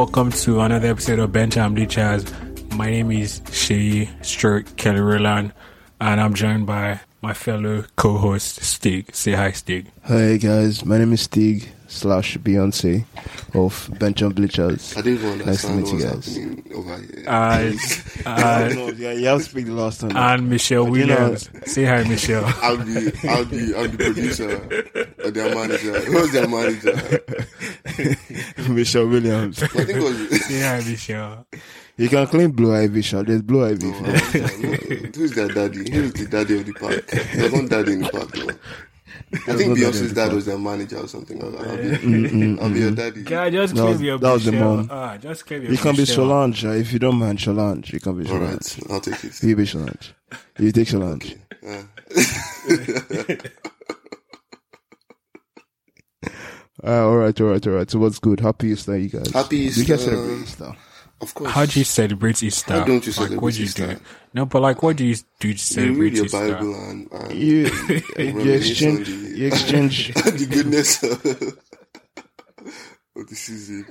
Welcome 0.00 0.30
to 0.32 0.60
another 0.60 0.88
episode 0.88 1.18
of 1.18 1.30
Bench 1.30 1.58
and 1.58 1.74
Bleachers. 1.74 2.24
My 2.74 2.88
name 2.90 3.10
is 3.10 3.42
Shay 3.52 4.08
Stroke 4.22 4.74
Kelly 4.78 5.00
Rowland, 5.00 5.52
and 6.00 6.18
I'm 6.18 6.32
joined 6.32 6.64
by 6.66 7.00
my 7.20 7.34
fellow 7.34 7.84
co-host 7.96 8.62
Stig. 8.62 9.14
Say 9.14 9.32
hi, 9.32 9.50
Stig. 9.50 9.90
Hi 10.04 10.38
guys, 10.38 10.86
my 10.86 10.96
name 10.96 11.12
is 11.12 11.20
Stig 11.20 11.68
slash 11.86 12.38
Beyonce 12.38 13.04
of 13.54 13.90
Bench 13.98 14.22
and 14.22 14.34
Bleachers. 14.34 14.96
I 14.96 15.02
didn't 15.02 15.18
even 15.34 15.46
Nice 15.46 15.62
to 15.62 15.70
meet 15.74 15.86
you 15.88 15.92
what 15.94 16.02
guys. 16.02 16.14
was 16.16 16.36
happening 16.36 16.72
over 16.74 16.96
here. 16.96 17.24
And, 17.26 17.26
I 17.26 17.60
and, 18.64 18.74
don't 18.74 18.76
know, 18.76 18.92
yeah, 18.96 19.12
you 19.12 19.26
have 19.26 19.38
to 19.38 19.44
speak 19.44 19.66
the 19.66 19.72
last 19.72 20.00
time. 20.00 20.16
and 20.16 20.48
Michelle 20.48 20.84
But 20.84 20.92
Williams. 20.92 21.50
Say 21.66 21.84
hi, 21.84 22.04
Michelle. 22.04 22.44
I'll 22.62 22.76
be, 22.78 23.12
I'll 23.28 23.44
be, 23.44 23.74
I'll 23.74 23.88
be 23.88 23.96
producer 23.98 25.09
or 25.24 25.30
their 25.30 25.54
manager. 25.54 25.98
Who's 26.00 26.32
their 26.32 26.48
manager? 26.48 27.20
Michelle 28.68 29.08
Williams. 29.08 29.62
I 29.62 29.66
think 29.68 29.88
it 29.90 30.02
was. 30.02 30.46
Say 30.46 30.60
hi, 30.60 30.76
Michelle. 30.88 31.46
You 31.96 32.08
can 32.08 32.26
claim 32.28 32.50
Blue 32.52 32.74
Ivy, 32.74 33.02
Sha. 33.02 33.22
There's 33.22 33.42
Blue 33.42 33.64
Ivy. 33.66 33.86
Oh, 33.86 33.92
Who's 35.14 35.32
their 35.32 35.48
daddy? 35.48 35.90
Who's 35.90 36.12
the 36.14 36.26
daddy 36.30 36.58
of 36.60 36.66
the 36.66 36.72
park? 36.72 37.06
There's 37.08 37.52
one 37.52 37.68
daddy 37.68 37.92
in 37.92 38.00
the 38.02 38.08
park. 38.08 38.34
No. 38.36 38.48
I 39.32 39.36
think 39.56 39.68
no 39.68 39.74
daddy 39.74 39.84
of 39.84 39.94
Beyonce's 39.94 40.12
dad 40.14 40.32
was 40.32 40.46
their 40.46 40.58
manager 40.58 40.96
or 40.98 41.06
something. 41.08 41.40
I'll, 41.42 41.56
I'll, 41.58 41.76
be, 41.76 42.58
I'll 42.60 42.70
be 42.70 42.80
your 42.80 42.90
daddy. 42.92 43.22
Can 43.24 43.38
I 43.38 43.50
just 43.50 43.74
That 43.74 43.80
claim 43.82 43.92
was- 43.92 44.02
your 44.02 44.18
that 44.18 44.32
was 44.32 44.44
the 44.44 44.52
Michelle? 44.52 44.76
mom. 44.78 44.88
Ah, 44.90 45.16
just 45.18 45.46
claim 45.46 45.62
your 45.62 45.72
You 45.72 45.78
can 45.78 45.92
be 45.94 46.02
Michelle. 46.02 46.14
Solange, 46.16 46.56
Sha. 46.56 46.70
If 46.70 46.92
you 46.92 46.98
don't 46.98 47.16
mind 47.16 47.38
Solange, 47.40 47.92
you 47.92 48.00
can 48.00 48.16
be 48.18 48.24
All 48.28 48.38
Solange. 48.38 48.52
right, 48.52 48.90
I'll 48.90 49.00
take 49.00 49.22
it. 49.24 49.42
You 49.42 49.56
be 49.56 49.66
Solange. 49.66 50.14
You 50.58 50.72
take 50.72 50.88
Solange. 50.88 51.36
Uh, 51.66 51.82
all 56.84 57.16
right, 57.16 57.40
all 57.40 57.46
right, 57.48 57.66
all 57.66 57.72
right. 57.74 57.90
So 57.90 57.98
what's 57.98 58.18
good? 58.18 58.40
Happy 58.40 58.68
Easter, 58.68 58.96
you 58.98 59.08
guys. 59.08 59.30
Happy 59.30 59.58
Easter. 59.58 59.80
You 59.82 59.94
Easter. 59.94 60.10
can 60.10 60.16
celebrate 60.16 60.42
Easter. 60.42 60.76
Of 61.22 61.34
course. 61.34 61.50
How 61.50 61.66
do 61.66 61.78
you 61.78 61.84
celebrate 61.84 62.42
Easter? 62.42 62.72
How 62.72 62.84
don't 62.84 63.06
you 63.06 63.12
like, 63.12 63.14
celebrate 63.14 63.42
what 63.42 63.52
do 63.52 63.58
you 63.60 63.64
Easter? 63.66 63.94
do? 63.94 64.00
No, 64.32 64.46
but 64.46 64.62
like, 64.62 64.82
what 64.82 64.96
do 64.96 65.04
you 65.04 65.14
do 65.38 65.40
to 65.40 65.48
You 65.48 65.56
celebrate 65.58 65.98
read 65.98 66.14
your 66.16 66.24
Easter? 66.26 66.52
Bible 66.54 66.74
and, 66.74 67.12
and 67.12 67.32
You, 67.34 67.66
you 68.18 68.52
exchange, 68.54 69.06
the- 69.06 69.32
you 69.36 69.46
exchange. 69.48 70.14
the 70.14 70.46
goodness 70.50 71.02
of, 71.02 71.12
of 73.16 73.28
the 73.28 73.34
season. 73.34 73.84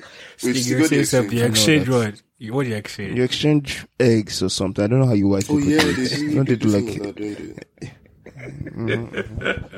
Wait, 0.44 0.56
Stig, 0.56 0.66
you 0.66 0.78
got 0.80 0.90
the 0.90 0.90
say 0.90 1.04
something. 1.04 1.38
You 1.38 1.46
exchange? 1.46 1.82
exchange 1.84 1.90
what? 1.90 2.22
You- 2.40 2.54
What 2.54 2.64
do 2.64 2.70
you 2.70 2.76
exchange? 2.78 3.16
You 3.18 3.24
exchange 3.24 3.86
eggs 4.00 4.42
or 4.42 4.50
something. 4.50 4.84
I 4.84 4.88
don't 4.88 5.00
know 5.02 5.06
how 5.08 5.14
you 5.14 5.28
white 5.28 5.46
Oh 5.50 5.58
people 5.58 5.70
yeah, 5.70 5.82
do 5.82 5.90
it. 5.90 5.96
do. 6.10 6.34
Don't 6.36 6.48
they 6.50 6.56
they 6.56 6.56
do 6.56 6.56
do 6.56 6.70
like 6.70 6.86
that, 7.04 7.16
don't 7.16 7.16
they? 7.16 7.56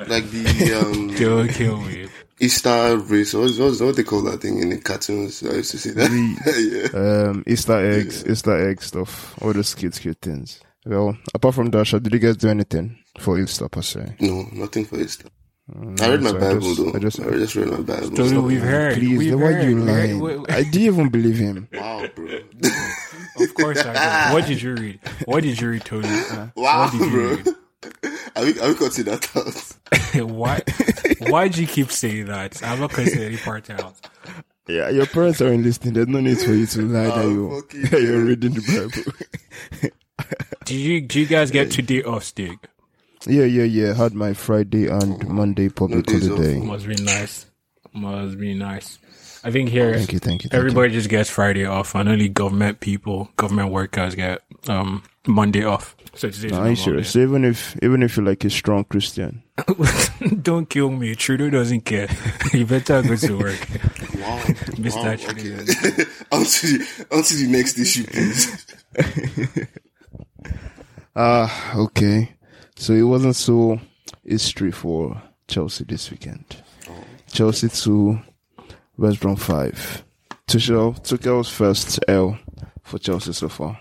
Like 0.08 0.26
the 0.30 0.74
um, 0.86 1.08
Don't 1.16 1.50
kill 1.50 1.78
me. 1.82 2.08
Easter 2.42 2.98
race. 2.98 3.34
What's, 3.34 3.58
what's 3.58 3.80
what 3.80 3.96
they 3.96 4.04
call 4.04 4.24
that 4.24 4.42
thing 4.42 4.60
in 4.60 4.70
the 4.70 4.80
cartoons? 4.80 5.44
I 5.44 5.54
used 5.56 5.72
to 5.72 5.78
see 5.78 5.92
that. 5.92 6.10
yeah. 6.94 7.30
um, 7.30 7.44
Easter 7.48 7.74
eggs, 7.92 8.26
Easter 8.28 8.70
egg 8.70 8.82
stuff, 8.82 9.42
all 9.42 9.54
those 9.54 9.76
cute, 9.76 9.94
cute 10.00 10.20
things. 10.22 10.60
Well, 10.86 11.16
apart 11.34 11.54
from 11.56 11.70
that, 11.72 11.86
Sha, 11.86 12.00
did 12.00 12.12
you 12.14 12.20
guys 12.20 12.38
do 12.38 12.50
anything 12.50 12.98
for 13.20 13.40
Easter 13.40 13.70
per 13.70 13.82
se? 13.84 14.16
No, 14.20 14.48
nothing 14.52 14.86
for 14.86 15.00
Easter. 15.00 15.28
I 16.02 16.10
read 16.10 16.22
my 16.24 16.32
so 16.32 16.38
I 16.38 16.40
Bible 16.40 16.62
just- 16.62 16.78
though. 16.80 16.92
I 16.92 16.96
I 16.96 17.00
just- 17.00 17.18
just, 17.22 17.56
read 17.56 17.68
my 17.70 17.82
Bible. 17.82 18.16
So 18.18 18.28
Stop. 18.28 18.44
we've 18.44 18.62
heard. 18.62 18.96
Please, 18.96 19.18
we've 19.20 19.40
why 19.40 19.52
heard. 19.54 19.70
you 19.70 19.76
we 19.76 19.82
lying? 19.84 20.20
wait, 20.20 20.40
wait. 20.40 20.52
I 20.52 20.64
didn't 20.64 20.82
even 20.82 21.10
believe 21.10 21.38
him. 21.38 21.68
Wow, 21.74 22.08
bro. 22.16 22.40
Of 23.40 23.54
course 23.54 23.78
I 23.86 23.94
did. 24.30 24.34
What 24.34 24.48
did 24.48 24.62
you 24.62 24.74
read? 24.76 25.00
What 25.26 25.44
did 25.44 25.62
you 25.62 25.70
read, 25.70 25.86
Tony? 25.86 26.08
Uh, 26.10 26.48
wow, 26.56 26.82
what 26.86 26.92
did 26.92 27.02
you 27.02 27.10
bro. 27.12 27.36
read? 27.36 27.48
Are 28.36 28.44
we, 28.46 28.60
are 28.60 28.68
we 28.70 28.76
cutting 28.76 29.06
that 29.06 29.30
out? 29.36 30.26
why? 30.30 30.62
Why 31.20 31.48
do 31.48 31.62
you 31.62 31.68
keep 31.68 31.92
saying 31.92 32.26
that? 32.26 32.62
I'm 32.64 32.80
not 32.80 32.92
considering 32.92 33.28
any 33.30 33.38
part 33.38 33.70
out. 33.70 33.96
Yeah, 34.68 34.90
your 34.90 35.06
parents 35.08 35.42
aren't 35.42 35.64
listening. 35.64 35.94
There's 35.96 36.08
no 36.08 36.20
need 36.22 36.40
for 36.40 36.54
you 36.54 36.66
to 36.68 36.82
lie 36.88 37.04
that, 37.06 37.18
Oh, 37.18 37.30
you, 37.30 37.62
fucking 37.62 37.82
that 37.84 38.02
you're 38.02 38.24
reading 38.26 38.54
the 38.54 38.62
Bible. 39.82 39.92
Did 40.66 40.76
you? 40.76 41.02
Do 41.02 41.20
you 41.20 41.26
guys 41.26 41.52
get 41.52 41.72
today 41.72 42.04
off, 42.04 42.24
Stig? 42.24 42.58
yeah, 43.28 43.44
yeah, 43.44 43.64
yeah. 43.64 43.94
Had 43.94 44.14
my 44.14 44.34
Friday 44.34 44.88
and 44.88 45.28
Monday 45.28 45.70
public 45.70 46.06
days 46.06 46.30
off. 46.30 46.38
holiday. 46.38 46.60
Must 46.60 46.88
be 46.88 46.96
nice. 46.96 47.46
Must 47.94 48.38
be 48.40 48.54
nice. 48.54 48.98
I 49.44 49.50
think 49.52 49.70
here 49.70 49.96
Thank 49.96 50.14
you, 50.14 50.20
thank 50.20 50.44
you. 50.44 50.50
Thank 50.50 50.60
everybody 50.60 50.94
just 50.94 51.10
gets 51.10 51.30
Friday 51.30 51.66
off, 51.66 51.96
and 51.96 52.08
only 52.08 52.30
government 52.30 52.80
people, 52.80 53.30
government 53.38 53.72
workers 53.72 54.14
get 54.16 54.44
um 54.68 55.04
Monday 55.28 55.64
off. 55.66 55.96
So 56.14 56.30
today's 56.30 56.52
you. 56.52 56.58
a 56.58 56.60
Nah, 56.60 56.64
are 56.64 56.76
serious? 56.76 57.12
So 57.12 57.20
even 57.20 57.46
if 57.46 57.82
even 57.82 58.04
if 58.04 58.18
you're 58.18 58.26
like 58.26 58.44
a 58.44 58.50
strong 58.50 58.84
Christian. 58.84 59.44
Don't 60.42 60.70
kill 60.70 60.90
me. 60.90 61.16
Trudeau 61.16 61.50
doesn't 61.50 61.82
care. 61.82 62.10
you 62.54 62.66
better 62.66 63.02
go 63.02 63.16
to 63.16 63.38
work. 63.38 63.68
Wow. 64.16 64.40
Mr. 64.78 65.04
wow 65.04 65.16
Trudeau. 65.16 65.62
okay. 65.62 66.06
on, 66.32 66.44
to 66.44 66.78
the, 66.78 67.08
on 67.12 67.24
to 67.24 67.36
the 67.36 67.48
next 67.48 67.80
issue, 67.80 68.06
please. 68.06 68.66
Ah, 71.14 71.76
okay. 71.76 72.32
So 72.78 72.94
it 72.94 73.04
wasn't 73.04 73.36
so 73.36 73.82
history 74.24 74.72
for 74.72 75.22
Chelsea 75.46 75.84
this 75.84 76.10
weekend. 76.10 76.64
Chelsea 77.28 77.68
two, 77.68 78.22
West 78.98 79.20
Brom 79.20 79.36
five. 79.36 80.06
Tuchel 80.48 80.98
Tuchel's 81.02 81.50
first 81.50 82.00
L 82.08 82.40
for 82.84 82.98
Chelsea 82.98 83.34
so 83.34 83.50
far. 83.50 83.80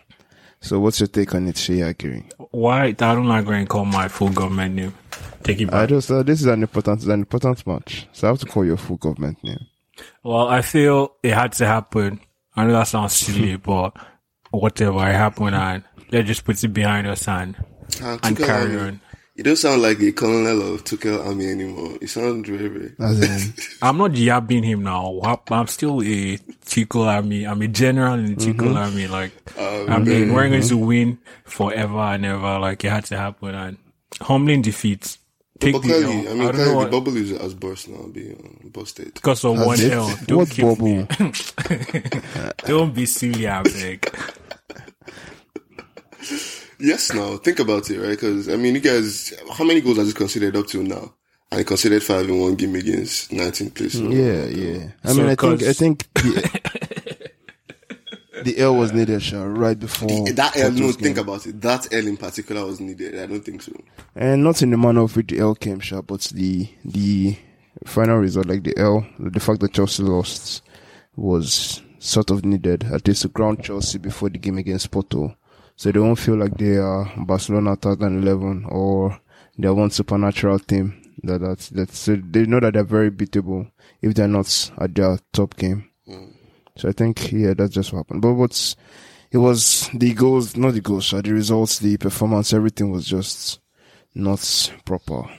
So 0.62 0.78
what's 0.78 1.00
your 1.00 1.06
take 1.06 1.34
on 1.34 1.48
it, 1.48 1.56
Shea 1.56 1.78
Agiri? 1.78 2.30
Why? 2.50 2.84
I 2.86 2.92
don't 2.92 3.26
like 3.26 3.44
going 3.46 3.64
to 3.64 3.68
call 3.68 3.84
my 3.86 4.08
full 4.08 4.28
government 4.28 4.74
name. 4.74 4.94
Take 5.42 5.60
it 5.60 5.66
back. 5.66 5.74
I 5.74 5.86
just 5.86 6.10
uh, 6.10 6.22
this 6.22 6.40
is 6.40 6.46
an 6.46 6.60
important 6.62 7.02
an 7.04 7.20
important 7.20 7.66
match, 7.66 8.06
so 8.12 8.28
I 8.28 8.30
have 8.30 8.40
to 8.40 8.46
call 8.46 8.64
your 8.64 8.76
full 8.76 8.96
government 8.98 9.42
name. 9.42 9.66
Well, 10.22 10.48
I 10.48 10.60
feel 10.62 11.14
it 11.22 11.32
had 11.32 11.52
to 11.54 11.66
happen. 11.66 12.20
I 12.54 12.66
know 12.66 12.72
that 12.74 12.88
sounds 12.88 13.14
silly, 13.14 13.56
but 13.70 13.96
whatever, 14.50 14.98
it 15.08 15.14
happened 15.14 15.54
and 15.56 15.82
let's 16.12 16.26
just 16.28 16.44
put 16.44 16.62
it 16.62 16.68
behind 16.68 17.06
us 17.06 17.26
and, 17.26 17.56
And 18.02 18.20
and 18.22 18.36
carry 18.36 18.76
Army. 18.76 18.78
on. 18.78 19.00
You 19.40 19.44
don't 19.44 19.56
sound 19.56 19.80
like 19.80 19.98
a 20.02 20.12
colonel 20.12 20.74
of 20.74 20.84
Tuchel 20.84 21.26
Army 21.26 21.46
anymore. 21.50 21.96
You 22.02 22.08
sound 22.08 22.46
very, 22.46 22.68
very. 22.68 22.92
In, 22.98 23.54
I'm 23.82 23.96
not 23.96 24.10
yabbing 24.10 24.64
him 24.64 24.82
now. 24.82 25.18
I'm 25.50 25.66
still 25.66 26.02
a 26.02 26.36
Tuchel 26.66 27.06
army. 27.06 27.46
I'm 27.46 27.62
a 27.62 27.68
general 27.68 28.16
in 28.16 28.34
the 28.34 28.36
Tuchel 28.36 28.76
army. 28.76 29.06
Like, 29.08 29.32
I 29.58 29.98
mean, 29.98 30.34
we're 30.34 30.50
going 30.50 30.62
to 30.62 30.76
win 30.76 31.20
forever 31.46 32.00
and 32.00 32.26
ever. 32.26 32.58
Like, 32.58 32.84
it 32.84 32.90
had 32.90 33.06
to 33.06 33.16
happen. 33.16 33.54
And 33.54 33.78
humbling 34.20 34.60
defeat. 34.60 35.16
Take 35.58 35.72
But 35.72 35.84
the 35.84 35.94
clearly, 35.94 36.26
L. 36.26 36.28
I 36.28 36.34
I 36.34 36.34
mean, 36.34 36.52
don't 36.52 36.64
know 36.64 36.74
clearly 36.74 36.84
the 36.84 36.86
bubble 36.86 37.16
is 37.16 37.30
has 37.30 37.54
burst 37.54 37.88
now, 37.88 38.08
be 38.08 38.32
um, 38.32 38.70
busted. 38.74 39.14
because 39.14 39.44
of 39.44 39.56
Has 39.56 39.66
one 39.66 39.80
it? 39.80 39.92
L. 39.92 40.18
Don't 40.26 40.40
What 40.40 40.50
kill 40.50 40.76
bubble? 40.76 40.86
me. 40.86 41.06
don't 42.66 42.94
be 42.94 43.06
silly, 43.06 43.48
I 43.48 43.64
beg. 43.64 44.08
Yes, 46.80 47.12
now 47.12 47.36
think 47.36 47.58
about 47.58 47.90
it, 47.90 47.98
right? 48.00 48.10
Because 48.10 48.48
I 48.48 48.56
mean, 48.56 48.74
you 48.74 48.80
guys, 48.80 49.32
how 49.52 49.64
many 49.64 49.80
goals 49.80 49.98
has 49.98 50.08
he 50.08 50.14
considered 50.14 50.56
up 50.56 50.66
till 50.66 50.82
now? 50.82 51.14
And 51.52 51.58
he 51.58 51.64
considered 51.64 52.02
five 52.02 52.28
in 52.28 52.38
one 52.40 52.54
game 52.54 52.74
against 52.76 53.30
19th 53.32 53.74
place. 53.74 53.94
yeah, 53.96 54.44
yeah. 54.44 54.90
I 55.04 55.12
So, 55.12 55.16
mean, 55.18 55.26
I 55.26 55.34
think 55.34 55.62
I 55.64 55.72
think 55.72 56.08
the, 56.14 57.30
the 58.44 58.58
L 58.58 58.76
was 58.76 58.92
needed, 58.92 59.22
sure, 59.22 59.48
right 59.48 59.78
before 59.78 60.30
That 60.32 60.56
L, 60.56 60.70
no, 60.72 60.92
think 60.92 61.18
about 61.18 61.46
it. 61.46 61.60
That 61.60 61.92
L 61.92 62.06
in 62.06 62.16
particular 62.16 62.64
was 62.64 62.80
needed. 62.80 63.18
I 63.18 63.26
don't 63.26 63.44
think 63.44 63.62
so. 63.62 63.72
and 64.14 64.44
not 64.44 64.62
in 64.62 64.70
the 64.70 64.76
manner 64.76 65.02
of 65.02 65.16
which 65.16 65.28
the 65.28 65.40
L 65.40 65.54
came, 65.54 65.80
sure, 65.80 66.02
but 66.02 66.20
the 66.34 66.68
the 66.84 67.36
final 67.84 68.18
result, 68.18 68.46
like 68.46 68.62
the 68.62 68.76
L, 68.78 69.06
the 69.18 69.40
fact 69.40 69.60
that 69.60 69.72
Chelsea 69.72 70.02
lost 70.02 70.62
was 71.16 71.82
sort 71.98 72.30
of 72.30 72.44
needed, 72.44 72.84
at 72.84 73.06
least 73.08 73.22
to 73.22 73.28
ground 73.28 73.62
Chelsea 73.62 73.98
before 73.98 74.30
the 74.30 74.38
game 74.38 74.56
against 74.58 74.90
Porto. 74.90 75.36
So 75.80 75.90
they 75.90 75.98
won't 75.98 76.18
feel 76.18 76.36
like 76.36 76.58
they 76.58 76.76
are 76.76 77.10
Barcelona 77.16 77.74
2011 77.74 78.66
or 78.68 79.18
they're 79.56 79.72
one 79.72 79.90
supernatural 79.90 80.58
team. 80.58 81.16
That 81.22 81.40
that 81.72 81.90
so 81.92 82.16
they 82.16 82.44
know 82.44 82.60
that 82.60 82.74
they're 82.74 82.84
very 82.84 83.10
beatable 83.10 83.70
if 84.02 84.12
they're 84.12 84.28
not 84.28 84.72
at 84.78 84.94
their 84.94 85.16
top 85.32 85.56
game. 85.56 85.88
So 86.76 86.90
I 86.90 86.92
think 86.92 87.32
yeah, 87.32 87.54
that's 87.54 87.72
just 87.72 87.94
what 87.94 88.00
happened. 88.00 88.20
But 88.20 88.34
what's 88.34 88.76
it 89.30 89.38
was 89.38 89.88
the 89.94 90.12
goals, 90.12 90.54
not 90.54 90.74
the 90.74 90.82
goals, 90.82 91.12
the 91.12 91.32
results, 91.32 91.78
the 91.78 91.96
performance, 91.96 92.52
everything 92.52 92.90
was 92.90 93.06
just 93.06 93.60
not 94.14 94.70
proper. 94.84 95.30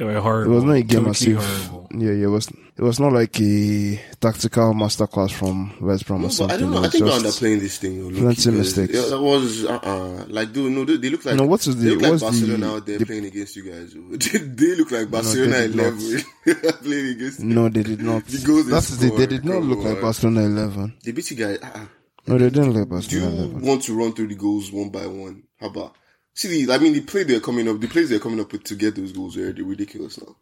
They 0.00 0.06
were 0.06 0.44
It 0.44 0.48
was 0.48 0.64
not 0.64 0.72
a 0.76 0.82
game 0.82 1.04
Totally 1.04 1.10
as 1.10 1.22
if 1.26 1.36
horrible. 1.68 1.88
yeah, 1.92 2.10
yeah, 2.12 2.24
it 2.24 2.30
was 2.30 2.48
it 2.48 2.82
was 2.82 2.98
not 2.98 3.12
like 3.12 3.38
a 3.38 4.00
tactical 4.18 4.72
masterclass 4.72 5.30
from 5.30 5.74
West 5.78 6.06
Brom 6.06 6.22
No, 6.22 6.28
or 6.28 6.30
something. 6.30 6.56
I 6.56 6.58
don't 6.60 6.70
know. 6.70 6.82
I 6.82 6.88
think 6.88 7.04
they're 7.04 7.12
underplaying 7.20 7.60
this 7.60 7.76
thing. 7.76 7.98
Though, 7.98 8.08
plenty 8.08 8.22
low-key, 8.22 8.34
'cause 8.34 8.46
mistakes. 8.46 8.94
Yeah, 8.94 9.08
that 9.10 9.20
was 9.20 9.64
uh, 9.66 9.78
uh 9.82 10.24
like 10.28 10.54
dude, 10.54 10.72
no, 10.72 10.86
they, 10.86 10.96
they 10.96 11.10
look 11.10 11.22
like 11.26 11.36
No, 11.36 11.44
what 11.44 11.60
is 11.66 11.76
the- 11.76 11.82
they 11.84 11.90
look 11.90 12.00
like 12.00 12.10
what's 12.12 12.22
the- 12.40 12.46
Barcelona 12.46 12.76
out 12.76 12.86
there 12.86 12.96
the- 12.98 13.04
playing 13.04 13.24
against 13.26 13.56
you 13.56 13.64
guys. 13.70 13.92
they, 14.32 14.38
they 14.38 14.74
look 14.76 14.90
like 14.90 15.10
Barcelona 15.10 15.50
they 15.52 15.66
did 15.66 15.76
not. 15.76 15.86
eleven 15.86 16.24
playing 16.82 17.06
against. 17.16 17.40
No, 17.40 17.68
they 17.68 17.82
did 17.82 18.00
not. 18.02 18.24
The 18.26 18.46
goals 18.46 18.64
they 18.66 18.72
That's 18.72 18.88
the, 18.88 18.96
they 18.96 19.06
scored, 19.14 19.28
did 19.28 19.44
not 19.44 19.62
look 19.62 19.82
come 19.82 19.92
like. 19.92 20.00
Barcelona 20.00 20.40
11. 20.46 20.94
They 21.04 21.12
beat 21.12 21.30
you 21.30 21.36
guys. 21.36 21.58
Uh-uh. 21.62 21.84
No, 22.26 22.38
they 22.38 22.48
didn't 22.48 22.72
look 22.72 22.88
Do 22.88 22.94
Barcelona 22.94 23.30
you 23.36 23.42
11. 23.42 23.60
want 23.66 23.82
to 23.82 23.94
run 23.94 24.12
through 24.14 24.28
the 24.28 24.34
goals 24.36 24.72
one 24.72 24.88
by 24.88 25.06
one? 25.06 25.42
How 25.60 25.66
about? 25.66 25.96
See, 26.34 26.64
the, 26.64 26.72
I 26.72 26.78
mean, 26.78 26.92
the 26.92 27.00
play 27.02 27.24
they're 27.24 27.40
coming 27.40 27.68
up, 27.68 27.80
the 27.80 27.88
plays 27.88 28.08
they're 28.10 28.18
coming 28.20 28.40
up 28.40 28.52
with 28.52 28.64
to 28.64 28.74
get 28.74 28.94
those 28.96 29.12
goals 29.12 29.36
are 29.36 29.52
ridiculous 29.52 30.20
now. 30.20 30.36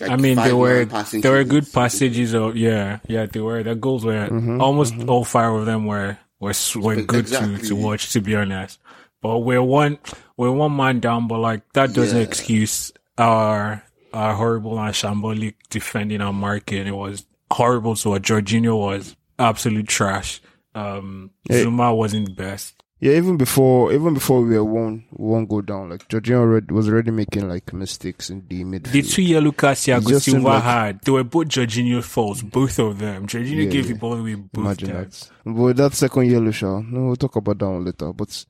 Like 0.00 0.10
I 0.10 0.16
mean, 0.16 0.36
there 0.36 0.56
were 0.56 0.86
passing 0.86 1.20
there 1.22 1.32
were 1.32 1.44
good 1.44 1.70
passages 1.72 2.32
of 2.32 2.56
yeah, 2.56 3.00
yeah. 3.08 3.26
There 3.26 3.42
were 3.42 3.62
the 3.64 3.74
goals 3.74 4.04
were 4.04 4.28
almost 4.60 4.94
all 5.08 5.24
five 5.24 5.52
of 5.52 5.66
them 5.66 5.86
were 5.86 6.16
were 6.38 6.52
were 6.76 6.96
good 6.96 7.26
to, 7.26 7.34
Exactly. 7.36 7.68
to 7.68 7.74
watch. 7.74 8.12
To 8.12 8.20
be 8.20 8.36
honest, 8.36 8.78
but 9.20 9.38
we're 9.40 9.60
one 9.62 9.98
we're 10.36 10.52
one 10.52 10.76
man 10.76 11.00
down, 11.00 11.26
but 11.26 11.38
like 11.40 11.62
that 11.72 11.94
doesn't 11.94 12.16
Yeah. 12.16 12.22
excuse 12.22 12.92
our 13.18 13.82
our 14.14 14.34
horrible 14.36 14.78
and 14.78 14.94
shambolic 14.94 15.54
defending 15.68 16.20
our 16.20 16.32
market. 16.32 16.86
It 16.86 16.92
was 16.96 17.26
horrible. 17.50 17.96
So 17.96 18.10
what 18.10 18.22
Jorginho 18.22 18.78
was 18.78 19.16
absolute 19.38 19.88
trash. 19.88 20.40
Um, 20.76 21.30
Hey. 21.48 21.64
Zouma 21.64 21.96
wasn't 21.96 22.26
the 22.28 22.34
best. 22.34 22.80
Yeah, 23.00 23.12
even 23.12 23.36
before 23.36 23.92
even 23.92 24.12
before 24.14 24.42
we 24.42 24.56
were 24.56 24.64
one 24.64 25.04
one 25.10 25.46
go 25.46 25.60
down, 25.62 25.90
like 25.90 26.08
Jorginho 26.08 26.38
already, 26.40 26.74
was 26.74 26.88
already 26.88 27.12
making 27.12 27.48
like 27.48 27.72
mistakes 27.72 28.28
in 28.28 28.44
the 28.48 28.64
midfield. 28.64 28.90
The 28.90 29.02
two 29.02 29.22
yellow 29.22 29.52
cards 29.52 29.80
Thiago 29.86 30.20
Silva 30.20 30.48
like- 30.48 30.62
had, 30.64 31.00
they 31.02 31.12
were 31.12 31.22
both 31.22 31.46
Jorginho's 31.46 32.06
faults, 32.06 32.42
both 32.42 32.76
of 32.80 32.98
them. 32.98 33.28
Jorginho 33.28 33.64
Yeah, 33.66 33.70
gave 33.70 33.86
yeah. 33.86 33.92
the 33.92 33.98
ball 34.00 34.14
away 34.14 34.34
both 34.34 34.64
Imagine 34.64 34.88
times. 34.90 35.30
that. 35.44 35.54
But 35.54 35.76
that 35.76 35.94
second 35.94 36.28
yellow 36.30 36.50
shot, 36.50 36.84
no, 36.90 37.06
we'll 37.06 37.16
talk 37.16 37.36
about 37.36 37.58
that 37.60 37.68
one 37.70 37.84
later. 37.84 38.12
But 38.12 38.44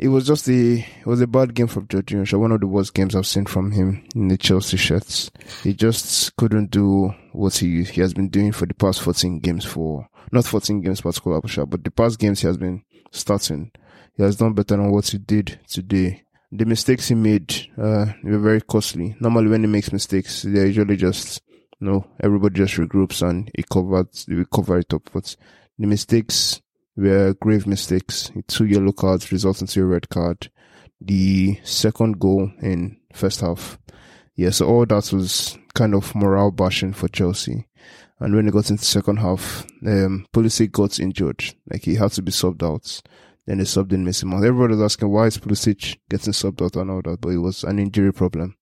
it 0.00 0.08
was 0.08 0.26
just 0.26 0.48
a 0.48 0.78
it 0.78 1.06
was 1.06 1.20
a 1.20 1.28
bad 1.28 1.54
game 1.54 1.68
from 1.68 1.86
Jorginho. 1.86 2.26
Shaw, 2.26 2.38
One 2.38 2.50
of 2.50 2.60
the 2.60 2.66
worst 2.66 2.94
games 2.94 3.14
I've 3.14 3.24
seen 3.26 3.46
from 3.46 3.70
him 3.70 4.04
in 4.16 4.26
the 4.26 4.36
Chelsea 4.36 4.78
shirts. 4.78 5.30
He 5.62 5.74
just 5.74 6.34
couldn't 6.34 6.72
do 6.72 7.14
what 7.30 7.54
he 7.56 7.84
he 7.84 8.00
has 8.00 8.14
been 8.14 8.30
doing 8.30 8.50
for 8.50 8.66
the 8.66 8.74
past 8.74 9.00
14 9.00 9.38
games 9.38 9.64
for 9.64 10.08
not 10.32 10.44
14 10.44 10.80
games 10.80 11.02
particular, 11.02 11.40
but 11.66 11.84
the 11.84 11.90
past 11.92 12.18
games 12.18 12.40
he 12.40 12.48
has 12.48 12.56
been 12.56 12.82
starting. 13.12 13.70
He 14.16 14.22
has 14.22 14.36
done 14.36 14.52
better 14.52 14.76
than 14.76 14.90
what 14.90 15.06
he 15.08 15.18
did 15.18 15.58
today. 15.66 16.24
The 16.50 16.66
mistakes 16.66 17.08
he 17.08 17.14
made 17.14 17.54
uh, 17.78 18.06
were 18.22 18.38
very 18.38 18.60
costly. 18.60 19.16
Normally, 19.20 19.48
when 19.48 19.62
he 19.62 19.68
makes 19.68 19.92
mistakes, 19.92 20.42
they're 20.42 20.66
usually 20.66 20.96
just 20.96 21.40
you 21.82 21.88
no, 21.90 22.06
everybody 22.20 22.58
just 22.58 22.76
regroups 22.76 23.28
and 23.28 23.50
he 23.56 23.64
covers, 23.64 24.24
they 24.26 24.44
cover 24.54 24.78
it 24.78 24.94
up. 24.94 25.10
But 25.12 25.36
the 25.78 25.86
mistakes 25.86 26.62
were 26.96 27.34
grave 27.34 27.66
mistakes. 27.66 28.30
Two 28.46 28.66
yellow 28.66 28.92
cards 28.92 29.32
resulting 29.32 29.66
to 29.66 29.82
a 29.82 29.86
red 29.86 30.08
card. 30.08 30.50
The 31.00 31.58
second 31.64 32.20
goal 32.20 32.52
in 32.60 32.98
first 33.12 33.40
half. 33.40 33.78
Yeah, 34.36 34.50
so 34.50 34.66
all 34.66 34.86
that 34.86 35.12
was 35.12 35.58
kind 35.74 35.94
of 35.94 36.14
morale 36.14 36.52
bashing 36.52 36.92
for 36.92 37.08
Chelsea. 37.08 37.66
And 38.20 38.36
when 38.36 38.46
they 38.46 38.52
got 38.52 38.70
into 38.70 38.84
second 38.84 39.16
half, 39.16 39.66
um, 39.84 40.26
Pulisic 40.32 40.70
got 40.70 41.00
injured. 41.00 41.42
Like 41.68 41.82
he 41.82 41.96
had 41.96 42.12
to 42.12 42.22
be 42.22 42.30
subbed 42.30 42.62
out. 42.62 43.02
Then 43.46 43.58
they 43.58 43.64
subbed 43.64 43.92
in 43.92 44.04
Mason 44.04 44.28
Mount. 44.28 44.44
Everybody 44.44 44.74
was 44.74 44.92
asking 44.92 45.08
why 45.10 45.26
is 45.26 45.38
Pulisic 45.38 45.96
getting 46.08 46.32
subbed 46.32 46.62
out 46.64 46.76
and 46.76 46.90
all 46.90 47.02
that, 47.02 47.20
but 47.20 47.30
it 47.30 47.38
was 47.38 47.64
an 47.64 47.78
injury 47.78 48.12
problem. 48.12 48.56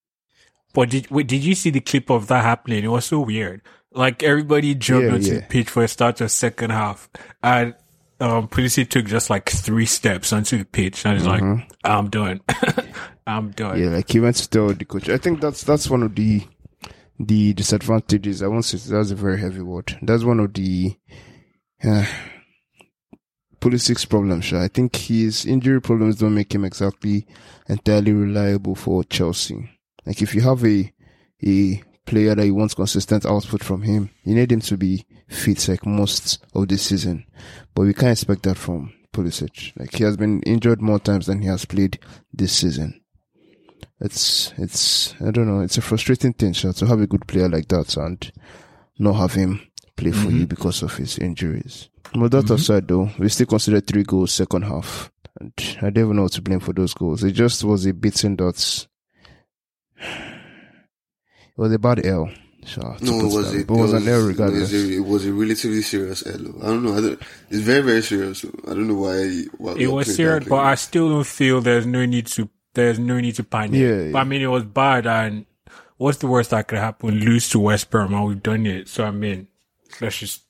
But 0.73 0.91
did 0.91 1.11
wait, 1.11 1.27
did 1.27 1.45
you 1.45 1.55
see 1.55 1.71
the 1.71 1.81
clip 1.81 2.11
of 2.11 2.29
that 2.29 2.45
happening? 2.45 2.85
It 2.85 2.89
was 2.89 3.05
so 3.05 3.21
weird. 3.21 3.61
Like 3.93 4.23
everybody 4.23 4.75
jumped 4.75 5.07
Yeah, 5.09 5.15
onto 5.15 5.33
yeah. 5.35 5.41
the 5.41 5.47
pitch 5.47 5.69
for 5.69 5.83
a 5.85 5.89
start 5.89 6.21
of 6.21 6.31
second 6.31 6.71
half, 6.71 7.11
and 7.43 7.75
um, 8.21 8.47
Pulisic 8.49 8.89
took 8.89 9.07
just 9.07 9.31
like 9.31 9.49
three 9.49 9.87
steps 9.87 10.33
onto 10.33 10.59
the 10.59 10.65
pitch, 10.65 11.05
and 11.05 11.19
he's 11.19 11.27
like, 11.27 11.43
"I'm 11.85 12.09
done, 12.09 12.41
I'm 13.27 13.51
done." 13.51 13.83
Yeah, 13.83 13.89
like 13.89 14.09
he 14.11 14.21
went 14.21 14.37
to 14.37 14.49
tell 14.49 14.69
the 14.73 14.85
coach. 14.85 15.09
I 15.09 15.19
think 15.19 15.41
that's 15.41 15.65
that's 15.65 15.91
one 15.91 16.05
of 16.05 16.15
the 16.15 16.43
the 17.19 17.53
disadvantages. 17.53 18.43
I 18.43 18.47
won't 18.47 18.65
say 18.65 18.79
that's 18.79 19.11
a 19.11 19.17
very 19.17 19.41
heavy 19.41 19.61
word. 19.63 19.99
That's 20.03 20.23
one 20.23 20.39
of 20.39 20.55
the 20.55 20.95
uh, 21.83 22.07
Pulisic's 23.61 24.05
problems. 24.05 24.47
Sure. 24.47 24.61
I 24.61 24.69
think 24.69 24.97
his 24.97 25.45
injury 25.47 25.81
problems 25.81 26.17
don't 26.17 26.35
make 26.35 26.55
him 26.55 26.65
exactly 26.65 27.27
entirely 27.69 28.13
reliable 28.13 28.75
for 28.75 29.05
Chelsea. 29.05 29.71
Like 30.07 30.23
if 30.23 30.35
you 30.35 30.41
have 30.43 30.65
a 30.65 30.93
a 31.45 31.83
player 32.07 32.35
that 32.35 32.47
you 32.47 32.55
want 32.55 32.75
consistent 32.75 33.25
output 33.25 33.63
from 33.63 33.83
him, 33.83 34.11
you 34.25 34.35
need 34.35 34.51
him 34.51 34.61
to 34.61 34.77
be 34.77 35.05
fit 35.29 35.69
like 35.69 35.87
most 35.87 36.45
of 36.55 36.69
the 36.69 36.77
season. 36.77 37.25
But 37.75 37.83
we 37.83 37.95
can't 37.95 38.13
expect 38.13 38.43
that 38.45 38.57
from 38.57 38.93
Pulisic. 39.13 39.73
Like 39.79 39.95
he 39.95 40.05
has 40.05 40.17
been 40.17 40.43
injured 40.43 40.83
more 40.83 40.99
times 40.99 41.27
than 41.27 41.43
he 41.43 41.49
has 41.49 41.65
played 41.65 41.99
this 42.33 42.53
season 42.53 43.01
it's 44.01 44.53
it's 44.57 45.15
I 45.21 45.31
don't 45.31 45.47
know, 45.47 45.61
it's 45.61 45.79
a 45.79 45.83
frustrating 45.83 46.33
thing, 46.33 46.53
sure, 46.53 46.73
to 46.73 46.87
have 46.87 47.01
a 47.01 47.07
good 47.07 47.27
player 47.27 47.49
like 47.49 47.69
that 47.69 47.97
and 47.97 48.33
not 48.99 49.15
have 49.15 49.35
him 49.35 49.61
play 50.01 50.11
for 50.13 50.31
you 50.31 50.41
mm-hmm. 50.41 50.45
because 50.45 50.83
of 50.83 50.97
his 50.97 51.19
injuries. 51.19 51.91
But 52.15 52.31
that 52.33 52.51
aside 52.51 52.89
though, 52.89 53.11
we 53.19 53.29
still 53.29 53.47
consider 53.47 53.81
three 53.81 54.03
goals 54.03 54.33
second 54.33 54.63
half. 54.63 55.13
And 55.39 55.53
I 55.79 55.91
don't 55.91 56.05
even 56.05 56.17
know 56.17 56.23
what 56.23 56.33
to 56.33 56.43
blame 56.43 56.61
for 56.61 56.73
those 56.73 56.95
goals. 56.95 57.23
It 57.23 57.33
just 57.33 57.63
was 57.63 57.87
a 57.87 57.93
beating 57.93 58.37
that's 58.37 58.89
it 60.01 61.57
was 61.57 61.73
a 61.73 61.79
bad 61.79 62.05
L. 62.05 62.31
Sure, 62.67 62.95
to 62.99 63.05
No, 63.05 63.21
it 63.21 63.25
was 63.25 63.53
that. 63.53 63.59
a, 63.59 63.61
it 63.61 63.71
was 63.71 63.93
an 63.93 64.09
L 64.09 64.21
it 64.21 64.27
regardless. 64.29 64.73
was 64.73 64.75
a, 64.75 64.93
it 64.97 65.05
was 65.05 65.27
a 65.27 65.33
relatively 65.33 65.83
serious 65.83 66.27
L. 66.27 66.35
I 66.35 66.67
don't 66.67 66.85
know. 66.85 66.93
I 66.93 67.01
don't, 67.01 67.23
it's 67.49 67.61
very 67.61 67.81
very 67.81 68.03
serious. 68.03 68.45
I 68.45 68.71
don't 68.71 68.89
know 68.89 68.95
why. 68.95 69.45
why 69.57 69.75
It 69.79 69.87
was 69.87 70.15
serious, 70.15 70.47
but. 70.49 70.59
I 70.59 70.75
still 70.75 71.09
don't 71.09 71.27
feel 71.27 71.61
there's 71.61 71.87
no 71.87 72.05
need 72.05 72.27
to 72.29 72.49
there's 72.75 72.99
no 72.99 73.19
need 73.21 73.37
to 73.37 73.45
panic. 73.45 73.81
Yeah, 73.81 74.13
But 74.13 74.19
I 74.21 74.25
mean, 74.25 74.43
it 74.43 74.47
was 74.47 74.65
bad, 74.65 75.07
and 75.07 75.47
what's 75.97 76.19
the 76.19 76.27
worst 76.27 76.51
that 76.51 76.69
could 76.69 76.79
happen? 76.79 77.21
Lose 77.21 77.49
to 77.51 77.59
West 77.59 77.91
Brom, 77.91 78.15
and 78.15 78.27
we've 78.27 78.43
done 78.43 78.67
it. 78.67 78.89
So 78.89 79.05
I 79.05 79.11
mean, 79.11 79.49
let's 80.01 80.17
just. 80.19 80.43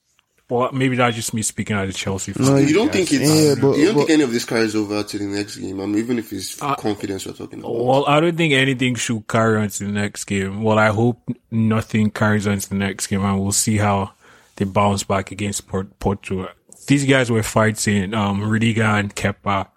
Well, 0.48 0.72
maybe 0.72 0.96
that's 0.96 1.14
just 1.14 1.32
me 1.32 1.42
speaking 1.42 1.76
out 1.76 1.86
of 1.86 1.94
Chelsea 1.94 2.32
fan. 2.32 2.44
No, 2.44 2.56
you 2.56 2.74
don't 2.74 2.90
think 2.90 3.12
it's 3.12 3.22
Yeah, 3.22 3.54
but- 3.54 3.78
you 3.78 3.84
don't 3.86 3.94
but- 3.94 4.00
think 4.00 4.10
any 4.10 4.22
of 4.24 4.32
this 4.32 4.44
carries 4.44 4.74
over 4.74 5.00
to 5.04 5.18
the 5.18 5.24
next 5.26 5.56
game? 5.58 5.80
I 5.80 5.86
mean, 5.86 5.98
even 5.98 6.18
if 6.18 6.32
it's 6.32 6.60
Uh, 6.60 6.74
confidence 6.74 7.24
we're 7.24 7.34
talking 7.34 7.60
about. 7.60 7.72
Well, 7.72 8.04
I 8.08 8.18
don't 8.18 8.36
think 8.36 8.52
anything 8.52 8.96
should 8.96 9.28
carry 9.28 9.60
on 9.60 9.68
to 9.68 9.84
the 9.84 9.92
next 9.92 10.24
game. 10.24 10.64
Well, 10.64 10.76
I 10.76 10.88
hope 10.88 11.20
nothing 11.52 12.10
carries 12.10 12.48
on 12.48 12.58
to 12.58 12.68
the 12.68 12.74
next 12.74 13.06
game, 13.06 13.24
and 13.24 13.40
we'll 13.40 13.52
see 13.52 13.76
how 13.76 14.10
they 14.56 14.64
bounce 14.64 15.04
back 15.04 15.30
against 15.30 15.68
Port- 15.68 15.96
Porto. 16.00 16.48
These 16.88 17.04
guys 17.04 17.30
were 17.30 17.44
fighting 17.44 18.12
um, 18.12 18.42
Rudiger 18.42 18.82
and 18.82 19.14
Kepa, 19.14 19.68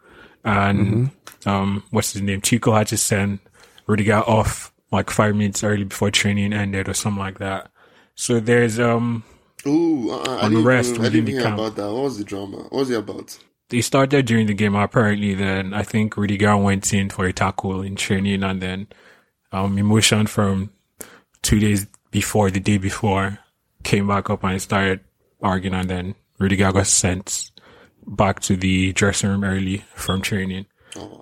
and 0.44 1.12
um, 1.45 1.83
what's 1.92 2.13
his 2.13 2.24
name? 2.24 2.42
Chico 2.42 2.74
had 2.74 2.88
to 2.88 2.98
send 2.98 3.38
Rudiger 3.86 4.21
off 4.27 4.71
like 4.92 5.12
five 5.12 5.36
minutes 5.36 5.63
early 5.63 5.83
before 5.83 6.10
training 6.10 6.51
ended, 6.54 6.89
or 6.89 6.95
something 6.95 7.19
like 7.19 7.38
that. 7.38 7.69
So 8.15 8.39
there's 8.39 8.80
um 8.80 9.24
Ooh, 9.65 10.12
uh, 10.12 10.39
I 10.41 10.50
didn't, 10.50 10.58
Unrest 10.58 11.00
I 11.00 11.10
didn't 11.10 11.27
hear 11.27 11.48
about 11.48 11.75
that. 11.75 11.91
What 11.91 12.03
was 12.03 12.17
the 12.17 12.24
drama? 12.25 12.58
What 12.58 12.74
was 12.74 12.89
it 12.89 12.98
about? 13.00 13.38
they 13.70 13.82
started 13.82 14.25
during 14.27 14.46
the 14.46 14.53
game 14.53 14.75
apparently 14.75 15.34
then 15.34 15.74
I 15.74 15.82
think 15.82 16.15
Rudiger 16.15 16.55
went 16.58 16.93
in 16.93 17.10
for 17.10 17.25
a 17.25 17.34
tackle 17.34 17.82
in 17.82 17.96
training 17.96 18.43
and 18.43 18.62
then 18.62 18.88
um 19.51 19.77
emotion 19.79 20.27
from 20.27 20.70
two 21.41 21.60
days 21.60 21.88
before 22.12 22.51
the 22.51 22.60
day 22.60 22.77
before 22.77 23.39
came 23.84 24.08
back 24.08 24.29
up 24.29 24.43
and 24.43 24.62
started 24.62 25.00
arguing 25.41 25.74
and 25.74 25.89
then 25.89 26.15
Rudiger 26.39 26.72
got 26.72 26.86
sent 26.86 27.51
back 28.05 28.41
to 28.41 28.55
the 28.55 28.91
dressing 28.93 29.29
room 29.29 29.43
early 29.43 29.77
from 29.96 30.22
training. 30.22 30.65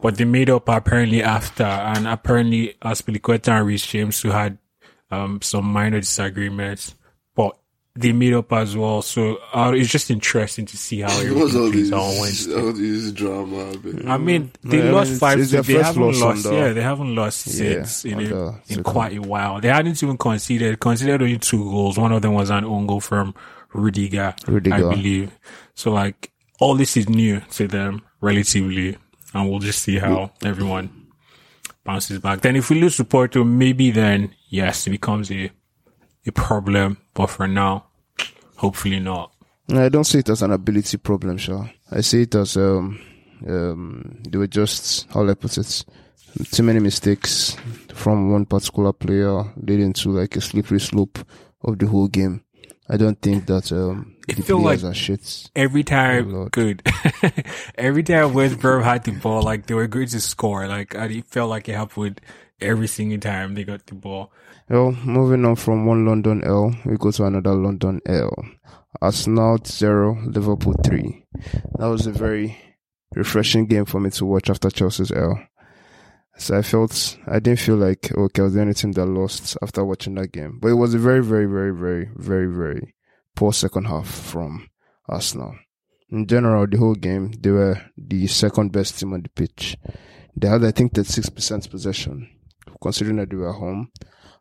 But 0.01 0.17
they 0.17 0.25
made 0.25 0.50
up 0.50 0.67
apparently 0.67 1.24
after 1.24 1.63
and 1.63 2.07
apparently 2.07 2.75
Azpilicueta 2.81 3.60
and 3.60 3.67
Reece 3.67 3.86
James 3.86 4.19
who 4.21 4.31
had 4.31 4.57
um 5.10 5.41
some 5.41 5.65
minor 5.65 6.01
disagreements. 6.01 6.95
But 7.93 8.03
they 8.03 8.13
made 8.13 8.33
up 8.33 8.51
as 8.53 8.75
well. 8.77 9.01
So 9.01 9.38
uh, 9.53 9.74
it's 9.75 9.89
just 9.89 10.10
interesting 10.12 10.65
to 10.65 10.77
see 10.77 11.01
how 11.01 11.10
What's 11.33 11.55
all 11.55 11.67
everything 11.67 11.71
plays 11.71 11.89
this, 11.89 11.93
out 11.93 12.00
on 12.00 12.19
Wednesday. 12.19 12.55
all 12.55 12.74
this 12.74 13.12
drama? 13.12 13.77
man? 13.83 14.07
I 14.07 14.17
mean, 14.17 14.51
they 14.63 14.77
Yeah, 14.77 14.89
I 14.89 14.91
lost 14.91 15.10
mean, 15.12 15.19
five. 15.19 15.39
it's 15.39 15.50
so 15.51 15.55
their 15.57 15.63
they 15.63 15.74
first 15.74 15.86
haven't 15.88 16.03
loss 16.03 16.19
lost. 16.21 16.45
under- 16.45 16.57
Yeah, 16.57 16.74
they 16.74 16.81
haven't 16.81 17.15
lost 17.15 17.48
Yeah, 17.48 17.53
since 17.83 18.05
in, 18.05 18.13
under 18.15 18.36
a, 18.38 18.48
in 18.50 18.62
second. 18.63 18.83
quite 18.83 19.17
a 19.17 19.21
while. 19.21 19.60
They 19.60 19.67
hadn't 19.67 20.01
even 20.01 20.17
conceded. 20.17 20.79
Conceded 20.79 21.21
only 21.21 21.38
two 21.38 21.63
goals. 21.69 21.98
One 21.98 22.12
of 22.13 22.21
them 22.21 22.33
was 22.33 22.50
an 22.50 22.63
own 22.63 22.88
goal 22.88 23.01
from 23.01 23.33
Rudiger, 23.74 24.36
Rudiger. 24.48 24.74
I 24.75 24.79
believe. 24.79 25.31
So 25.75 25.91
like 25.91 26.31
all 26.60 26.75
this 26.75 26.95
is 26.95 27.10
new 27.10 27.41
to 27.51 27.67
them 27.67 28.01
relatively, 28.21 28.98
and 29.33 29.50
we'll 29.50 29.60
just 29.60 29.83
see 29.83 29.98
how 29.98 30.31
everyone 30.43 31.07
bounces 31.83 32.19
back. 32.19 32.41
Then 32.41 32.55
if 32.55 32.69
we 32.69 32.79
lose 32.79 32.98
to 32.98 33.03
Porto, 33.03 33.43
maybe 33.43 33.91
then 33.91 34.33
yes, 34.50 34.88
it 34.88 34.91
becomes 34.91 35.31
a 35.31 35.51
a 36.25 36.32
problem. 36.32 36.98
But 37.13 37.28
for 37.28 37.48
now, 37.48 37.86
hopefully 38.58 39.00
not. 39.00 39.34
I 39.74 39.90
don't 39.90 40.04
see 40.04 40.20
it 40.20 40.30
as 40.30 40.42
an 40.42 40.51
ability 40.51 40.98
problem, 40.98 41.38
sure. 41.38 41.70
I 41.92 42.01
see 42.01 42.24
it 42.24 42.36
as 42.36 42.58
um 42.58 43.00
um 43.48 44.22
they 44.30 44.38
were 44.38 44.48
just 44.48 45.10
how 45.12 45.28
I 45.28 45.34
put 45.34 45.58
it 45.58 45.86
too 46.51 46.63
many 46.63 46.80
mistakes 46.80 47.56
from 47.94 48.32
one 48.32 48.46
particular 48.46 48.94
player 48.94 49.44
leading 49.58 49.94
to 49.94 50.10
like 50.12 50.36
a 50.36 50.42
slippery 50.42 50.80
slope 50.80 51.20
of 51.63 51.80
the 51.80 51.88
whole 51.88 52.08
game. 52.08 52.44
I 52.90 52.98
don't 52.98 53.22
think 53.22 53.46
that 53.48 53.72
um 53.72 54.16
It 54.28 54.38
the 54.38 54.44
players 54.44 54.84
like- 54.84 54.92
are 54.92 54.94
shits. 54.96 55.50
every 55.56 55.84
time 55.84 56.36
Oh, 56.36 56.50
good. 56.51 56.82
every 57.75 58.04
time 58.04 58.34
West 58.34 58.60
Brom 58.60 58.84
had 58.84 59.04
the 59.06 59.12
ball, 59.12 59.42
like 59.44 59.68
they 59.68 59.74
were 59.74 59.88
going 59.88 60.08
to 60.08 60.20
score. 60.20 60.68
Like 60.68 60.96
I 60.96 61.06
it 61.06 61.25
felt 61.28 61.50
like 61.50 61.70
it 61.70 61.75
happened 61.75 62.20
every 62.60 62.88
single 62.88 63.20
time 63.20 63.56
they 63.56 63.63
got 63.63 63.86
the 63.86 63.96
ball. 63.96 64.32
Well, 64.72 64.94
moving 65.04 65.44
on 65.44 65.58
from 65.58 65.86
one 65.86 66.06
London 66.06 66.46
L, 66.46 66.74
we 66.86 66.96
go 66.96 67.12
to 67.12 67.25
another 67.25 67.54
London 67.54 68.00
L. 68.06 68.34
Arsenal 69.01 69.58
zero, 69.66 70.18
Liverpool 70.24 70.75
three. 70.82 71.25
That 71.78 71.88
was 71.88 72.08
a 72.08 72.13
very 72.13 72.58
refreshing 73.13 73.66
game 73.66 73.84
for 73.84 74.00
me 74.00 74.12
to 74.12 74.25
watch 74.25 74.50
after 74.50 74.70
Chelsea's 74.70 75.12
L. 75.12 75.38
So 76.38 76.58
I 76.58 76.62
felt 76.62 77.18
I 77.28 77.40
didn't 77.40 77.60
feel 77.60 77.75
like 77.75 78.13
okay, 78.16 78.42
I 78.42 78.46
was 78.46 78.54
the 78.54 78.62
only 78.62 78.74
team 78.74 78.94
that 78.94 79.08
lost 79.08 79.58
after 79.62 79.84
watching 79.84 80.16
that 80.16 80.32
game. 80.32 80.58
But 80.62 80.70
it 80.70 80.75
was 80.75 80.94
a 80.94 81.00
very, 81.00 81.22
very, 81.22 81.48
very, 81.48 81.75
very, 81.75 82.08
very, 82.16 82.48
very 82.48 82.96
poor 83.36 83.51
second 83.51 83.88
half 83.88 84.08
from 84.08 84.70
Arsenal. 85.10 85.54
In 86.12 86.28
general, 86.28 86.66
the 86.66 86.78
whole 86.78 86.96
game, 86.96 87.34
they 87.34 87.51
were 87.51 87.78
the 87.98 88.25
second 88.28 88.72
best 88.72 88.98
team 88.98 89.12
on 89.12 89.24
the 89.24 89.30
pitch. 89.30 89.75
They 90.38 90.48
had, 90.48 90.63
I 90.63 90.72
think, 90.72 90.94
that 90.94 91.08
six 91.08 91.28
percent 91.28 91.70
possession, 91.70 92.30
considering 92.82 93.18
that 93.18 93.32
they 93.32 93.36
were 93.36 93.51
home, 93.51 93.92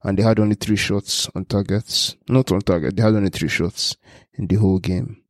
and 0.03 0.19
they 0.19 0.23
had 0.23 0.39
only 0.41 0.55
three 0.55 0.77
shots 0.77 1.29
on 1.35 1.45
targets. 1.45 2.17
Not 2.29 2.51
on 2.53 2.61
target, 2.61 2.97
they 2.97 3.03
had 3.03 3.15
only 3.15 3.31
three 3.31 3.49
shots 3.49 3.97
in 4.35 4.47
the 4.47 4.57
whole 4.57 4.79
game. 4.79 5.23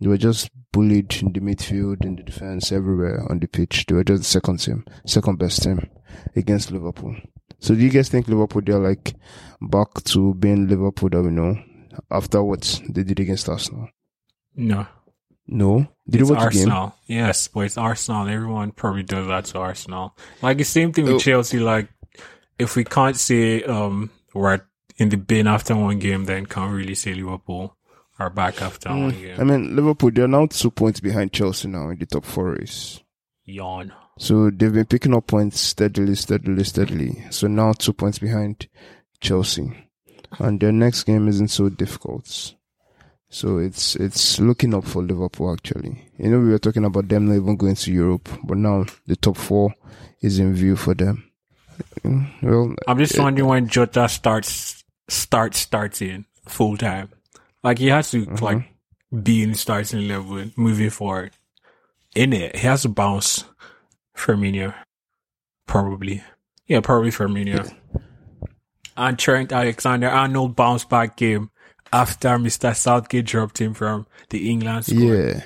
They 0.00 0.08
were 0.08 0.16
just 0.18 0.50
bullied 0.72 1.14
in 1.22 1.32
the 1.32 1.40
midfield, 1.40 2.04
in 2.04 2.16
the 2.16 2.22
defense, 2.22 2.72
everywhere 2.72 3.24
on 3.30 3.38
the 3.40 3.46
pitch. 3.48 3.84
They 3.86 3.94
were 3.94 4.04
just 4.04 4.22
the 4.22 4.28
second 4.28 4.58
team, 4.60 4.84
second 5.06 5.38
best 5.38 5.62
team 5.62 5.88
against 6.36 6.70
Liverpool. 6.72 7.16
So 7.58 7.74
do 7.74 7.80
you 7.80 7.90
guys 7.90 8.08
think 8.08 8.26
Liverpool 8.28 8.62
they're 8.64 8.78
like 8.78 9.14
back 9.60 10.02
to 10.04 10.32
being 10.34 10.68
Liverpool 10.68 11.10
that 11.10 11.22
we 11.22 11.30
know 11.30 11.56
after 12.10 12.42
what 12.42 12.80
they 12.88 13.02
did 13.02 13.20
against 13.20 13.48
Arsenal? 13.48 13.88
No. 14.56 14.86
No. 15.46 15.86
Did 16.08 16.20
it's 16.22 16.30
you 16.30 16.34
watch 16.34 16.44
Arsenal. 16.44 16.94
Yes, 17.06 17.48
but 17.48 17.60
it's 17.60 17.76
Arsenal. 17.76 18.28
Everyone 18.28 18.70
probably 18.72 19.02
does 19.02 19.26
that 19.26 19.44
to 19.46 19.58
Arsenal. 19.58 20.16
Like 20.40 20.56
the 20.58 20.64
same 20.64 20.92
thing 20.92 21.04
with 21.04 21.14
Oh. 21.14 21.18
Chelsea. 21.18 21.58
Like 21.58 21.88
if 22.60 22.76
we 22.76 22.84
can't 22.84 23.16
say 23.16 23.62
um 23.64 24.10
we're 24.34 24.60
in 24.98 25.08
the 25.08 25.16
bin 25.16 25.46
after 25.46 25.74
one 25.74 25.98
game, 25.98 26.26
then 26.26 26.46
can't 26.46 26.72
really 26.72 26.94
say 26.94 27.14
Liverpool 27.14 27.76
are 28.18 28.30
back 28.30 28.60
after 28.60 28.90
one 28.90 29.10
game? 29.10 29.22
game. 29.22 29.40
I 29.40 29.44
mean, 29.44 29.74
Liverpool 29.74 30.10
they're 30.10 30.28
now 30.28 30.46
two 30.46 30.70
points 30.70 31.00
behind 31.00 31.32
Chelsea 31.32 31.68
now 31.68 31.88
in 31.88 31.98
the 31.98 32.06
top 32.06 32.24
four 32.24 32.52
race. 32.52 33.00
Yawn. 33.44 33.92
So 34.18 34.50
they've 34.50 34.72
been 34.72 34.84
picking 34.84 35.14
up 35.14 35.26
points 35.26 35.58
steadily, 35.58 36.14
steadily, 36.14 36.62
steadily. 36.64 37.24
So 37.30 37.46
now 37.46 37.72
two 37.72 37.94
points 37.94 38.18
behind 38.18 38.68
Chelsea. 39.20 39.88
And 40.38 40.60
their 40.60 40.72
next 40.72 41.04
game 41.04 41.26
isn't 41.26 41.48
so 41.48 41.70
difficult. 41.70 42.54
So 43.30 43.58
it's 43.58 43.96
it's 43.96 44.38
looking 44.38 44.74
up 44.74 44.84
for 44.84 45.02
Liverpool 45.02 45.52
actually. 45.52 46.12
You 46.18 46.30
know, 46.30 46.40
we 46.40 46.50
were 46.50 46.58
talking 46.58 46.84
about 46.84 47.08
them 47.08 47.26
not 47.26 47.36
even 47.36 47.56
going 47.56 47.76
to 47.76 47.92
Europe, 47.92 48.28
but 48.44 48.58
now 48.58 48.84
the 49.06 49.16
top 49.16 49.36
four 49.36 49.74
is 50.20 50.38
in 50.38 50.54
view 50.54 50.76
for 50.76 50.94
them. 50.94 51.29
Well, 52.42 52.74
I'm 52.88 52.98
just 52.98 53.18
wondering 53.18 53.48
when 53.48 53.68
Jota 53.68 54.08
starts 54.08 54.84
starts 55.08 55.58
starting 55.58 56.24
full 56.46 56.76
time. 56.76 57.10
Like 57.62 57.78
he 57.78 57.88
has 57.88 58.10
to 58.12 58.26
Mm-hmm. 58.26 58.44
like 58.44 58.68
be 59.22 59.42
in 59.42 59.54
starting 59.54 60.06
level 60.08 60.44
moving 60.56 60.90
forward. 60.90 61.32
In 62.14 62.32
it, 62.32 62.56
he 62.56 62.66
has 62.66 62.82
to 62.82 62.88
bounce 62.88 63.44
Firmino. 64.16 64.74
Probably. 65.66 66.22
Yeah, 66.66 66.80
probably 66.80 67.10
Firmino. 67.10 67.72
And 68.96 69.18
Trent 69.18 69.52
Alexander 69.52 70.08
Arnold 70.08 70.56
bounce 70.56 70.84
back 70.84 71.16
game 71.16 71.50
after 71.92 72.30
Mr. 72.30 72.74
Southgate 72.76 73.24
dropped 73.26 73.60
him 73.60 73.74
from 73.74 74.06
the 74.30 74.50
England 74.50 74.86
squad. 74.86 75.00
yeah, 75.00 75.42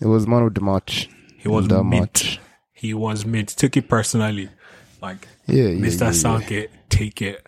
it 0.00 0.06
was 0.06 0.26
man 0.26 0.42
of 0.42 0.54
the 0.54 0.60
match. 0.60 1.08
He 1.38 1.48
was 1.48 1.66
in 1.66 1.88
mid. 1.90 2.00
match. 2.00 2.40
He 2.72 2.94
was 2.94 3.24
mid. 3.26 3.48
Took 3.48 3.76
it 3.76 3.88
personally. 3.88 4.48
Like 5.02 5.26
Yeah, 5.46 5.68
yeah, 5.68 5.86
Mr. 5.86 6.50
yeah, 6.50 6.56
yeah. 6.56 6.66
Take 6.88 7.22
it. 7.22 7.46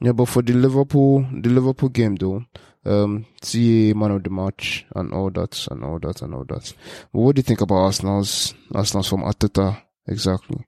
Yeah, 0.00 0.12
but 0.12 0.26
for 0.26 0.42
the 0.42 0.54
Liverpool, 0.54 1.26
the 1.32 1.50
Liverpool 1.50 1.88
game 1.90 2.16
though, 2.16 2.44
um, 2.84 3.26
CA 3.42 3.92
man 3.92 4.12
of 4.12 4.24
the 4.24 4.30
match 4.30 4.86
and 4.94 5.12
all 5.12 5.30
that 5.30 5.66
and 5.70 5.84
all 5.84 5.98
that 5.98 6.22
and 6.22 6.34
all 6.34 6.44
that. 6.44 6.72
But 7.12 7.20
what 7.20 7.36
do 7.36 7.40
you 7.40 7.44
think 7.44 7.60
about 7.60 7.76
Arsenal's 7.76 8.54
Arsenal's 8.74 9.08
from 9.08 9.22
Arteta 9.22 9.82
exactly? 10.06 10.64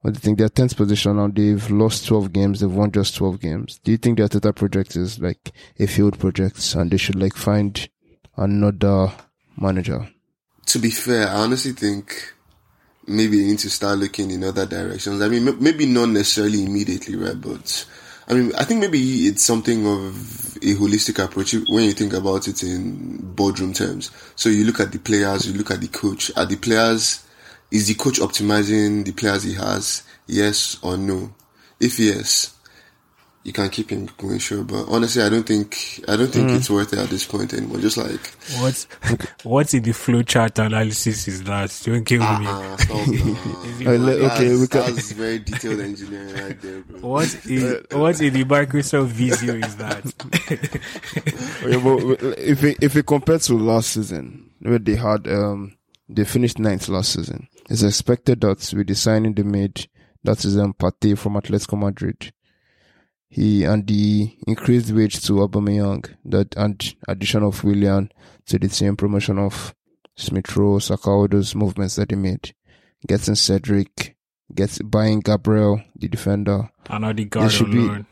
What 0.00 0.14
do 0.14 0.16
you 0.16 0.20
think? 0.20 0.38
They're 0.38 0.48
tenth 0.48 0.76
position 0.76 1.16
now. 1.16 1.28
They've 1.28 1.70
lost 1.70 2.06
twelve 2.06 2.32
games. 2.32 2.60
They've 2.60 2.72
won 2.72 2.90
just 2.90 3.16
twelve 3.16 3.40
games. 3.40 3.78
Do 3.84 3.92
you 3.92 3.98
think 3.98 4.18
the 4.18 4.24
Arteta 4.24 4.54
project 4.54 4.96
is 4.96 5.20
like 5.20 5.52
a 5.78 5.86
failed 5.86 6.18
project 6.18 6.74
and 6.74 6.90
they 6.90 6.96
should 6.96 7.16
like 7.20 7.36
find 7.36 7.88
another 8.36 9.12
manager? 9.56 10.08
To 10.66 10.78
be 10.78 10.90
fair, 10.90 11.28
I 11.28 11.34
honestly 11.42 11.72
think 11.72 12.34
maybe 13.06 13.38
you 13.38 13.46
need 13.46 13.58
to 13.60 13.70
start 13.70 13.98
looking 13.98 14.30
in 14.30 14.44
other 14.44 14.66
directions. 14.66 15.20
I 15.22 15.28
mean, 15.28 15.56
maybe 15.60 15.86
not 15.86 16.08
necessarily 16.08 16.64
immediately, 16.64 17.16
right? 17.16 17.40
But 17.40 17.86
I 18.28 18.34
mean, 18.34 18.52
I 18.56 18.64
think 18.64 18.80
maybe 18.80 19.26
it's 19.26 19.42
something 19.42 19.86
of 19.86 20.56
a 20.56 20.74
holistic 20.74 21.22
approach 21.22 21.54
when 21.68 21.84
you 21.84 21.92
think 21.92 22.12
about 22.12 22.46
it 22.48 22.62
in 22.62 23.18
boardroom 23.34 23.72
terms. 23.72 24.10
So 24.36 24.48
you 24.48 24.64
look 24.64 24.80
at 24.80 24.92
the 24.92 24.98
players, 24.98 25.46
you 25.46 25.54
look 25.54 25.70
at 25.70 25.80
the 25.80 25.88
coach. 25.88 26.30
Are 26.36 26.46
the 26.46 26.56
players, 26.56 27.26
is 27.70 27.88
the 27.88 27.94
coach 27.94 28.20
optimizing 28.20 29.04
the 29.04 29.12
players 29.12 29.42
he 29.42 29.54
has? 29.54 30.04
Yes 30.26 30.78
or 30.82 30.96
no? 30.96 31.34
If 31.80 31.98
yes, 31.98 32.54
you 33.44 33.52
can 33.52 33.68
keep 33.70 33.90
him 33.90 34.08
going, 34.18 34.38
sure. 34.38 34.62
But 34.64 34.84
honestly, 34.88 35.22
I 35.22 35.28
don't 35.28 35.44
think, 35.46 36.00
I 36.06 36.16
don't 36.16 36.28
think 36.30 36.50
it's 36.50 36.70
worth 36.70 36.92
it 36.92 36.98
at 37.00 37.08
this 37.08 37.24
point 37.26 37.52
anymore. 37.52 37.78
Just 37.78 37.96
like, 37.96 38.20
What's 38.60 38.84
what's 39.42 39.74
in 39.74 39.82
the 39.82 39.90
flowchart 39.90 40.64
analysis 40.64 41.26
is 41.26 41.42
that? 41.44 41.76
Don't 41.84 42.04
kill 42.04 42.20
me. 42.20 42.26
ah, 42.28 42.76
stop 42.78 43.06
now. 43.08 43.90
Uh, 43.92 43.96
le- 43.98 44.12
okay, 44.30 44.50
we 44.50 44.56
That's, 44.58 44.68
can. 44.68 44.94
that's 44.94 45.12
very 45.12 45.38
detailed 45.40 45.80
engineering 45.80 46.34
right 46.34 46.60
there, 46.62 46.80
bro. 46.82 47.00
What 47.00 47.44
is 47.46 47.82
what 47.92 48.20
in 48.20 48.34
the 48.34 48.44
Microsoft 48.44 49.06
Visio 49.08 49.54
is 49.54 49.76
that? 49.76 50.80
Yeah, 51.66 51.78
but 51.82 52.38
if 52.38 52.62
we, 52.62 52.76
if 52.80 52.94
we 52.94 53.02
compare 53.02 53.38
to 53.38 53.54
last 53.56 53.90
season, 53.92 54.50
where 54.60 54.78
they 54.78 54.96
had 54.96 55.26
um 55.28 55.76
they 56.08 56.24
finished 56.24 56.58
ninth 56.58 56.88
last 56.88 57.12
season, 57.12 57.48
it's 57.70 57.82
expected 57.82 58.40
that 58.42 58.72
with 58.76 58.86
the 58.88 58.94
signing 58.94 59.34
they 59.34 59.42
made, 59.42 59.86
that 60.24 60.44
is 60.44 60.58
um 60.58 60.74
Partey 60.74 61.16
from 61.16 61.34
Atletico 61.34 61.78
Madrid, 61.78 62.32
he 63.34 63.64
and 63.64 63.86
the 63.86 64.36
increased 64.46 64.92
wage 64.92 65.20
to 65.24 65.32
Aubameyang, 65.34 66.04
that 66.26 66.54
and 66.56 66.94
addition 67.08 67.42
of 67.42 67.64
Willian 67.64 68.12
to 68.46 68.58
the 68.58 68.68
team, 68.68 68.94
promotion 68.96 69.38
of 69.38 69.74
Smith 70.16 70.54
Rowe, 70.56 70.78
Saka, 70.78 71.08
all 71.10 71.28
those 71.28 71.54
movements 71.54 71.96
that 71.96 72.10
he 72.10 72.16
made, 72.16 72.54
getting 73.08 73.34
Cedric, 73.34 74.16
gets 74.54 74.78
buying 74.80 75.20
Gabriel, 75.20 75.80
the 75.96 76.08
defender, 76.08 76.68
And 76.90 77.04
Odegaard 77.06 77.50
should 77.50 77.70
be- 77.70 77.78
alone. 77.78 78.06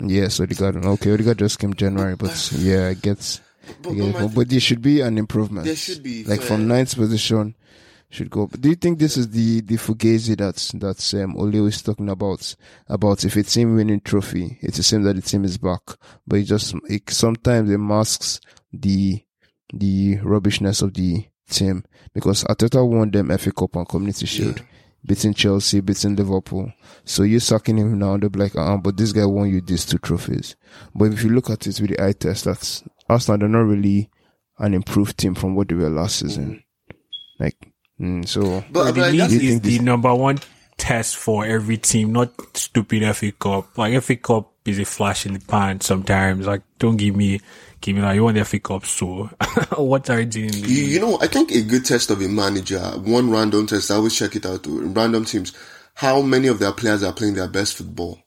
Yes, 0.00 0.38
Odegaard. 0.40 0.76
Okay, 0.84 1.12
Odegaard 1.12 1.38
just 1.38 1.58
came 1.58 1.74
January, 1.74 2.14
but 2.16 2.52
yeah, 2.56 2.88
I 2.88 2.94
get, 2.94 3.40
But, 3.82 3.92
I 3.92 4.12
but, 4.12 4.28
but 4.34 4.48
there 4.48 4.60
should 4.60 4.82
be 4.82 5.00
an 5.00 5.18
improvement. 5.18 5.66
there 5.66 5.74
should 5.76 6.02
be 6.04 6.22
like 6.24 6.40
fair. 6.40 6.48
from 6.58 6.68
ninth 6.68 6.94
position, 6.94 7.54
should 8.10 8.30
go. 8.30 8.46
But 8.46 8.60
do 8.60 8.68
you 8.68 8.74
think 8.76 8.98
this 8.98 9.16
is 9.16 9.30
the 9.30 9.60
the 9.60 9.76
fugazi 9.76 10.36
that's 10.36 10.72
that's 10.72 11.14
um, 11.14 11.36
Ole 11.36 11.66
is 11.66 11.82
talking 11.82 12.08
about? 12.08 12.54
About 12.88 13.24
if 13.24 13.36
a 13.36 13.42
team 13.42 13.74
winning 13.74 14.00
trophy, 14.00 14.58
it's 14.60 14.76
the 14.76 14.82
same 14.82 15.02
that 15.02 15.16
the 15.16 15.22
team 15.22 15.44
is 15.44 15.58
back, 15.58 15.82
but 16.26 16.40
it 16.40 16.44
just 16.44 16.74
it, 16.88 17.10
sometimes 17.10 17.70
it 17.70 17.78
masks 17.78 18.40
the 18.72 19.22
the 19.72 20.18
rubbishness 20.22 20.82
of 20.82 20.94
the 20.94 21.26
team 21.48 21.84
because 22.12 22.44
Arteta 22.44 22.86
won 22.86 23.10
them 23.10 23.36
FA 23.36 23.52
Cup 23.52 23.76
and 23.76 23.88
Community 23.88 24.26
Shield. 24.26 24.58
Yeah. 24.58 24.64
Beating 25.06 25.34
Chelsea, 25.34 25.80
beating 25.80 26.16
Liverpool. 26.16 26.72
So 27.04 27.24
you 27.24 27.38
sucking 27.38 27.76
him 27.76 27.98
now, 27.98 28.16
they'll 28.16 28.30
be 28.30 28.38
like, 28.38 28.56
uh, 28.56 28.78
but 28.78 28.96
this 28.96 29.12
guy 29.12 29.26
won 29.26 29.50
you 29.50 29.60
these 29.60 29.84
two 29.84 29.98
trophies. 29.98 30.56
But 30.94 31.12
if 31.12 31.22
you 31.22 31.28
look 31.28 31.50
at 31.50 31.66
it 31.66 31.78
with 31.78 31.90
the 31.90 32.02
eye 32.02 32.12
test, 32.12 32.46
that's 32.46 32.82
Arsenal, 33.10 33.40
they're 33.40 33.48
not 33.48 33.66
really 33.66 34.08
an 34.58 34.72
improved 34.72 35.18
team 35.18 35.34
from 35.34 35.54
what 35.54 35.68
they 35.68 35.74
were 35.74 35.90
last 35.90 36.20
season. 36.20 36.62
Like, 37.38 37.73
mm, 38.00 38.26
so 38.26 38.64
But, 38.70 38.92
the 38.92 39.00
but 39.00 39.10
league 39.12 39.20
that's, 39.20 39.32
is 39.32 39.60
the 39.60 39.78
number 39.80 40.14
one 40.14 40.38
test 40.76 41.16
for 41.16 41.44
every 41.46 41.76
team, 41.76 42.12
not 42.12 42.32
stupid 42.56 43.16
FA 43.16 43.32
Cup. 43.32 43.78
Like 43.78 44.02
FA 44.02 44.16
Cup 44.16 44.52
is 44.64 44.78
a 44.78 44.84
flash 44.84 45.26
in 45.26 45.34
the 45.34 45.40
pan 45.40 45.80
sometimes. 45.80 46.46
Like 46.46 46.62
don't 46.78 46.96
give 46.96 47.14
me 47.16 47.40
give 47.80 47.96
me 47.96 48.02
like 48.02 48.16
you 48.16 48.24
want 48.24 48.36
the 48.36 48.44
FA 48.44 48.58
Cup, 48.58 48.84
so 48.84 49.30
what 49.76 50.08
are 50.10 50.20
you 50.20 50.26
doing? 50.26 50.52
you, 50.52 50.84
you 50.84 51.00
know, 51.00 51.18
I 51.20 51.26
think 51.26 51.50
a 51.52 51.62
good 51.62 51.84
test 51.84 52.10
of 52.10 52.22
a 52.22 52.28
manager, 52.28 52.80
one 52.80 53.30
random 53.30 53.66
test, 53.66 53.90
I 53.90 53.96
always 53.96 54.16
check 54.16 54.34
it 54.36 54.46
out 54.46 54.64
random 54.66 55.24
teams, 55.24 55.52
how 55.94 56.22
many 56.22 56.48
of 56.48 56.58
their 56.58 56.72
players 56.72 57.02
are 57.02 57.12
playing 57.12 57.34
their 57.34 57.48
best 57.48 57.76
football. 57.76 58.18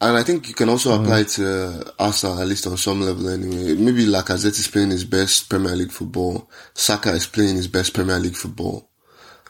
And 0.00 0.16
I 0.18 0.22
think 0.22 0.48
you 0.48 0.54
can 0.54 0.68
also 0.68 1.00
apply 1.00 1.20
it 1.20 1.28
to 1.28 1.92
Arsenal, 1.98 2.40
at 2.40 2.46
least 2.46 2.66
on 2.66 2.76
some 2.76 3.00
level 3.00 3.28
anyway. 3.28 3.74
Maybe 3.74 4.04
Lacazette 4.04 4.58
is 4.58 4.68
playing 4.68 4.90
his 4.90 5.04
best 5.04 5.48
Premier 5.48 5.74
League 5.74 5.92
football. 5.92 6.50
Saka 6.74 7.12
is 7.12 7.26
playing 7.26 7.56
his 7.56 7.68
best 7.68 7.94
Premier 7.94 8.18
League 8.18 8.36
football. 8.36 8.90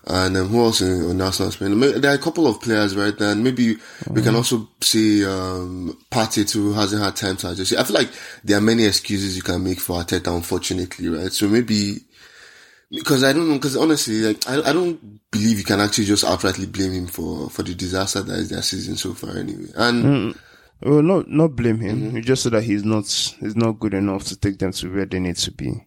And 0.06 0.36
um, 0.36 0.48
who 0.48 0.60
else 0.62 0.82
in, 0.82 1.10
in 1.10 1.20
Arsenal 1.22 1.48
is 1.48 1.56
playing? 1.56 1.80
There 1.80 2.12
are 2.12 2.14
a 2.14 2.18
couple 2.18 2.46
of 2.46 2.60
players, 2.60 2.94
right? 2.94 3.18
And 3.20 3.42
maybe 3.42 3.78
we 4.10 4.22
can 4.22 4.34
also 4.34 4.68
see 4.80 5.24
um, 5.24 5.98
Partey 6.10 6.48
too, 6.48 6.72
who 6.72 6.72
hasn't 6.74 7.02
had 7.02 7.16
time 7.16 7.36
to 7.38 7.50
adjust. 7.50 7.72
I 7.72 7.84
feel 7.84 7.94
like 7.94 8.10
there 8.44 8.58
are 8.58 8.60
many 8.60 8.84
excuses 8.84 9.34
you 9.34 9.42
can 9.42 9.64
make 9.64 9.80
for 9.80 10.02
Arteta, 10.02 10.34
unfortunately, 10.34 11.08
right? 11.08 11.32
So 11.32 11.48
maybe 11.48 12.00
because 12.90 13.24
I 13.24 13.32
don't 13.32 13.48
know, 13.48 13.54
because 13.54 13.76
honestly, 13.76 14.20
like 14.20 14.48
I, 14.48 14.70
I 14.70 14.72
don't 14.72 15.20
believe 15.30 15.58
you 15.58 15.64
can 15.64 15.80
actually 15.80 16.04
just 16.04 16.24
outrightly 16.24 16.70
blame 16.70 16.92
him 16.92 17.06
for 17.06 17.50
for 17.50 17.62
the 17.62 17.74
disaster 17.74 18.22
that 18.22 18.38
is 18.38 18.50
their 18.50 18.62
season 18.62 18.96
so 18.96 19.14
far, 19.14 19.36
anyway. 19.36 19.68
And 19.76 20.34
well, 20.82 21.02
not 21.02 21.28
not 21.28 21.56
blame 21.56 21.80
him. 21.80 22.00
Mm-hmm. 22.00 22.16
You 22.16 22.22
just 22.22 22.42
so 22.42 22.50
that 22.50 22.62
he's 22.62 22.84
not 22.84 23.06
he's 23.40 23.56
not 23.56 23.78
good 23.80 23.94
enough 23.94 24.24
to 24.24 24.36
take 24.36 24.58
them 24.58 24.72
to 24.72 24.94
where 24.94 25.06
they 25.06 25.20
need 25.20 25.36
to 25.36 25.50
be. 25.50 25.86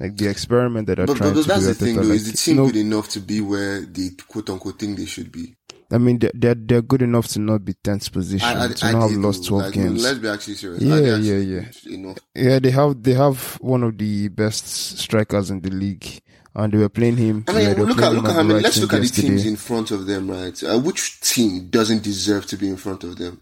Like 0.00 0.16
the 0.16 0.28
experiment 0.28 0.88
that 0.88 0.98
are 0.98 1.06
but, 1.06 1.16
trying 1.16 1.34
but 1.34 1.42
to 1.42 1.48
that's 1.48 1.60
do. 1.60 1.66
the 1.66 1.74
thing, 1.74 1.96
though, 1.96 2.02
like, 2.02 2.16
is 2.16 2.32
the 2.32 2.36
team 2.36 2.56
no, 2.56 2.66
good 2.66 2.76
enough 2.76 3.08
to 3.10 3.20
be 3.20 3.40
where 3.40 3.82
they 3.82 4.10
quote 4.26 4.50
unquote 4.50 4.78
think 4.78 4.98
they 4.98 5.06
should 5.06 5.30
be? 5.30 5.54
I 5.92 5.98
mean, 5.98 6.18
they're, 6.18 6.32
they're, 6.34 6.54
they're 6.54 6.82
good 6.82 7.02
enough 7.02 7.28
to 7.28 7.38
not 7.38 7.64
be 7.64 7.74
10th 7.74 8.10
position, 8.10 8.48
I, 8.48 8.64
I, 8.64 8.68
to 8.68 8.86
I 8.86 8.92
not 8.92 9.02
have 9.02 9.10
did 9.10 9.18
lost. 9.20 9.46
12 9.46 9.62
like, 9.62 9.74
games. 9.74 10.02
Let's 10.02 10.18
be 10.18 10.28
actually 10.28 10.54
serious. 10.54 10.82
Yeah, 10.82 10.96
they 10.96 11.18
yeah, 11.18 11.36
yeah. 11.36 11.94
Enough. 11.94 12.18
Yeah, 12.34 12.58
they 12.58 12.70
have 12.70 13.02
they 13.02 13.14
have 13.14 13.54
one 13.60 13.84
of 13.84 13.96
the 13.96 14.28
best 14.28 14.66
strikers 14.98 15.50
in 15.50 15.60
the 15.60 15.70
league, 15.70 16.22
and 16.54 16.72
they 16.72 16.78
were 16.78 16.88
playing 16.88 17.16
him. 17.16 17.44
I 17.48 17.52
mean, 17.52 17.62
yeah, 17.62 17.82
look 17.84 18.00
at 18.02 18.12
look 18.12 18.24
at 18.26 18.32
how 18.32 18.42
many. 18.42 18.54
right 18.54 18.62
Let's 18.62 18.80
look 18.80 18.92
at 18.92 18.96
the 18.98 19.02
yesterday. 19.02 19.28
teams 19.28 19.46
in 19.46 19.56
front 19.56 19.90
of 19.90 20.06
them, 20.06 20.30
right? 20.30 20.62
Uh, 20.62 20.78
which 20.78 21.20
team 21.20 21.68
doesn't 21.68 22.02
deserve 22.02 22.46
to 22.46 22.56
be 22.56 22.68
in 22.68 22.76
front 22.76 23.04
of 23.04 23.16
them? 23.16 23.40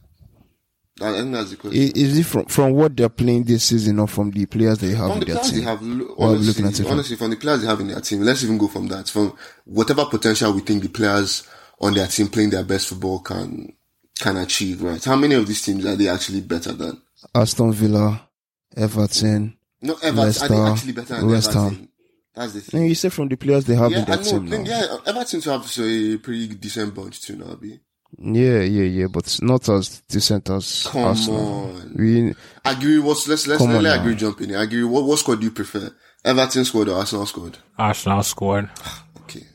I 1.00 1.12
think 1.12 1.32
that's 1.32 1.50
the 1.50 1.56
question. 1.56 1.80
I- 1.82 1.92
Is 1.98 2.18
it 2.18 2.26
from 2.26 2.44
from 2.46 2.72
what 2.72 2.96
they're 2.96 3.08
playing 3.08 3.44
this 3.44 3.64
season, 3.64 3.98
or 3.98 4.06
from 4.06 4.30
the 4.30 4.46
players 4.46 4.78
they 4.78 4.90
have 4.90 5.08
from 5.08 5.12
in 5.12 5.20
the 5.20 5.24
their 5.26 5.42
team? 5.42 5.54
they 5.56 5.62
have, 5.62 5.82
lo- 5.82 6.14
Or 6.16 6.26
are 6.26 6.28
honestly, 6.30 6.46
looking 6.48 6.66
at 6.66 6.78
it 6.78 6.82
from- 6.82 6.92
honestly, 6.92 7.16
from 7.16 7.30
the 7.30 7.36
players 7.36 7.60
they 7.62 7.66
have 7.66 7.80
in 7.80 7.88
their 7.88 8.00
team, 8.00 8.20
let's 8.20 8.44
even 8.44 8.58
go 8.58 8.68
from 8.68 8.88
that. 8.88 9.08
From 9.08 9.32
whatever 9.64 10.04
potential 10.04 10.52
we 10.52 10.60
think 10.60 10.82
the 10.82 10.88
players 10.88 11.44
on 11.80 11.94
their 11.94 12.06
team 12.06 12.28
playing 12.28 12.50
their 12.50 12.62
best 12.64 12.88
football 12.88 13.18
can 13.20 13.72
can 14.20 14.36
achieve, 14.36 14.82
right? 14.82 15.02
How 15.02 15.16
many 15.16 15.34
of 15.34 15.46
these 15.46 15.62
teams 15.62 15.84
are 15.86 15.96
they 15.96 16.08
actually 16.08 16.42
better 16.42 16.72
than? 16.72 17.00
Aston 17.34 17.72
Villa, 17.72 18.28
Everton. 18.76 19.56
No, 19.80 19.94
Everton. 19.94 20.16
Leicester, 20.16 20.44
are 20.44 20.48
they 20.48 20.70
actually 20.72 20.92
better 20.92 21.14
than 21.16 21.28
West 21.28 21.52
Ham. 21.54 21.88
Everton? 22.36 22.52
That's 22.52 22.52
the 22.52 22.60
thing. 22.60 22.80
No, 22.80 22.86
you 22.86 22.94
say 22.94 23.08
from 23.10 23.28
the 23.28 23.36
players 23.36 23.64
they 23.64 23.74
have 23.74 23.90
Yeah, 23.90 23.98
in 24.00 24.04
their 24.06 24.14
I 24.18 24.22
know. 24.22 24.30
team 24.30 24.46
Then, 24.48 24.64
now. 24.64 24.70
yeah, 24.70 24.96
Everton 25.06 25.40
to 25.42 25.50
have 25.52 25.66
so 25.66 25.82
a 25.84 26.16
pretty 26.18 26.48
decent 26.48 26.94
bunch 26.94 27.20
too 27.22 27.36
now, 27.36 27.54
be. 27.54 27.80
Yeah, 28.18 28.60
yeah, 28.60 28.84
yeah, 28.84 29.06
but 29.06 29.38
not 29.40 29.66
as 29.70 30.02
decent 30.08 30.50
as 30.50 30.86
Come 30.90 31.04
Arsenal. 31.04 31.40
on. 31.76 31.94
We 31.98 32.34
Agree. 32.64 32.98
What's 32.98 33.26
let's 33.26 33.46
let's 33.46 33.58
Come 33.58 33.70
let 33.70 33.76
on 33.78 33.82
let 33.84 33.96
now. 33.96 34.02
agree 34.02 34.14
jump 34.16 34.40
in. 34.42 34.50
here. 34.50 34.58
Agree. 34.58 34.84
What 34.84 35.04
what 35.04 35.18
squad 35.18 35.40
do 35.40 35.44
you 35.46 35.50
prefer? 35.50 35.90
Everton 36.24 36.64
squad 36.66 36.88
or 36.88 36.98
Arsenal 36.98 37.24
squad? 37.26 37.58
Arsenal 37.78 38.22
squad. 38.22 38.68
Okay. 39.24 39.46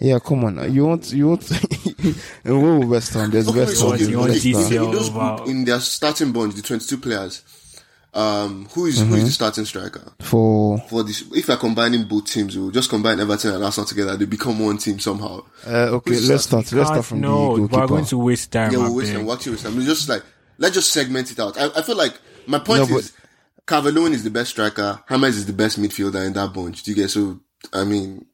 Yeah, 0.00 0.20
come 0.20 0.44
on. 0.44 0.72
You 0.72 0.86
want 0.86 1.12
you 1.12 1.26
want 1.30 1.50
and 1.50 2.62
what 2.62 2.78
with 2.78 2.88
West 2.88 3.14
Ham? 3.14 3.30
There's 3.32 3.48
Okay, 3.48 3.58
West 3.58 3.80
Ham. 3.80 3.92
okay, 3.92 4.04
you 4.04 4.22
in, 4.24 4.30
in 4.84 4.90
those 4.92 5.08
over- 5.10 5.36
group, 5.38 5.48
in 5.48 5.64
their 5.64 5.80
starting 5.80 6.30
bunch, 6.30 6.54
the 6.54 6.62
twenty-two 6.62 6.98
players, 6.98 7.42
um, 8.12 8.66
who 8.72 8.86
is 8.86 8.98
Mm-hmm. 8.98 9.10
who 9.10 9.16
is 9.16 9.24
the 9.24 9.30
starting 9.30 9.64
striker 9.64 10.12
for 10.20 10.78
for 10.88 11.02
this? 11.04 11.22
If 11.32 11.48
you're 11.48 11.56
combining 11.56 12.04
both 12.04 12.26
teams, 12.26 12.56
we'll 12.58 12.70
just 12.72 12.90
combine 12.90 13.20
Everton 13.20 13.54
and 13.54 13.64
Arsenal 13.64 13.86
together. 13.86 14.16
They 14.16 14.24
become 14.26 14.58
one 14.58 14.78
team 14.78 14.98
somehow. 14.98 15.42
uh, 15.66 15.70
okay. 15.96 16.10
Who's 16.14 16.28
Let's 16.28 16.44
starting? 16.44 16.66
start. 16.66 16.78
Let's 16.78 16.88
start 16.88 16.96
Can't- 16.98 17.06
from 17.06 17.20
no, 17.20 17.56
the 17.56 17.62
we're 17.76 17.86
going 17.86 18.04
to 18.06 18.18
waste 18.18 18.50
time. 18.52 18.72
Yeah, 18.72 18.78
we're 18.78 18.92
wasting. 18.92 19.14
beg. 19.14 19.20
time. 19.20 19.26
Watch 19.26 19.46
waste 19.46 19.62
time. 19.64 19.76
It's 19.78 19.86
just 19.86 20.08
like 20.08 20.22
let's 20.58 20.74
just 20.74 20.92
segment 20.92 21.30
it 21.30 21.38
out. 21.38 21.56
I, 21.58 21.66
I 21.76 21.82
feel 21.82 21.96
like 21.96 22.18
my 22.46 22.58
point 22.58 22.90
No, 22.90 22.98
is 22.98 23.12
Calvert-Lewin 23.66 24.12
is 24.12 24.24
the 24.24 24.30
best 24.30 24.50
striker. 24.50 25.00
James 25.08 25.36
is 25.36 25.46
the 25.46 25.52
best 25.52 25.78
midfielder 25.80 26.26
in 26.26 26.32
that 26.32 26.52
bunch. 26.52 26.82
Do 26.82 26.90
you 26.90 26.96
get 26.96 27.10
so? 27.10 27.38
I 27.72 27.84
mean, 27.84 28.26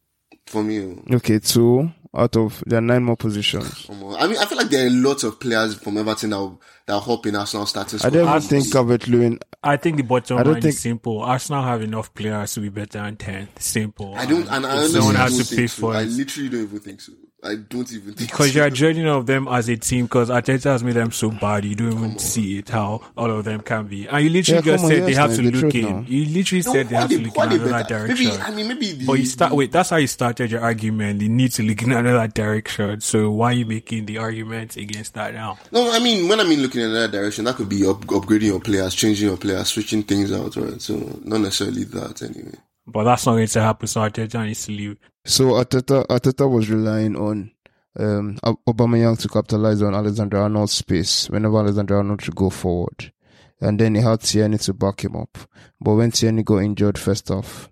for 0.47 0.63
me, 0.63 1.03
Okay, 1.13 1.39
two 1.41 1.91
out 2.17 2.37
of 2.37 2.63
there 2.67 2.79
are 2.79 2.83
nine 2.83 3.05
more 3.05 3.17
positions. 3.17 3.87
I 3.91 4.27
mean, 4.27 4.39
I 4.39 4.47
feel 4.47 4.59
like 4.59 4.69
there 4.71 4.87
are 4.87 4.91
lots 4.91 5.23
of 5.25 5.39
players 5.39 5.75
from 5.75 5.99
Everton 5.99 6.31
that 6.31 6.39
will, 6.39 6.61
that 6.87 6.95
will 6.95 7.01
hop 7.01 7.27
in 7.27 7.37
Arsenal 7.37 7.67
starting 7.67 7.99
I 8.03 8.09
don't 8.11 8.23
even 8.23 8.29
Arsenal- 8.29 8.63
think 8.63 8.73
Calvert 8.73 9.09
Lewin. 9.09 9.39
I 9.63 9.77
think 9.77 9.97
the 9.97 10.03
bottom 10.05 10.39
I 10.39 10.43
don't 10.45 10.53
line 10.55 10.63
think- 10.63 10.75
is 10.75 10.81
simple. 10.81 11.21
Arsenal 11.23 11.63
have 11.63 11.83
enough 11.83 12.15
players 12.15 12.55
to 12.55 12.61
be 12.61 12.69
better 12.69 12.99
than 13.01 13.17
10. 13.17 13.49
Simple. 13.59 14.15
I 14.15 14.25
don't, 14.27 14.49
and 14.49 14.65
I 14.65 14.71
honestly 14.71 15.01
someone 15.01 15.15
don't 15.15 15.23
has 15.23 15.37
to 15.39 15.45
think 15.45 15.59
pay 15.61 15.67
so. 15.67 15.81
for 15.81 15.95
I 15.95 16.03
it. 16.03 16.09
literally 16.11 16.49
don't 16.49 16.63
even 16.63 16.81
think 16.81 17.01
so. 17.01 17.13
I 17.45 17.55
don't 17.57 17.93
even 17.93 18.15
think 18.15 18.31
Because 18.31 18.53
so. 18.53 18.59
you're 18.59 18.71
judging 18.71 19.07
of 19.07 19.27
them 19.27 19.47
as 19.47 19.69
a 19.69 19.77
team 19.77 20.07
because 20.07 20.31
Arteta 20.31 20.65
has 20.65 20.83
made 20.83 20.95
them 20.95 21.13
so 21.13 21.31
bad, 21.31 21.65
you 21.65 21.75
don't 21.77 21.93
even 21.93 22.19
see 22.19 22.59
it 22.59 22.71
how 22.71 23.03
all 23.17 23.31
of 23.31 23.45
them 23.45 23.61
can 23.61 23.87
be. 23.87 24.07
And 24.09 24.25
you 24.25 24.31
literally 24.31 24.57
Yeah, 24.67 24.73
just 24.75 24.85
on, 24.85 24.91
said 24.91 25.07
they 25.07 25.15
have 25.15 25.29
man, 25.31 25.37
to 25.39 25.51
the 25.51 25.61
look 25.63 25.75
in. 25.75 25.83
now. 25.83 26.05
You 26.09 26.25
literally 26.25 26.63
No, 26.65 26.73
said 26.73 26.89
they 26.89 26.95
why 26.95 27.01
have 27.03 27.11
to 27.11 27.19
look 27.19 27.37
in 27.37 27.49
they 27.51 27.55
another 27.57 27.71
better? 27.71 27.89
direction. 28.07 28.27
Maybe, 28.29 28.41
I 28.43 28.51
mean, 28.51 28.69
maybe 28.69 28.93
the, 28.93 29.07
but 29.07 29.13
you 29.15 29.27
start 29.27 29.51
the- 29.51 29.55
wait, 29.57 29.71
that's 29.71 29.91
how 29.91 29.97
you 29.97 30.07
started 30.07 30.51
your 30.51 30.63
argument. 30.63 31.21
You 31.21 31.29
need 31.29 31.53
to 31.53 31.63
look 31.63 31.83
in 31.83 31.93
another 31.93 32.27
direction. 32.27 33.01
So 33.03 33.31
why 33.31 33.51
are 33.51 33.53
you 33.53 33.67
making 33.67 34.07
the 34.07 34.19
argument 34.19 34.77
against 34.77 35.15
that 35.15 35.35
now? 35.35 35.59
No, 35.71 35.93
I 35.93 35.99
mean, 36.01 36.29
when 36.29 36.41
I 36.41 36.45
mean 36.45 36.63
looking 36.63 36.81
in 36.81 36.91
another 36.91 37.09
direction, 37.13 37.45
that 37.45 37.57
could 37.57 37.69
be 37.69 37.87
up, 37.87 38.01
upgrading 38.07 38.47
your 38.47 38.61
players, 38.61 38.95
changing 38.95 39.29
your 39.29 39.37
players, 39.37 39.69
switching 39.69 40.03
things 40.03 40.33
out, 40.33 40.57
right? 40.57 40.81
So, 40.81 40.95
not 41.23 41.43
necessarily 41.43 41.85
that 41.85 42.23
anyway. 42.23 42.55
But 42.89 43.05
that's 43.05 43.27
not 43.27 43.33
going 43.33 43.47
to 43.49 43.61
happen, 43.63 43.89
so 43.89 44.01
Arteta 44.01 44.45
needs 44.47 44.65
to 44.67 44.73
leave. 44.73 44.97
So 45.29 45.55
Arteta 45.55 46.07
Arteta 46.07 46.49
was 46.49 46.71
relying 46.71 47.17
on 47.17 47.51
um 47.99 48.39
Aubameyang 48.45 49.19
to 49.19 49.29
capitalize 49.29 49.83
on 49.83 49.93
Alexander 49.93 50.37
Arnold's 50.37 50.73
space 50.73 51.29
whenever 51.29 51.59
Alexander 51.59 51.97
Arnold 51.97 52.23
should 52.23 52.37
go 52.37 52.49
forward, 52.49 53.13
and 53.61 53.81
then 53.81 53.97
he 53.97 54.03
had 54.03 54.21
Tierney 54.21 54.59
to 54.59 54.73
back 54.73 55.03
him 55.05 55.17
up. 55.17 55.37
But 55.81 55.95
when 55.97 56.13
Tierney 56.13 56.45
got 56.45 56.59
injured 56.59 56.97
first 56.97 57.29
off, 57.33 57.69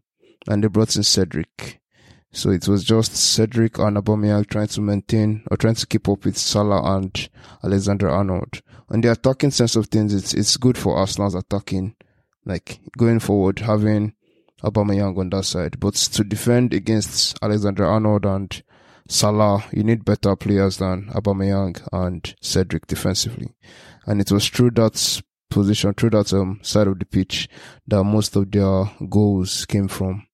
and 0.48 0.64
they 0.64 0.68
brought 0.68 0.96
in 0.96 1.04
Cedric, 1.04 1.80
so 2.32 2.50
it 2.50 2.66
was 2.66 2.82
just 2.82 3.14
Cedric 3.14 3.78
and 3.78 3.96
Aubameyang 3.96 4.48
trying 4.48 4.66
to 4.66 4.80
maintain 4.80 5.44
or 5.48 5.56
trying 5.56 5.76
to 5.76 5.86
keep 5.86 6.08
up 6.08 6.24
with 6.24 6.36
Salah 6.36 6.96
and 6.96 7.28
Alexander 7.62 8.08
Arnold. 8.10 8.62
On 8.90 9.00
the 9.00 9.12
attacking 9.12 9.52
sense 9.52 9.76
of 9.76 9.86
things, 9.86 10.12
it's 10.12 10.34
it's 10.34 10.56
good 10.56 10.76
for 10.76 10.96
Arsenal's 10.96 11.36
attacking, 11.36 11.94
like 12.44 12.80
going 12.98 13.20
forward, 13.20 13.60
having 13.60 14.14
Aubameyang 14.64 15.18
on 15.18 15.31
that 15.31 15.44
side. 15.44 15.79
But 15.79 15.94
to 15.94 16.24
defend 16.24 16.72
against 16.72 17.38
Alexander 17.42 17.85
Arnold 17.85 18.24
and 18.24 18.62
Salah, 19.09 19.64
you 19.72 19.85
need 19.85 20.05
better 20.05 20.35
players 20.35 20.79
than 20.79 21.11
Aubameyang 21.11 21.87
and 21.92 22.35
Cedric 22.40 22.87
defensively. 22.87 23.55
And 24.07 24.20
it 24.20 24.33
was 24.33 24.48
through 24.48 24.72
that 24.72 25.22
position, 25.50 25.94
through 25.94 26.11
that 26.11 26.33
um, 26.33 26.61
side 26.62 26.87
of 26.87 26.98
the 26.98 27.05
pitch, 27.05 27.48
that 27.87 28.03
most 28.03 28.35
of 28.37 28.50
their 28.50 28.90
goals 29.09 29.66
came 29.66 29.88
from. 29.88 30.27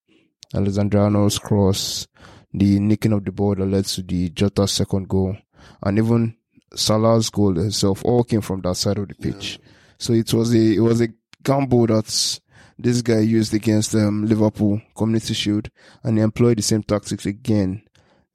Alexander 0.53 0.99
Arnold's 0.99 1.39
cross, 1.39 2.07
the 2.53 2.79
nicking 2.79 3.13
of 3.13 3.23
the 3.25 3.31
ball 3.31 3.55
that 3.55 3.65
led 3.65 3.85
to 3.85 4.01
the 4.01 4.29
Jota 4.29 4.67
second 4.67 5.07
goal, 5.07 5.37
and 5.83 5.97
even 5.97 6.35
Salah's 6.75 7.29
goal 7.29 7.57
itself 7.59 8.03
all 8.05 8.23
came 8.23 8.41
from 8.41 8.61
that 8.61 8.75
side 8.75 8.97
of 8.97 9.07
the 9.07 9.15
pitch. 9.15 9.59
So 9.97 10.13
it 10.13 10.33
was 10.33 10.53
a 10.53 10.75
it 10.75 10.79
was 10.79 11.01
a 11.01 11.09
gamble 11.43 11.87
that 11.87 12.39
this 12.81 13.01
guy 13.01 13.19
used 13.19 13.53
against 13.53 13.95
um, 13.95 14.25
Liverpool 14.25 14.81
Community 14.95 15.33
Shield, 15.33 15.69
and 16.03 16.17
he 16.17 16.23
employed 16.23 16.57
the 16.57 16.63
same 16.63 16.83
tactics 16.83 17.25
again 17.25 17.83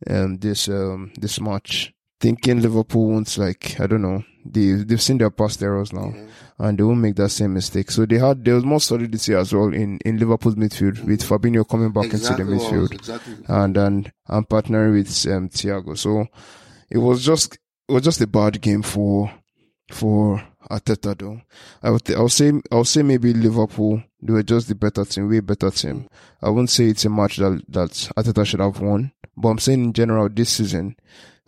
um, 0.08 0.38
this 0.38 0.68
um, 0.68 1.12
this 1.18 1.40
match. 1.40 1.92
Thinking 2.18 2.62
Liverpool 2.62 3.08
won't 3.10 3.36
like 3.36 3.78
I 3.78 3.86
don't 3.86 4.00
know 4.02 4.24
they 4.44 4.72
they've 4.72 5.02
seen 5.02 5.18
their 5.18 5.30
past 5.30 5.62
errors 5.62 5.92
now, 5.92 6.14
and 6.58 6.78
they 6.78 6.82
won't 6.82 7.00
make 7.00 7.16
that 7.16 7.28
same 7.28 7.52
mistake. 7.52 7.90
So 7.90 8.06
they 8.06 8.16
had 8.18 8.42
there 8.42 8.54
was 8.54 8.64
more 8.64 8.80
solidity 8.80 9.34
as 9.34 9.52
well 9.52 9.66
in 9.74 9.98
in 10.04 10.16
Liverpool's 10.18 10.54
midfield 10.54 11.04
with 11.04 11.22
Fabinho 11.22 11.68
coming 11.68 11.92
back 11.92 12.06
Exactly 12.06 12.44
into 12.44 12.54
the 12.56 12.64
what 12.64 12.72
I 12.72 12.76
was- 12.78 12.88
midfield 12.90 12.94
Exactly. 12.94 13.34
and 13.48 13.76
and 13.76 14.12
and 14.28 14.48
partnering 14.48 14.92
with 14.94 15.08
um, 15.30 15.48
Thiago. 15.50 15.96
So 15.98 16.26
it 16.90 16.98
was 16.98 17.22
just 17.24 17.58
it 17.88 17.92
was 17.92 18.02
just 18.02 18.20
a 18.22 18.26
bad 18.26 18.62
game 18.62 18.82
for 18.82 19.30
for 19.92 20.42
Arteta 20.70 21.16
though. 21.18 21.40
I 21.82 21.90
would 21.90 22.04
th- 22.04 22.18
I 22.18 22.22
would 22.22 22.32
say 22.32 22.52
I 22.70 22.76
would 22.76 22.86
say 22.86 23.02
maybe 23.02 23.32
Liverpool 23.32 24.02
they 24.20 24.32
were 24.32 24.42
just 24.42 24.68
the 24.68 24.74
better 24.74 25.04
team, 25.04 25.28
way 25.28 25.40
better 25.40 25.70
team. 25.70 26.08
I 26.42 26.50
wouldn't 26.50 26.70
say 26.70 26.86
it's 26.86 27.04
a 27.04 27.10
match 27.10 27.36
that 27.36 27.62
that 27.68 27.90
Arteta 28.16 28.44
should 28.46 28.60
have 28.60 28.80
won, 28.80 29.12
but 29.36 29.48
I'm 29.48 29.58
saying 29.58 29.84
in 29.84 29.92
general 29.92 30.28
this 30.28 30.50
season. 30.50 30.96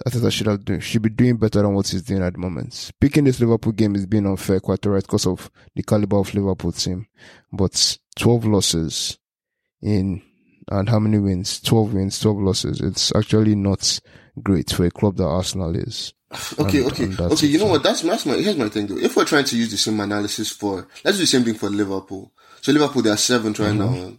Arteta 0.07 0.31
should 0.31 0.47
have 0.47 0.65
do, 0.65 0.79
should 0.79 1.03
be 1.03 1.09
doing 1.09 1.37
better 1.37 1.61
than 1.61 1.75
what 1.75 1.89
he's 1.89 2.03
doing 2.03 2.23
at 2.23 2.35
the 2.35 2.39
moment. 2.39 2.93
Picking 3.01 3.25
this 3.25 3.41
Liverpool 3.41 3.73
game 3.73 3.97
is 3.97 4.07
being 4.07 4.27
unfair, 4.27 4.61
quite 4.61 4.87
alright, 4.87 5.03
because 5.03 5.27
of 5.27 5.51
the 5.75 5.83
caliber 5.83 6.19
of 6.19 6.33
Liverpool 6.35 6.71
team. 6.71 7.09
But 7.53 7.99
12 8.17 8.45
losses 8.45 9.19
in 9.83 10.23
and 10.71 10.89
how 10.89 10.99
many 10.99 11.19
wins? 11.19 11.61
12 11.61 11.95
wins, 11.95 12.21
12 12.21 12.39
losses. 12.39 12.81
It's 12.81 13.15
actually 13.15 13.55
not 13.55 14.01
great 14.43 14.71
for 14.71 14.85
a 14.85 14.91
club 14.91 15.17
that 15.17 15.25
Arsenal 15.25 15.75
is. 15.75 16.13
Okay, 16.59 16.79
And- 16.83 16.93
okay, 16.93 17.05
and 17.05 17.21
okay. 17.21 17.47
You 17.47 17.59
know 17.59 17.67
what? 17.67 17.83
That's, 17.83 18.03
that's 18.03 18.27
my 18.27 18.35
here's 18.35 18.57
my 18.57 18.69
thing 18.69 18.87
though. 18.87 18.99
If 18.99 19.17
we're 19.17 19.25
trying 19.25 19.45
to 19.45 19.57
use 19.57 19.71
the 19.71 19.79
same 19.79 19.99
analysis 20.01 20.51
for, 20.51 20.87
let's 21.05 21.17
do 21.17 21.23
the 21.23 21.27
same 21.27 21.45
thing 21.45 21.55
for 21.55 21.71
Liverpool. 21.71 22.33
So 22.61 22.73
Liverpool, 22.73 23.03
they 23.03 23.11
are 23.11 23.17
seventh 23.17 23.59
right 23.61 23.73
Mm-hmm. 23.73 23.95
now. 24.11 24.13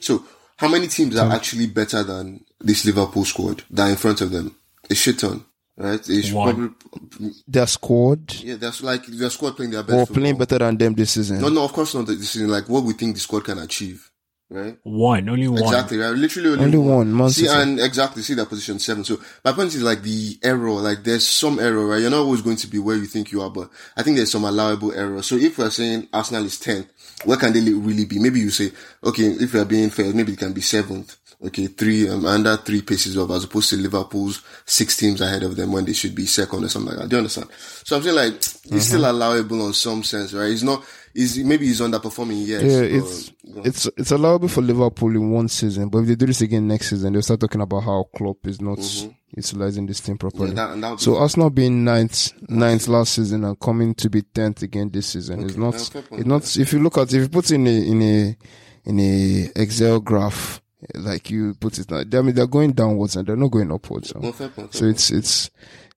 So 0.00 0.24
how 0.56 0.68
many 0.68 0.86
teams 0.86 1.16
are 1.16 1.30
actually 1.32 1.66
better 1.66 2.02
than 2.04 2.44
this 2.60 2.84
Liverpool 2.84 3.24
squad 3.24 3.64
that 3.70 3.88
are 3.88 3.90
in 3.90 3.96
front 3.96 4.20
of 4.20 4.30
them? 4.30 4.54
A 4.88 4.94
shit 4.94 5.18
ton, 5.18 5.44
right? 5.76 6.00
It's 6.08 6.30
One. 6.32 6.74
probably 6.90 7.30
Their 7.48 7.66
squad 7.66 8.34
yeah. 8.42 8.56
That's 8.56 8.82
like 8.82 9.06
their 9.06 9.30
squad 9.30 9.56
playing 9.56 9.72
their 9.72 9.82
best. 9.82 9.94
or 10.10 10.12
playing 10.14 10.36
football. 10.36 10.46
better 10.58 10.58
than 10.66 10.76
them 10.78 10.94
this 10.94 11.12
season. 11.12 11.40
No, 11.40 11.48
no, 11.48 11.64
of 11.64 11.72
course 11.72 11.94
not. 11.94 12.06
This 12.06 12.36
is 12.36 12.42
like 12.48 12.68
what 12.68 12.84
we 12.84 12.92
think 12.92 13.14
the 13.14 13.20
squad 13.20 13.44
can 13.44 13.58
achieve, 13.58 14.09
right? 14.50 14.76
One, 14.82 15.28
only 15.28 15.48
one. 15.48 15.62
Exactly, 15.62 15.98
right? 15.98 16.10
Literally 16.10 16.50
only, 16.50 16.64
Only 16.64 16.78
one, 16.78 17.16
Man 17.16 17.30
See, 17.30 17.46
and 17.46 17.80
exactly, 17.80 18.22
see 18.22 18.34
that 18.34 18.48
position 18.48 18.78
seven. 18.78 19.04
So 19.04 19.20
my 19.44 19.52
point 19.52 19.74
is 19.74 19.82
like 19.82 20.02
the 20.02 20.38
error, 20.42 20.70
like 20.72 21.04
there's 21.04 21.26
some 21.26 21.58
error, 21.58 21.86
right? 21.86 22.00
You're 22.00 22.10
not 22.10 22.20
always 22.20 22.42
going 22.42 22.56
to 22.56 22.66
be 22.66 22.78
where 22.78 22.96
you 22.96 23.06
think 23.06 23.32
you 23.32 23.40
are, 23.42 23.50
but 23.50 23.70
I 23.96 24.02
think 24.02 24.16
there's 24.16 24.32
some 24.32 24.44
allowable 24.44 24.92
error. 24.92 25.22
So 25.22 25.36
if 25.36 25.58
we're 25.58 25.70
saying 25.70 26.08
Arsenal 26.12 26.44
is 26.44 26.60
10th, 26.60 26.88
where 27.24 27.36
can 27.36 27.52
they 27.52 27.60
really 27.60 28.06
be? 28.06 28.18
Maybe 28.18 28.40
you 28.40 28.50
say, 28.50 28.72
okay, 29.04 29.24
if 29.24 29.54
we're 29.54 29.64
being 29.64 29.90
fair, 29.90 30.12
maybe 30.12 30.32
it 30.32 30.38
can 30.38 30.52
be 30.52 30.60
seventh 30.62 31.16
okay, 31.42 31.66
three, 31.68 32.08
um, 32.08 32.26
under 32.26 32.56
three 32.58 32.82
paces 32.82 33.16
of 33.16 33.30
as 33.30 33.44
opposed 33.44 33.70
to 33.70 33.76
Liverpool's 33.76 34.42
six 34.66 34.96
teams 34.96 35.20
ahead 35.20 35.42
of 35.42 35.56
them 35.56 35.72
when 35.72 35.84
they 35.84 35.92
should 35.92 36.14
be 36.14 36.26
second 36.26 36.64
or 36.64 36.68
something 36.68 36.92
like 36.92 37.02
that. 37.02 37.08
Do 37.08 37.16
you 37.16 37.18
understand? 37.18 37.48
So 37.84 37.96
I'm 37.96 38.02
saying 38.02 38.16
like, 38.16 38.34
it's 38.34 38.58
mm-hmm. 38.58 38.78
still 38.78 39.10
allowable 39.10 39.62
on 39.62 39.72
some 39.72 40.02
sense, 40.02 40.34
right? 40.34 40.50
It's 40.50 40.62
not, 40.62 40.84
is 41.14 41.38
maybe 41.38 41.66
he's 41.66 41.80
underperforming, 41.80 42.46
yes. 42.46 42.62
Yeah, 42.62 42.82
it's, 42.82 43.32
it's, 43.66 43.86
it's 43.96 44.10
allowable 44.12 44.48
for 44.48 44.60
Liverpool 44.60 45.10
in 45.10 45.30
one 45.30 45.48
season, 45.48 45.88
but 45.88 45.98
if 45.98 46.08
they 46.08 46.14
do 46.14 46.26
this 46.26 46.40
again 46.42 46.68
next 46.68 46.90
season, 46.90 47.12
they'll 47.12 47.22
start 47.22 47.40
talking 47.40 47.62
about 47.62 47.80
how 47.80 48.04
Klopp 48.14 48.46
is 48.46 48.60
not 48.60 48.78
mm-hmm. 48.78 49.10
utilizing 49.34 49.86
this 49.86 50.00
team 50.00 50.18
properly. 50.18 50.54
Yeah, 50.54 50.74
that, 50.76 51.00
so 51.00 51.16
us 51.16 51.36
not 51.36 51.54
being 51.54 51.84
ninth, 51.84 52.32
ninth 52.48 52.86
last 52.86 53.14
season 53.14 53.44
and 53.44 53.58
coming 53.58 53.94
to 53.94 54.10
be 54.10 54.22
tenth 54.22 54.62
again 54.62 54.90
this 54.90 55.08
season 55.08 55.40
okay. 55.40 55.46
is 55.46 55.56
not, 55.56 55.74
it's 55.74 56.26
not, 56.26 56.56
if 56.56 56.72
you 56.72 56.80
look 56.80 56.98
at, 56.98 57.12
if 57.12 57.22
you 57.22 57.28
put 57.28 57.50
in 57.50 57.66
a, 57.66 57.70
in 57.70 58.02
a, 58.02 58.36
in 58.84 59.00
a 59.00 59.50
Excel 59.56 60.00
graph, 60.00 60.60
like 60.94 61.30
you 61.30 61.54
put 61.54 61.78
it 61.78 61.90
now, 61.90 61.98
I 61.98 62.22
mean, 62.22 62.34
they're 62.34 62.46
going 62.46 62.72
downwards 62.72 63.16
and 63.16 63.26
they're 63.26 63.36
not 63.36 63.50
going 63.50 63.72
upwards. 63.72 64.10
So, 64.10 64.32
so 64.70 64.84
it's, 64.86 65.10
it's, 65.10 65.50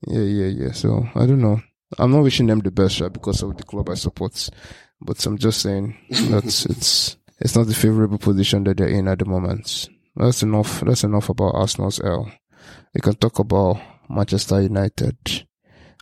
yeah, 0.08 0.22
yeah, 0.22 0.48
yeah. 0.48 0.72
So 0.72 1.08
I 1.15 1.26
don't 1.26 1.41
know. 1.41 1.62
I'm 1.98 2.12
not 2.12 2.24
wishing 2.24 2.48
them 2.48 2.60
the 2.60 2.72
best, 2.72 3.00
right? 3.00 3.12
Because 3.12 3.43
of 3.43 3.56
the 3.58 3.63
club 3.63 3.89
I 3.89 3.93
support. 3.96 4.50
But 5.00 5.26
I'm 5.26 5.38
just 5.38 5.62
saying 5.62 5.98
that 6.10 6.43
it's 6.69 7.17
it's 7.39 7.56
not 7.56 7.67
the 7.67 7.76
favorable 7.76 8.17
position 8.17 8.63
that 8.65 8.78
they're 8.78 8.88
in 8.88 9.08
at 9.08 9.19
the 9.19 9.26
moment. 9.26 9.89
That's 10.15 10.43
enough. 10.43 10.82
That's 10.82 11.04
enough 11.04 11.30
about 11.30 11.56
Arsenal's 11.56 12.00
L. 12.02 12.32
We 12.93 13.02
can 13.02 13.15
talk 13.15 13.39
about 13.39 13.82
Manchester 14.10 14.62
United 14.62 15.46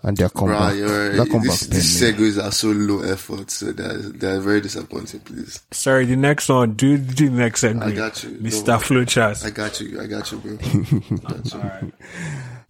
and 0.04 0.18
their 0.18 0.30
comeback. 0.30 0.74
Right, 0.74 1.14
that 1.14 1.28
comeback 1.30 1.60
this, 1.60 1.68
these 1.68 2.02
segues 2.02 2.44
are 2.44 2.52
so 2.52 2.70
low 2.70 3.02
effort, 3.02 3.52
so 3.52 3.72
they're, 3.72 3.98
they're 3.98 4.40
very 4.40 4.62
disappointing, 4.62 5.20
please. 5.22 5.62
Sorry, 5.72 6.06
the 6.06 6.16
next 6.16 6.50
one. 6.50 6.74
Do, 6.74 6.98
do 6.98 7.30
the 7.30 7.36
next 7.36 7.64
segue. 7.64 7.82
I 7.84 7.92
got 7.92 8.24
you. 8.24 8.30
Mr. 8.32 8.68
No, 8.68 8.78
Flowchart. 8.78 9.46
I 9.46 9.50
got 9.52 9.80
you. 9.80 10.02
I 10.02 10.08
got 10.08 10.32
you, 10.32 10.38
bro. 10.40 10.56
got 11.18 11.54
you. 11.54 11.60
All 11.60 11.66
right. 11.68 11.94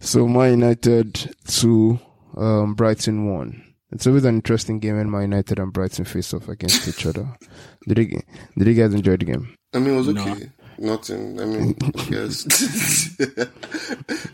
So, 0.04 0.26
Man 0.26 0.50
United 0.50 1.32
2, 1.46 1.96
um, 2.36 2.74
Brighton 2.74 3.32
1. 3.32 3.64
It's 3.92 4.04
always 4.04 4.24
an 4.24 4.34
interesting 4.34 4.80
game 4.80 4.96
when 4.96 5.08
Man 5.08 5.22
United 5.22 5.60
and 5.60 5.72
Brighton 5.72 6.04
face 6.04 6.34
off 6.34 6.48
against 6.48 6.88
each 6.88 7.06
other. 7.06 7.28
Did 7.86 7.98
you, 7.98 8.20
did 8.58 8.66
you 8.66 8.74
guys 8.74 8.94
enjoy 8.94 9.16
the 9.16 9.26
game? 9.26 9.54
I 9.72 9.78
mean, 9.78 9.94
it 9.94 9.96
was 9.98 10.08
okay. 10.08 10.24
No. 10.24 10.36
Nothing. 10.78 11.40
I 11.40 11.44
mean, 11.44 11.76
yes. 12.10 12.44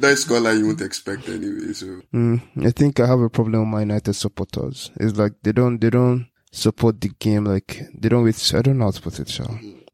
That's 0.01 0.25
scoreline 0.25 0.59
you 0.59 0.67
wouldn't 0.69 0.87
expect 0.87 1.29
anyway. 1.29 1.73
So 1.73 2.01
mm, 2.13 2.67
I 2.67 2.71
think 2.71 3.01
I 3.01 3.07
have 3.07 3.21
a 3.21 3.31
problem 3.31 3.61
with 3.61 3.69
my 3.69 3.81
United 3.81 4.15
supporters. 4.15 4.91
It's 4.97 5.17
like 5.19 5.33
they 5.43 5.53
don't 5.53 5.81
they 5.81 5.91
don't 5.91 6.29
support 6.51 7.01
the 7.01 7.11
game 7.19 7.45
like 7.45 7.83
they 7.95 8.09
don't 8.09 8.25
wait. 8.25 8.53
I 8.55 8.63
don't 8.63 8.79
know 8.79 8.87
how 8.87 8.91
to 8.93 9.03
put 9.03 9.19
it. 9.21 9.29
So 9.29 9.45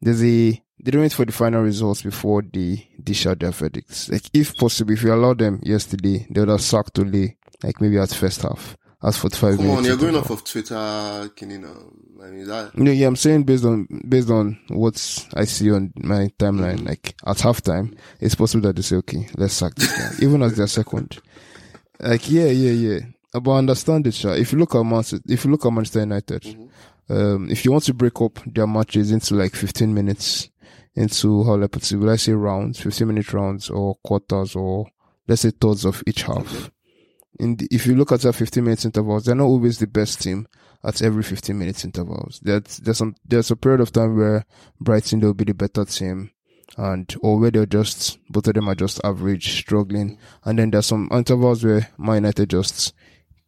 there's 0.01 0.23
a 0.23 0.61
they 0.85 0.91
don't 0.91 1.01
wait 1.01 1.13
for 1.13 1.25
the 1.25 1.31
final 1.31 1.61
results 1.61 2.01
before 2.01 2.41
they 2.41 2.87
dish 3.03 3.25
out 3.25 3.39
their 3.39 3.51
verdicts. 3.51 4.09
Like 4.09 4.23
if 4.33 4.55
possible, 4.55 4.93
if 4.93 5.03
you 5.03 5.13
allow 5.13 5.33
them 5.33 5.59
yesterday, 5.63 6.27
they 6.29 6.41
would 6.41 6.49
have 6.49 6.61
sacked 6.61 6.99
Ole 6.99 7.35
like 7.63 7.81
maybe 7.81 7.97
at 7.97 8.09
first 8.11 8.41
half. 8.43 8.77
As 9.05 9.17
45 9.17 9.57
Come 9.57 9.65
minutes. 9.65 9.77
on, 9.77 9.85
you're 9.85 9.97
going 9.97 10.15
off 10.15 10.31
of 10.31 10.43
Twitter, 10.43 11.29
can 11.35 11.51
you 11.51 11.59
know? 11.59 11.93
I 12.23 12.29
mean, 12.29 12.47
that. 12.47 12.71
Yeah, 12.75 12.91
yeah, 12.91 13.05
I'm 13.05 13.15
saying 13.15 13.43
based 13.43 13.63
on, 13.63 13.87
based 14.09 14.31
on 14.31 14.59
what 14.69 15.27
I 15.35 15.45
see 15.45 15.71
on 15.71 15.93
my 15.95 16.29
timeline, 16.39 16.77
mm-hmm. 16.77 16.87
like 16.87 17.15
at 17.23 17.37
halftime, 17.37 17.95
it's 18.19 18.33
possible 18.33 18.63
that 18.63 18.77
they 18.77 18.81
say, 18.81 18.95
okay, 18.95 19.27
let's 19.37 19.53
sack 19.53 19.75
this 19.75 19.91
guy, 19.95 20.25
even 20.25 20.41
as 20.41 20.57
their 20.57 20.65
second. 20.65 21.19
Like, 21.99 22.27
yeah, 22.31 22.47
yeah, 22.47 22.71
yeah. 22.71 22.99
But 23.31 23.51
understand 23.51 24.07
it, 24.07 24.25
If 24.25 24.51
you 24.51 24.57
look 24.57 24.73
at 24.73 24.83
Manchester, 24.83 25.19
if 25.27 25.45
you 25.45 25.51
look 25.51 25.67
at 25.67 25.71
Manchester 25.71 25.99
United, 25.99 26.41
mm-hmm. 26.41 27.13
um, 27.13 27.51
if 27.51 27.63
you 27.63 27.71
want 27.71 27.83
to 27.83 27.93
break 27.93 28.19
up 28.21 28.39
their 28.47 28.65
matches 28.65 29.11
into 29.11 29.35
like 29.35 29.53
15 29.53 29.93
minutes, 29.93 30.49
into 30.95 31.43
how 31.43 31.61
it, 31.61 31.91
will 31.91 32.09
I 32.09 32.15
say 32.15 32.31
rounds, 32.31 32.79
15 32.79 33.07
minute 33.07 33.31
rounds 33.33 33.69
or 33.69 33.97
quarters 34.03 34.55
or 34.55 34.87
let's 35.27 35.43
say 35.43 35.51
thirds 35.51 35.85
of 35.85 36.01
each 36.07 36.23
half. 36.23 36.51
Okay 36.51 36.71
in 37.39 37.57
the, 37.57 37.67
if 37.71 37.85
you 37.85 37.95
look 37.95 38.11
at 38.11 38.25
our 38.25 38.33
15 38.33 38.63
minutes 38.63 38.85
intervals, 38.85 39.25
they're 39.25 39.35
not 39.35 39.45
always 39.45 39.79
the 39.79 39.87
best 39.87 40.21
team 40.21 40.47
at 40.83 41.01
every 41.01 41.23
15 41.23 41.57
minutes 41.57 41.83
intervals. 41.83 42.39
There's, 42.43 42.77
there's 42.77 42.97
some, 42.97 43.15
there's 43.25 43.51
a 43.51 43.55
period 43.55 43.81
of 43.81 43.91
time 43.91 44.17
where 44.17 44.45
Brighton 44.79 45.21
will 45.21 45.33
be 45.33 45.45
the 45.45 45.53
better 45.53 45.85
team 45.85 46.31
and, 46.77 47.13
or 47.21 47.39
where 47.39 47.51
they're 47.51 47.65
just, 47.65 48.19
both 48.29 48.47
of 48.47 48.53
them 48.53 48.69
are 48.69 48.75
just 48.75 49.01
average, 49.03 49.59
struggling. 49.59 50.17
And 50.43 50.59
then 50.59 50.71
there's 50.71 50.85
some 50.87 51.09
intervals 51.11 51.63
where 51.63 51.89
Man 51.97 52.15
United 52.15 52.49
just 52.49 52.93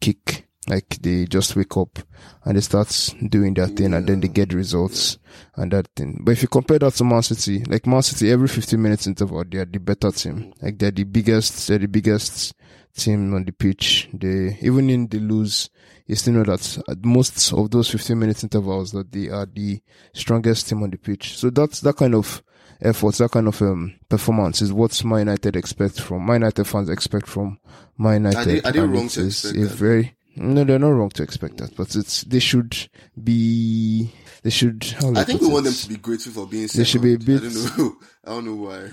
kick, 0.02 0.37
like 0.68 0.98
they 1.02 1.26
just 1.26 1.56
wake 1.56 1.76
up 1.78 2.00
and 2.44 2.58
they 2.58 2.62
start 2.62 3.16
doing 3.30 3.54
their 3.54 3.68
thing 3.68 3.94
and 3.94 4.08
then 4.08 4.20
they 4.20 4.28
get 4.28 4.54
results 4.54 5.18
and 5.56 5.72
that 5.72 5.88
thing. 5.96 6.22
But 6.24 6.32
if 6.34 6.42
you 6.42 6.48
compare 6.48 6.80
that 6.80 6.94
to 6.94 7.04
Man 7.04 7.22
City, 7.24 7.64
like 7.66 7.88
Man 7.88 8.02
City, 8.02 8.32
every 8.32 8.48
15 8.48 8.82
minutes 8.82 9.08
interval, 9.08 9.44
they're 9.50 9.66
the 9.66 9.80
better 9.80 10.12
team. 10.12 10.54
Like 10.62 10.78
they're 10.78 10.92
the 10.92 11.04
biggest, 11.04 11.68
they're 11.68 11.80
the 11.80 11.88
biggest 11.88 12.54
team 12.96 13.34
on 13.34 13.46
the 13.46 13.52
pitch. 13.52 14.10
They 14.14 14.58
even 14.62 14.90
in 14.90 15.08
the 15.08 15.20
lose, 15.20 15.70
you 16.06 16.16
still 16.16 16.34
know 16.34 16.44
that 16.44 16.84
at 16.90 17.04
most 17.04 17.54
of 17.54 17.72
those 17.72 17.90
15 17.90 18.18
minutes 18.18 18.44
intervals 18.44 18.92
that 18.92 19.12
they 19.12 19.30
are 19.30 19.46
the 19.46 19.82
strongest 20.14 20.68
team 20.70 20.84
on 20.84 20.90
the 20.90 20.98
pitch. 20.98 21.38
So 21.38 21.50
that's 21.50 21.82
that 21.82 21.96
kind 21.96 22.16
of 22.16 22.44
effort, 22.82 23.16
that 23.16 23.32
kind 23.32 23.48
of 23.48 23.62
um, 23.62 23.96
performance 24.10 24.62
is 24.62 24.74
what 24.74 25.04
Man 25.04 25.20
United 25.20 25.56
expect 25.56 26.02
from 26.02 26.26
Man 26.26 26.42
United 26.42 26.66
fans 26.66 26.90
expect 26.90 27.28
from 27.28 27.60
Man 27.98 28.24
United. 28.26 28.40
Are 28.40 28.46
they, 28.46 28.62
are 28.62 28.72
they 28.72 28.80
wrong 28.80 29.08
to 29.10 29.26
expect 29.26 29.56
that? 29.56 29.72
Very, 29.72 30.16
no, 30.38 30.64
they're 30.64 30.80
not 30.80 30.90
wrong 30.90 31.10
to 31.10 31.24
expect 31.24 31.58
that, 31.58 31.76
but 31.76 31.96
it's 31.96 32.22
they 32.24 32.40
should 32.40 32.90
be. 33.22 34.12
They 34.44 34.50
should. 34.50 34.96
I 35.16 35.24
think 35.24 35.42
we 35.42 35.48
it? 35.48 35.54
want 35.54 35.66
them 35.66 35.74
to 35.74 35.90
be 35.90 35.98
grateful 35.98 36.32
for 36.32 36.48
being. 36.48 36.68
Second. 36.68 36.80
They 36.80 36.86
should 36.86 37.02
be 37.02 37.14
a 37.16 37.20
bit. 37.20 37.42
I 37.44 37.50
don't 37.50 37.78
know. 37.78 37.96
I 38.26 38.30
don't 38.30 38.46
know 38.46 38.56
why. 38.56 38.90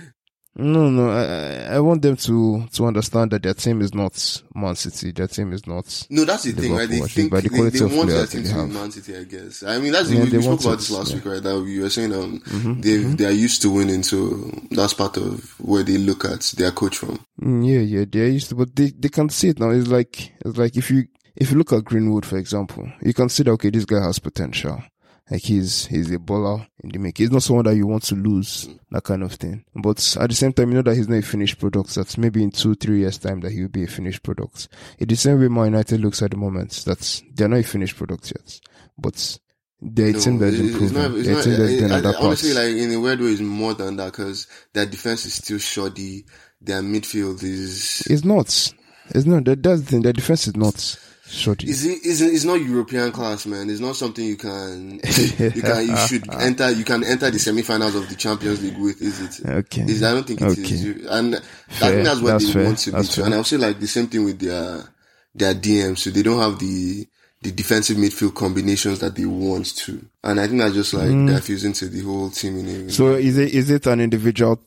No, 0.57 0.89
no, 0.89 1.11
I, 1.11 1.75
I 1.75 1.81
want 1.81 2.03
them 2.03 2.17
to, 2.17 2.67
to 2.75 2.87
understand 2.87 3.33
that 3.33 3.43
their 3.43 3.55
team 3.55 3.81
is 3.81 3.93
not 3.93 4.43
Man 4.55 4.77
City. 4.77 5.11
Their 5.11 5.27
team 5.27 5.53
is 5.53 5.67
not. 5.67 6.07
No, 6.11 6.25
that's 6.25 6.45
the 6.45 6.53
Liverpool, 6.53 6.63
thing, 6.63 6.79
right? 6.79 6.89
They 6.89 6.99
think, 6.99 7.11
think 7.11 7.33
by 7.33 7.41
the 7.41 7.49
quality 7.49 7.79
they, 7.81 7.87
they 7.87 7.93
of 7.93 7.97
want 7.97 8.11
their 8.11 8.27
team 8.27 8.45
to 8.45 8.67
be 8.67 8.73
Man 8.73 8.91
City, 8.93 9.17
I 9.17 9.25
guess. 9.25 9.65
I 9.65 9.79
mean, 9.79 9.91
that's 9.91 10.11
yeah, 10.11 10.25
the, 10.25 10.37
we, 10.37 10.43
spoke 10.43 10.61
about 10.61 10.77
this 10.77 10.91
last 10.93 11.11
yeah. 11.11 11.17
week, 11.17 11.25
right? 11.27 11.43
That 11.43 11.61
we 11.61 11.81
were 11.81 11.91
saying, 11.91 12.13
um, 12.15 12.41
mm-hmm, 12.41 12.81
they 12.83 12.91
mm-hmm. 12.91 13.17
they 13.17 13.25
are 13.25 13.33
used 13.33 13.63
to 13.63 13.71
winning, 13.71 14.05
so 14.05 14.19
that's 14.71 14.95
part 14.95 15.17
of 15.17 15.59
where 15.59 15.83
they 15.83 15.99
look 15.99 16.25
at 16.25 16.43
their 16.57 16.71
coach 16.71 16.99
from. 16.99 17.19
Mm, 17.43 17.67
yeah, 17.67 17.81
yeah, 17.81 18.05
they 18.09 18.21
are 18.21 18.29
used 18.29 18.51
to, 18.51 18.55
but 18.55 18.77
they, 18.77 18.91
they 18.91 19.09
can 19.09 19.31
see 19.31 19.49
it 19.49 19.59
now. 19.59 19.71
It's 19.71 19.89
like, 19.89 20.35
it's 20.45 20.57
like 20.57 20.77
if 20.77 20.89
you, 20.89 21.09
if 21.37 21.51
you 21.51 21.59
look 21.59 21.73
at 21.73 21.85
Greenwood, 21.85 22.25
for 22.25 22.39
example, 22.39 22.91
you 23.03 23.13
consider, 23.13 23.53
okay, 23.53 23.71
this 23.71 23.85
guy 23.85 24.03
has 24.03 24.19
potential. 24.19 24.83
Like 25.31 25.41
he's 25.41 25.87
he's 25.87 26.11
a 26.11 26.19
baller 26.19 26.67
in 26.83 26.91
the 26.91 26.99
make. 26.99 27.17
He's 27.17 27.31
not 27.31 27.43
someone 27.43 27.65
that 27.65 27.77
you 27.77 27.87
want 27.87 28.03
to 28.05 28.15
lose, 28.15 28.69
that 28.91 29.05
kind 29.05 29.23
of 29.23 29.33
thing. 29.33 29.65
But 29.75 30.17
at 30.21 30.29
the 30.29 30.37
same 30.37 30.53
time, 30.53 30.69
you 30.69 30.75
know 30.75 30.83
that 30.83 30.97
he's 30.97 31.09
not 31.09 31.17
a 31.17 31.23
finished 31.23 31.59
product. 31.59 31.95
That 31.95 32.19
maybe 32.19 32.43
in 32.43 32.51
two, 32.51 32.75
three 32.75 33.01
years 33.01 33.17
time 33.17 33.41
that 33.41 33.53
he'll 33.53 33.69
be 33.69 33.85
a 33.85 33.87
finished 33.87 34.23
product. 34.23 34.69
In 34.99 35.09
the 35.09 35.17
same 35.17 35.41
way 35.41 35.49
Man 35.49 35.65
United 35.67 36.01
looks 36.01 36.21
at 36.21 36.33
the 36.33 36.37
moment, 36.37 36.73
that 36.85 37.23
they're 37.33 37.49
not 37.49 37.61
a 37.61 37.63
finished 37.63 37.97
product 37.97 38.35
yet. 38.37 38.61
But 38.99 39.39
they're 39.81 40.13
no, 40.13 40.19
a 40.19 40.21
team 40.21 40.39
that's 40.39 40.59
improving. 40.59 40.85
It's 40.85 40.93
not, 40.93 41.11
it's 41.13 41.27
they're 41.47 41.89
not, 41.89 42.05
it, 42.05 42.05
it, 42.05 42.17
honestly, 42.17 42.53
like 42.53 42.77
in 42.77 42.93
a 42.93 43.01
weird 43.01 43.21
way, 43.21 43.29
it's 43.29 43.41
more 43.41 43.73
than 43.73 43.97
that 43.97 44.13
because 44.13 44.47
their 44.75 44.85
defense 44.85 45.25
is 45.25 45.35
still 45.35 45.59
shoddy. 45.59 46.27
Their 46.61 46.83
midfield 46.83 47.43
is. 47.43 48.03
It's 48.11 48.25
not. 48.25 48.47
It's 49.09 49.25
not. 49.25 49.47
That, 49.47 49.63
that's 49.63 49.81
the 49.81 49.87
thing. 49.87 50.03
Their 50.03 50.13
defense 50.13 50.49
is 50.49 50.57
not 50.57 50.99
Shorty. 51.35 51.69
Is 51.69 51.85
it, 51.85 52.05
is 52.05 52.21
it, 52.21 52.33
it's 52.33 52.45
not 52.45 52.55
European 52.55 53.13
class, 53.13 53.47
man. 53.47 53.69
It's 53.69 53.81
not 53.81 53.97
something 53.97 54.25
you 54.25 54.37
can, 54.37 55.01
you 55.05 55.63
can, 55.63 55.89
you 55.89 55.97
should 56.09 56.33
enter, 56.33 56.71
you 56.71 56.85
can 56.85 57.05
enter 57.05 57.31
the 57.31 57.39
semifinals 57.39 57.97
of 57.97 58.09
the 58.09 58.15
Champions 58.15 58.63
League 58.63 58.79
with, 58.79 59.03
is 59.03 59.41
it? 59.41 59.49
Okay. 59.49 59.83
Is, 59.83 60.03
I 60.03 60.13
don't 60.13 60.27
think 60.27 60.41
it 60.41 60.45
okay. 60.45 60.63
is. 60.63 61.07
And 61.07 61.43
fair. 61.69 61.89
I 61.89 61.93
think 61.93 62.05
that's 62.05 62.21
what 62.21 62.31
that's 62.31 62.47
they 62.47 62.53
fair. 62.53 62.65
want 62.65 62.79
to 62.79 62.91
that's 62.93 63.09
be. 63.09 63.15
Fair. 63.15 63.25
And 63.27 63.35
I'll 63.35 63.45
say 63.45 63.57
like 63.57 63.81
the 63.81 63.87
same 63.87 64.07
thing 64.07 64.25
with 64.25 64.39
their, 64.39 64.85
their 65.35 65.55
DMs. 65.55 65.99
So 65.99 66.11
they 66.11 66.23
don't 66.23 66.41
have 66.41 66.59
the, 66.59 67.07
the 67.43 67.53
defensive 67.53 67.97
midfield 67.97 68.35
combinations 68.35 69.01
that 69.01 69.15
they 69.17 69.27
want 69.27 69.77
to. 69.77 70.05
And 70.23 70.41
I 70.41 70.47
think 70.47 70.61
that's 70.61 70.75
just 70.75 70.95
like 70.95 71.09
mm. 71.09 71.29
diffusing 71.29 71.73
to 71.75 71.89
the 71.89 72.01
whole 72.01 72.31
team. 72.31 72.59
In 72.59 72.91
so 72.91 73.13
is 73.13 73.37
it, 73.39 73.53
is 73.53 73.71
it 73.71 73.87
an 73.87 74.01
individual 74.01 74.61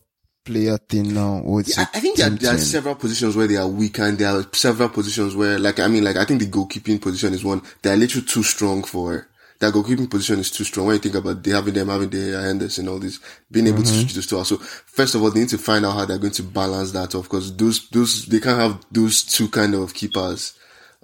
player 0.47 0.77
thing 0.77 1.13
now? 1.13 1.39
Or 1.39 1.61
yeah, 1.61 1.85
I 1.93 1.99
think 1.99 2.17
there, 2.17 2.29
there 2.29 2.55
are 2.55 2.57
several 2.57 2.95
positions 2.95 3.35
where 3.35 3.47
they 3.47 3.57
are 3.57 3.67
weak 3.67 3.99
and 3.99 4.17
there 4.17 4.29
are 4.29 4.45
several 4.53 4.89
positions 4.89 5.35
where, 5.35 5.59
like, 5.59 5.79
I 5.79 5.87
mean, 5.87 6.03
like, 6.03 6.15
I 6.15 6.23
think 6.23 6.39
the 6.39 6.47
goalkeeping 6.47 7.01
position 7.01 7.33
is 7.33 7.43
one. 7.43 7.61
They're 7.81 7.93
a 7.93 7.97
little 7.97 8.21
too 8.21 8.43
strong 8.43 8.83
for, 8.83 9.27
that 9.59 9.73
goalkeeping 9.73 10.09
position 10.09 10.39
is 10.39 10.49
too 10.49 10.63
strong. 10.63 10.87
When 10.87 10.95
you 10.95 11.01
think 11.01 11.15
about 11.15 11.43
they 11.43 11.51
having 11.51 11.73
them, 11.73 11.89
having 11.89 12.09
the 12.09 12.39
Henderson, 12.41 12.85
and 12.85 12.93
all 12.93 12.99
this, 12.99 13.19
being 13.51 13.67
able 13.67 13.79
mm-hmm. 13.79 14.07
to 14.07 14.09
switch 14.09 14.27
two. 14.27 14.43
So 14.45 14.57
first 14.57 15.15
of 15.15 15.21
all, 15.21 15.31
they 15.31 15.41
need 15.41 15.49
to 15.49 15.57
find 15.57 15.85
out 15.85 15.93
how 15.93 16.05
they're 16.05 16.17
going 16.17 16.33
to 16.33 16.43
balance 16.43 16.91
that 16.93 17.13
off 17.13 17.23
because 17.23 17.55
those, 17.57 17.89
those, 17.89 18.25
they 18.27 18.39
can't 18.39 18.59
have 18.59 18.85
those 18.91 19.23
two 19.23 19.49
kind 19.49 19.75
of 19.75 19.93
keepers 19.93 20.57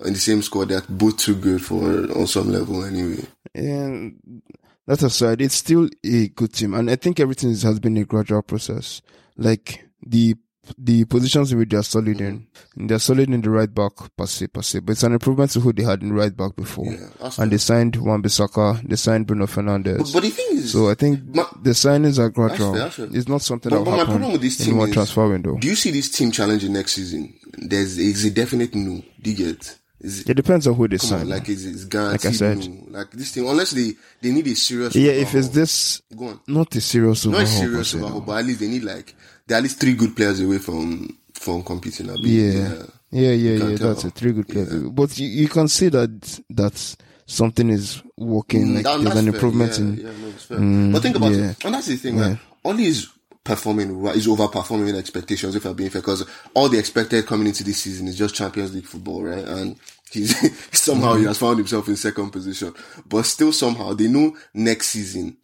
in 0.06 0.14
the 0.14 0.20
same 0.20 0.42
squad. 0.42 0.70
They're 0.70 0.82
both 0.88 1.18
too 1.18 1.36
good 1.36 1.64
for 1.64 1.84
on 2.18 2.28
some 2.28 2.50
level 2.52 2.86
anyway. 2.86 3.26
And 3.54 4.42
that 4.86 5.02
aside, 5.02 5.42
it's 5.42 5.56
still 5.56 5.90
a 6.04 6.28
good 6.30 6.54
team. 6.54 6.74
And 6.74 6.90
I 6.90 6.96
think 6.96 7.20
everything 7.20 7.50
has 7.50 7.80
been 7.80 7.98
a 7.98 8.06
gradual 8.06 8.42
process 8.42 9.02
like 9.38 9.86
the 10.06 10.36
the 10.78 11.04
positions 11.04 11.52
in 11.52 11.58
which 11.58 11.70
they 11.70 11.78
are 11.78 11.84
solid 11.84 12.22
in. 12.22 12.48
They're 12.78 12.98
solid 13.00 13.30
in 13.30 13.42
the 13.42 13.50
right 13.50 13.72
back, 13.74 13.92
per 14.16 14.26
se, 14.26 14.48
per 14.48 14.62
se. 14.62 14.80
But 14.80 14.94
it's 14.94 15.04
an 15.04 15.12
improvement 15.12 15.52
to 15.52 15.60
who 15.60 15.74
they 15.74 15.84
had 15.84 16.02
in 16.02 16.14
right 16.14 16.36
back 16.36 16.56
before. 16.56 16.86
Yeah, 16.86 17.08
that's 17.20 17.38
and 17.38 17.52
they 17.52 17.58
signed 17.58 17.98
Wan-Bissaka, 17.98 18.88
they 18.88 18.96
signed 18.96 19.28
Bruno 19.28 19.46
Fernandes. 19.46 19.98
But, 19.98 20.14
but 20.14 20.24
the 20.24 20.30
thing 20.30 20.46
is, 20.52 20.72
so 20.72 20.90
I 20.90 20.94
think 20.94 21.36
Ma- 21.36 21.50
the 21.62 21.72
signings 21.72 22.18
are 22.18 22.30
gradual. 22.30 22.72
fair, 22.76 22.84
that's 22.84 22.96
fair. 22.96 23.08
It's 23.12 23.28
not 23.28 23.42
something 23.42 23.70
But- 23.72 23.80
that 23.80 23.84
but 23.84 23.92
will 23.92 23.92
my 23.92 23.98
happen 23.98 24.14
problem 24.14 24.32
with 24.32 24.42
this 24.42 24.60
in 24.62 24.66
team 24.68 24.78
one 24.78 24.88
is- 24.90 24.94
transfer 24.96 25.28
window. 25.28 25.58
do 25.58 25.68
you 25.68 25.76
see 25.76 25.92
this 25.92 26.10
team 26.10 26.32
challenging 26.32 26.72
next 26.72 26.94
season? 26.94 27.34
There's 27.58 27.98
is 27.98 28.24
a 28.24 28.32
definite 28.32 28.74
no. 28.74 29.04
Do 29.22 29.32
you 29.32 29.36
get? 29.36 29.78
Is, 30.04 30.28
It 30.30 30.34
depends 30.34 30.68
on 30.68 30.74
who 30.76 30.88
they 30.88 30.98
sign. 30.98 31.22
on, 31.22 31.30
like 31.30 31.48
it's, 31.50 31.64
it's 31.64 31.86
guaranteed. 31.86 32.36
said. 32.36 32.58
no. 32.58 32.98
Like 33.00 33.12
this 33.12 33.32
team, 33.32 33.48
unless 33.48 33.72
they 33.72 33.94
they 34.22 34.32
need 34.32 34.46
a 34.48 34.56
serious. 34.56 34.96
yeah, 34.96 35.14
if 35.14 35.34
it's 35.34 35.48
this, 35.50 36.02
go 36.16 36.28
on. 36.28 36.40
not 36.48 36.76
a 36.76 36.82
serious 36.82 37.26
Not 37.26 37.36
overhaul. 37.42 37.56
a 37.58 37.60
serious 37.60 37.90
se, 37.92 37.98
overhaul, 38.00 38.22
but 38.22 38.34
at 38.40 38.46
least 38.46 38.60
they 38.60 38.68
need 38.68 38.84
like 38.84 39.16
they're 39.48 39.58
at 39.58 39.64
least 39.64 39.80
three 39.80 39.94
good 39.94 40.16
players 40.16 40.40
away 40.42 40.58
from 40.58 41.18
from 41.34 41.64
competing. 41.64 42.08
Yeah. 42.20 42.84
Yeah, 43.12 43.32
yeah, 43.32 43.60
can 43.60 43.72
yeah. 43.72 43.78
That's 43.78 44.04
it. 44.06 44.14
Three 44.16 44.32
good 44.34 44.48
players. 44.48 44.74
But 44.90 45.18
you, 45.20 45.28
you 45.28 45.48
can 45.48 45.68
see 45.68 45.88
that 45.90 46.42
that 46.50 46.96
something 47.26 47.70
is 47.70 48.02
working. 48.18 48.68
Mm, 48.68 48.76
like 48.76 48.84
That- 48.84 49.02
there's 49.04 49.16
an 49.16 49.26
fair. 49.26 49.34
improvement 49.36 49.72
yeah, 49.72 49.78
in. 49.86 49.98
Yeah, 49.98 50.04
no, 50.22 50.28
it's 50.30 50.44
fair. 50.44 50.92
but 50.92 51.02
think 51.02 51.16
about 51.16 51.32
mm, 51.32 51.38
yeah. 51.40 51.52
it, 51.52 51.64
and 51.66 51.74
that's 51.76 51.88
the 51.88 51.96
thing. 51.96 52.18
Like, 52.18 52.40
Ole 52.66 52.80
is 52.80 53.08
performing, 53.44 54.06
is 54.08 54.26
overperforming 54.28 54.96
expectations. 54.96 55.56
If 55.56 55.66
I'm 55.66 55.76
being 55.76 55.90
fair, 55.90 56.02
because 56.02 56.26
all 56.54 56.70
the 56.70 56.80
expected 56.80 57.26
coming 57.26 57.48
into 57.48 57.64
this 57.64 57.80
season 57.82 58.08
is 58.08 58.18
just 58.18 58.36
Champions 58.36 58.74
League 58.74 58.86
football, 58.86 59.24
right? 59.24 59.44
And 59.46 59.76
he's 60.14 60.36
somehow 60.72 61.12
Mm-hmm. 61.14 61.20
he 61.22 61.26
has 61.28 61.38
found 61.38 61.58
himself 61.58 61.88
in 61.88 61.96
second 61.96 62.30
position, 62.32 62.74
but 63.06 63.24
still 63.26 63.52
somehow 63.52 63.94
they 63.94 64.08
know 64.08 64.36
next 64.54 64.88
season 64.88 65.38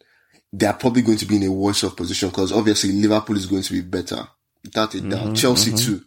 they 0.52 0.66
are 0.66 0.74
probably 0.74 1.02
going 1.02 1.18
to 1.18 1.26
be 1.26 1.36
in 1.36 1.44
a 1.44 1.52
worse 1.52 1.84
off 1.84 1.94
position 1.96 2.28
because 2.28 2.50
obviously 2.52 2.90
Liverpool 2.92 3.36
is 3.36 3.46
going 3.46 3.62
to 3.62 3.72
be 3.72 3.82
better, 3.82 4.26
without 4.64 4.94
a 4.94 4.98
Mm-hmm, 4.98 5.10
doubt. 5.10 5.36
Chelsea 5.36 5.72
too. 5.72 6.02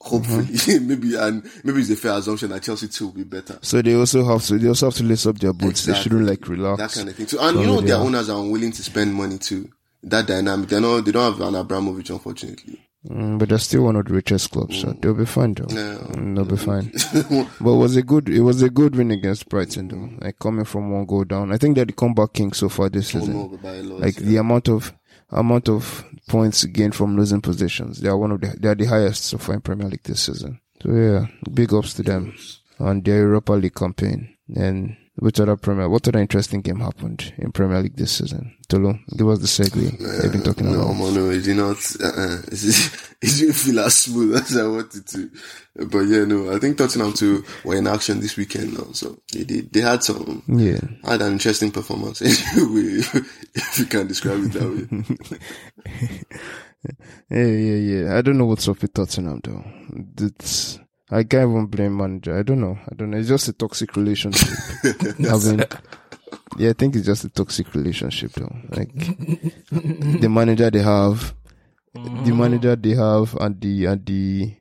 Hopefully, 0.00 0.48
maybe 0.80 1.14
and 1.14 1.48
maybe 1.62 1.80
it's 1.80 1.90
a 1.90 1.96
fair 1.96 2.14
assumption 2.18 2.50
that 2.50 2.62
Chelsea 2.62 2.88
too 2.88 3.06
will 3.06 3.14
be 3.14 3.22
better. 3.24 3.56
So 3.62 3.80
they 3.82 3.94
also 3.94 4.24
have 4.24 4.42
to. 4.46 4.58
They 4.58 4.66
also 4.66 4.86
have 4.86 4.94
to 4.96 5.04
lace 5.04 5.26
up 5.26 5.38
their 5.38 5.52
boots. 5.52 5.84
They 5.84 5.94
shouldn't 5.94 6.26
like 6.26 6.48
relax. 6.48 6.78
that 6.80 6.90
kind 6.98 7.08
of 7.10 7.14
thing 7.14 7.26
too. 7.26 7.38
And 7.40 7.60
you 7.60 7.66
know, 7.66 7.80
their 7.80 7.96
owners 7.98 8.28
are 8.28 8.40
unwilling 8.42 8.72
to 8.72 8.82
spend 8.82 9.14
money 9.14 9.38
too. 9.38 9.70
That 10.02 10.26
dynamic, 10.26 10.70
they 10.70 10.80
know 10.80 11.00
they 11.00 11.12
don't 11.12 11.32
have 11.38 11.40
an 11.46 11.54
Abramovich, 11.54 12.10
unfortunately. 12.10 12.80
Mm, 13.08 13.38
but 13.38 13.48
they're 13.48 13.58
still 13.58 13.82
one 13.84 13.96
of 13.96 14.04
the 14.06 14.14
richest 14.14 14.50
clubs, 14.52 14.80
so 14.80 14.92
they'll 15.00 15.12
be 15.14 15.26
fine 15.26 15.54
though. 15.54 15.66
Yeah. 15.68 15.98
Mm, 16.14 16.36
They'll 16.36 16.44
be 16.44 16.56
fine. 16.56 16.92
but 17.60 17.70
it 17.72 17.76
was 17.76 17.96
a 17.96 18.02
good, 18.02 18.28
it 18.28 18.40
was 18.42 18.62
a 18.62 18.70
good 18.70 18.94
win 18.94 19.10
against 19.10 19.48
Brighton 19.48 19.88
though. 19.88 20.24
Like 20.24 20.38
coming 20.38 20.64
from 20.64 20.90
one 20.92 21.04
goal 21.06 21.24
down. 21.24 21.50
I 21.52 21.58
think 21.58 21.74
they're 21.74 21.84
the 21.84 21.92
comeback 21.94 22.32
king 22.34 22.52
so 22.52 22.68
far 22.68 22.88
this 22.88 23.12
Oh, 23.14 23.18
season. 23.18 23.34
no, 23.34 23.58
by 23.60 23.74
a 23.74 23.82
lot, 23.82 24.00
Like 24.00 24.18
yeah. 24.20 24.26
the 24.26 24.36
amount 24.36 24.68
of 24.68 24.92
amount 25.30 25.68
of 25.68 26.04
points 26.28 26.64
gained 26.66 26.94
from 26.94 27.16
losing 27.16 27.40
positions, 27.40 28.00
they 28.00 28.08
are 28.08 28.16
one 28.16 28.30
of 28.30 28.40
the 28.40 28.54
they 28.60 28.68
are 28.68 28.76
the 28.76 28.84
highest 28.86 29.24
so 29.24 29.36
far 29.38 29.56
in 29.56 29.62
Premier 29.62 29.88
League 29.88 30.04
this 30.04 30.20
season. 30.20 30.60
So 30.82 30.92
yeah, 30.92 31.26
big 31.52 31.74
ups 31.74 31.94
to 31.94 32.04
them 32.04 32.34
on 32.78 33.00
their 33.02 33.18
Europa 33.22 33.52
League 33.54 33.74
campaign. 33.74 34.36
And 34.54 34.96
which 35.16 35.38
other 35.40 35.56
Premier, 35.56 35.88
what 35.88 36.08
other 36.08 36.18
interesting 36.20 36.62
game 36.62 36.80
happened 36.80 37.34
in 37.38 37.52
Premier 37.52 37.82
League 37.82 37.96
this 37.96 38.12
season? 38.12 38.56
Tolo, 38.68 38.98
give 39.16 39.28
us 39.28 39.40
the 39.40 39.46
segue 39.46 40.20
they've 40.22 40.32
been 40.32 40.42
talking 40.42 40.72
no, 40.72 40.80
about. 40.82 40.94
man, 40.94 41.14
no, 41.14 41.30
it 41.30 41.42
did 41.42 41.56
not. 41.56 41.76
Uh, 42.02 42.38
it 42.50 43.10
didn't 43.20 43.52
feel 43.52 43.80
as 43.80 43.96
smooth 43.96 44.34
as 44.42 44.56
I 44.56 44.66
wanted 44.66 45.06
to. 45.08 45.30
But 45.86 46.00
yeah, 46.00 46.24
no, 46.24 46.54
I 46.54 46.58
think 46.58 46.78
Tottenham 46.78 47.12
too 47.12 47.44
were 47.64 47.76
in 47.76 47.86
action 47.86 48.20
this 48.20 48.36
weekend 48.36 48.72
now, 48.78 48.86
so 48.92 49.18
they 49.32 49.44
did. 49.44 49.72
They 49.72 49.80
had 49.80 50.02
some 50.02 50.42
Yeah. 50.48 50.80
had 51.04 51.20
an 51.22 51.32
interesting 51.32 51.70
performance. 51.70 52.22
Anyway, 52.56 53.02
if 53.54 53.78
you 53.78 53.84
can 53.86 54.06
describe 54.06 54.42
it 54.44 54.52
that 54.52 54.68
way. 54.68 55.38
Yeah, 57.30 57.46
yeah, 57.46 57.76
yeah. 58.04 58.16
I 58.18 58.22
don't 58.22 58.38
know 58.38 58.46
what's 58.46 58.66
up 58.68 58.82
with 58.82 58.92
Tottenham 58.92 59.40
though. 59.44 59.64
It's, 60.26 60.78
I 61.12 61.24
can't 61.24 61.50
even 61.50 61.66
blame 61.66 61.96
manager. 61.98 62.38
I 62.38 62.42
don't 62.42 62.60
know. 62.60 62.78
I 62.90 62.94
don't 62.94 63.10
know. 63.10 63.18
It's 63.18 63.28
just 63.28 63.46
a 63.48 63.52
toxic 63.52 63.94
relationship. 63.96 64.48
Having, 65.18 65.64
yeah, 66.56 66.70
I 66.70 66.72
think 66.72 66.96
it's 66.96 67.04
just 67.04 67.24
a 67.24 67.28
toxic 67.28 67.74
relationship 67.74 68.32
though. 68.32 68.56
Like 68.70 68.92
the 69.70 70.28
manager 70.30 70.70
they 70.70 70.80
have, 70.82 71.34
the 71.92 72.00
mm. 72.00 72.36
manager 72.36 72.76
they 72.76 72.94
have, 72.94 73.34
and 73.34 73.60
the 73.60 73.84
and 73.86 74.06
the 74.06 74.54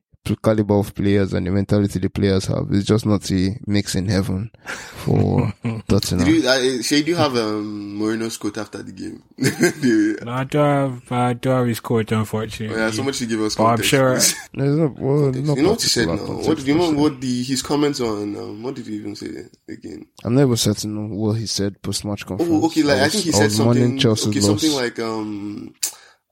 caliber 0.44 0.76
of 0.76 0.94
players 0.94 1.34
and 1.34 1.48
the 1.48 1.52
mentality 1.52 2.00
the 2.00 2.10
players 2.10 2.46
have 2.46 2.68
is 2.72 2.86
just 2.86 3.06
not 3.06 3.30
a 3.32 3.58
mix 3.66 3.96
in 3.96 4.08
heaven 4.08 4.52
for 4.66 5.52
Tottenham. 5.88 6.26
Did 6.26 6.44
you, 6.44 6.50
uh, 6.50 6.82
Shay, 6.84 7.02
do 7.02 7.12
you 7.12 7.16
have 7.18 7.36
um, 7.36 7.98
Mourinho's 8.00 8.38
quote 8.38 8.58
after 8.58 8.82
the 8.84 8.92
game? 8.92 9.24
The- 9.38 10.20
No, 10.24 10.32
I 10.32 10.44
do 10.44 10.58
have, 10.60 11.12
I 11.12 11.34
do 11.34 11.50
have 11.50 11.68
his 11.68 11.80
quote, 11.80 12.12
unfortunately. 12.12 12.78
yeah, 12.78 12.92
so 12.92 13.04
much 13.04 13.18
to 13.20 13.26
give 13.26 13.42
us 13.42 13.56
But 13.56 13.64
I'm 13.64 13.70
context. 13.78 13.90
sure- 13.90 14.14
please. 14.14 14.36
There's 14.54 14.78
no, 14.78 14.96
well, 14.98 15.32
no 15.32 15.56
you 15.56 15.62
know 15.64 15.70
what 15.72 15.82
he 15.82 15.88
said 15.88 16.08
now? 16.08 16.14
particular 16.18 16.36
What 16.38 16.46
context 16.46 16.66
do 16.66 16.72
you 16.72 16.78
per 16.78 16.82
remember? 16.86 17.02
What 17.02 17.22
the 17.22 17.44
his 17.44 17.62
comments 17.62 18.00
on? 18.02 18.36
Um, 18.38 18.64
what 18.64 18.76
did 18.76 18.88
he 18.88 18.94
even 18.96 19.16
say 19.16 19.30
again? 19.68 20.06
I'm 20.24 20.36
never 20.36 20.56
certain 20.56 21.10
what 21.10 21.34
he 21.34 21.48
said 21.48 21.82
post 21.82 22.06
match 22.06 22.26
conference. 22.26 22.52
Oh, 22.54 22.68
okay. 22.68 22.84
Like 22.84 23.00
I, 23.00 23.04
was- 23.06 23.14
think 23.14 23.24
he 23.26 23.32
I 23.32 23.34
said 23.34 23.52
something. 23.52 23.98
Okay, 23.98 24.08
loss. 24.08 24.46
something 24.46 24.72
like 24.74 25.00
um. 25.00 25.74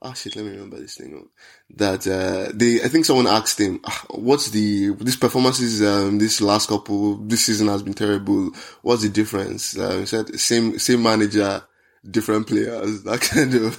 Ah 0.02 0.14
shit, 0.14 0.36
let 0.38 0.46
me 0.46 0.52
remember 0.52 0.80
this 0.80 0.96
thing. 0.96 1.14
oh. 1.14 1.28
That 1.76 2.08
uh, 2.08 2.52
they, 2.56 2.82
I 2.82 2.88
think 2.88 3.04
someone 3.04 3.28
asked 3.28 3.60
him, 3.60 3.82
"Ah, 3.84 4.06
"What's 4.12 4.50
the 4.50 4.92
this 4.96 5.18
performances? 5.18 5.82
Um, 5.82 6.18
this 6.20 6.40
last 6.40 6.70
couple, 6.70 7.16
this 7.18 7.46
season 7.46 7.68
has 7.68 7.84
been 7.84 7.94
terrible. 7.94 8.52
What's 8.82 9.02
the 9.02 9.10
difference?" 9.10 9.78
Uh, 9.78 9.98
he 10.00 10.06
said, 10.06 10.40
"Same, 10.40 10.80
same 10.80 11.04
manager, 11.04 11.64
different 12.10 12.48
players." 12.48 13.04
That 13.10 13.20
kind 13.20 13.54
of, 13.56 13.78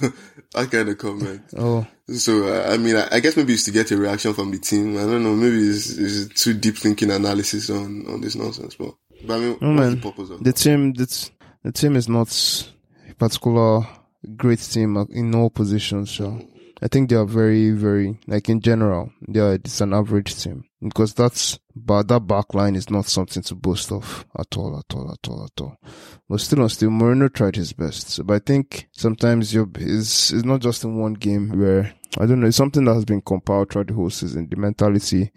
that 0.53 0.69
kind 0.69 0.89
of 0.89 0.97
comment. 0.99 1.41
Oh, 1.57 1.87
So 2.15 2.43
uh, 2.53 2.71
I 2.71 2.77
mean, 2.77 2.97
I, 2.97 3.07
I 3.13 3.19
guess 3.19 3.35
maybe 3.35 3.53
it's 3.53 3.63
to 3.63 3.71
get 3.71 3.89
a 3.89 3.97
reaction 3.97 4.35
from 4.35 4.51
the 4.51 4.59
team. 4.59 4.97
I 4.97 5.01
don't 5.01 5.23
know. 5.23 5.33
Maybe 5.35 5.57
it's, 5.69 5.97
it's 5.97 6.43
too 6.43 6.53
deep 6.53 6.77
thinking 6.77 7.09
analysis 7.09 7.71
on 7.71 8.05
on 8.07 8.21
this 8.21 8.35
nonsense. 8.35 8.75
But, 8.75 8.93
but 9.25 9.33
I 9.35 9.39
mean, 9.39 9.51
what's 9.53 9.61
man. 9.61 9.95
the 9.95 10.01
purpose 10.01 10.29
of 10.29 10.43
The 10.43 10.53
team, 10.53 10.93
the, 10.93 11.29
the 11.63 11.71
team 11.71 11.95
is 11.95 12.07
not 12.07 12.29
particular 13.17 13.87
great 14.35 14.59
team 14.59 14.97
in 15.09 15.35
all 15.35 15.49
positions. 15.49 16.11
So 16.11 16.41
I 16.81 16.87
think 16.87 17.09
they 17.09 17.15
are 17.15 17.25
very, 17.25 17.71
very 17.71 18.19
like 18.27 18.49
in 18.49 18.61
general, 18.61 19.11
they 19.27 19.39
are 19.39 19.53
it's 19.53 19.81
an 19.81 19.93
average 19.93 20.35
team 20.41 20.65
because 20.81 21.13
that's 21.13 21.59
but 21.75 22.07
that 22.07 22.21
back 22.21 22.53
line 22.53 22.75
is 22.75 22.89
not 22.89 23.05
something 23.05 23.43
to 23.43 23.55
boast 23.55 23.91
of 23.91 24.25
at 24.37 24.57
all, 24.57 24.77
at 24.77 24.93
all, 24.95 25.11
at 25.11 25.29
all, 25.29 25.45
at 25.45 25.61
all. 25.61 25.77
But 26.27 26.41
still 26.41 26.61
on 26.63 26.69
still, 26.69 26.89
Mourinho 26.89 27.31
tried 27.31 27.55
his 27.55 27.73
best. 27.73 28.09
So, 28.09 28.23
but 28.23 28.33
I 28.33 28.39
think 28.39 28.89
sometimes 28.91 29.53
you 29.53 29.71
it's 29.75 30.31
it's 30.31 30.43
not 30.43 30.61
just 30.61 30.83
in 30.83 30.97
one 30.97 31.13
game 31.13 31.57
where 31.57 31.93
I 32.17 32.25
don't 32.25 32.41
know. 32.41 32.47
It's 32.47 32.57
something 32.57 32.83
that 32.85 32.95
has 32.95 33.05
been 33.05 33.21
compiled 33.21 33.71
throughout 33.71 33.87
the 33.87 33.93
whole 33.93 34.09
season. 34.09 34.47
The 34.49 34.57
mentality 34.57 35.31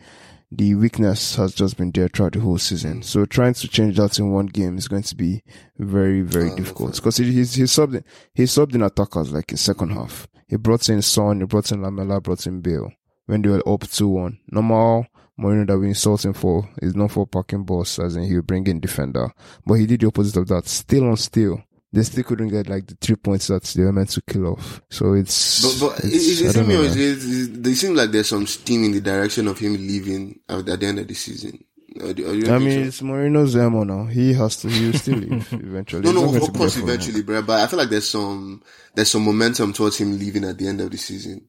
the 0.56 0.74
weakness 0.74 1.36
has 1.36 1.54
just 1.54 1.76
been 1.76 1.90
there 1.90 2.08
throughout 2.08 2.32
the 2.32 2.40
whole 2.40 2.58
season. 2.58 3.00
Mm. 3.00 3.04
So 3.04 3.24
trying 3.24 3.54
to 3.54 3.68
change 3.68 3.96
that 3.96 4.18
in 4.18 4.30
one 4.30 4.46
game 4.46 4.78
is 4.78 4.88
going 4.88 5.02
to 5.02 5.16
be 5.16 5.42
very, 5.78 6.20
very 6.20 6.54
difficult 6.54 6.96
because 6.96 7.16
he, 7.16 7.32
he's, 7.32 7.54
he 7.54 7.64
subbed 7.64 7.96
in, 7.96 8.04
he 8.34 8.44
subbed 8.44 8.74
in 8.74 8.82
attackers 8.82 9.32
like 9.32 9.50
in 9.50 9.56
second 9.56 9.90
mm. 9.90 9.94
half. 9.94 10.28
He 10.48 10.56
brought 10.56 10.88
in 10.88 11.02
Son, 11.02 11.40
he 11.40 11.46
brought 11.46 11.72
in 11.72 11.82
Lamela, 11.82 12.20
brought 12.20 12.46
in 12.46 12.60
Bale 12.60 12.92
when 13.26 13.42
they 13.42 13.48
were 13.48 13.68
up 13.68 13.80
2-1. 13.80 14.38
Normal 14.50 15.06
Mourinho 15.38 15.66
that 15.66 15.78
we 15.78 15.88
insult 15.88 16.24
him 16.24 16.32
for 16.32 16.68
is 16.80 16.94
not 16.94 17.10
for 17.10 17.26
parking 17.26 17.64
boss 17.64 17.98
as 17.98 18.16
in 18.16 18.24
he'll 18.24 18.42
bring 18.42 18.66
in 18.66 18.80
defender. 18.80 19.32
But 19.66 19.74
he 19.74 19.86
did 19.86 20.00
the 20.00 20.06
opposite 20.06 20.38
of 20.38 20.48
that. 20.48 20.66
Still 20.66 21.08
on 21.08 21.16
still. 21.16 21.62
They 21.94 22.02
still 22.02 22.24
couldn't 22.24 22.48
get 22.48 22.68
like 22.68 22.86
the 22.86 22.96
three 23.00 23.16
points 23.16 23.46
that 23.46 23.62
they 23.64 23.82
were 23.82 23.92
meant 23.92 24.10
to 24.10 24.22
kill 24.22 24.48
off. 24.48 24.82
So 24.90 25.14
it's, 25.14 25.62
But, 25.80 25.88
but 25.88 25.98
it's- 26.04 26.12
is, 26.12 26.48
I 26.48 26.52
don't 26.60 26.70
it 26.70 26.74
know, 26.74 26.80
or 26.82 26.84
is 26.84 26.96
man. 26.96 27.04
it, 27.04 27.08
is, 27.10 27.60
they 27.60 27.74
seem 27.74 27.94
like 27.94 28.10
there's 28.10 28.28
some 28.28 28.46
steam 28.46 28.84
in 28.84 28.92
the 28.92 29.00
direction 29.00 29.46
of 29.48 29.58
him 29.58 29.74
leaving 29.74 30.40
at, 30.48 30.68
at 30.68 30.80
the 30.80 30.86
end 30.86 30.98
of 30.98 31.08
the 31.08 31.14
season. 31.14 31.64
Do- 31.96 32.28
or 32.28 32.34
you 32.34 32.52
I 32.52 32.58
mean, 32.58 32.82
so? 32.82 32.88
it's 32.88 33.00
Mourinho's 33.02 33.54
MO 33.54 33.84
now. 33.84 34.06
He 34.06 34.32
has 34.34 34.56
to, 34.56 34.68
he 34.68 34.86
will 34.86 34.94
still 34.98 35.16
leave 35.18 35.48
eventually. 35.52 36.02
no, 36.02 36.10
no, 36.10 36.24
of 36.24 36.52
course, 36.52 36.74
there 36.74 36.82
for 36.82 36.86
long. 36.86 36.88
eventually, 36.88 37.22
bro. 37.22 37.42
But 37.42 37.60
I 37.62 37.66
feel 37.68 37.78
like 37.78 37.88
there's 37.90 38.08
some 38.10 38.62
there's 38.96 39.10
some 39.12 39.22
momentum 39.24 39.72
towards 39.72 39.98
him 39.98 40.18
leaving 40.18 40.42
at 40.44 40.58
the 40.58 40.66
end 40.66 40.80
of 40.80 40.90
the 40.90 40.96
season. 40.98 41.46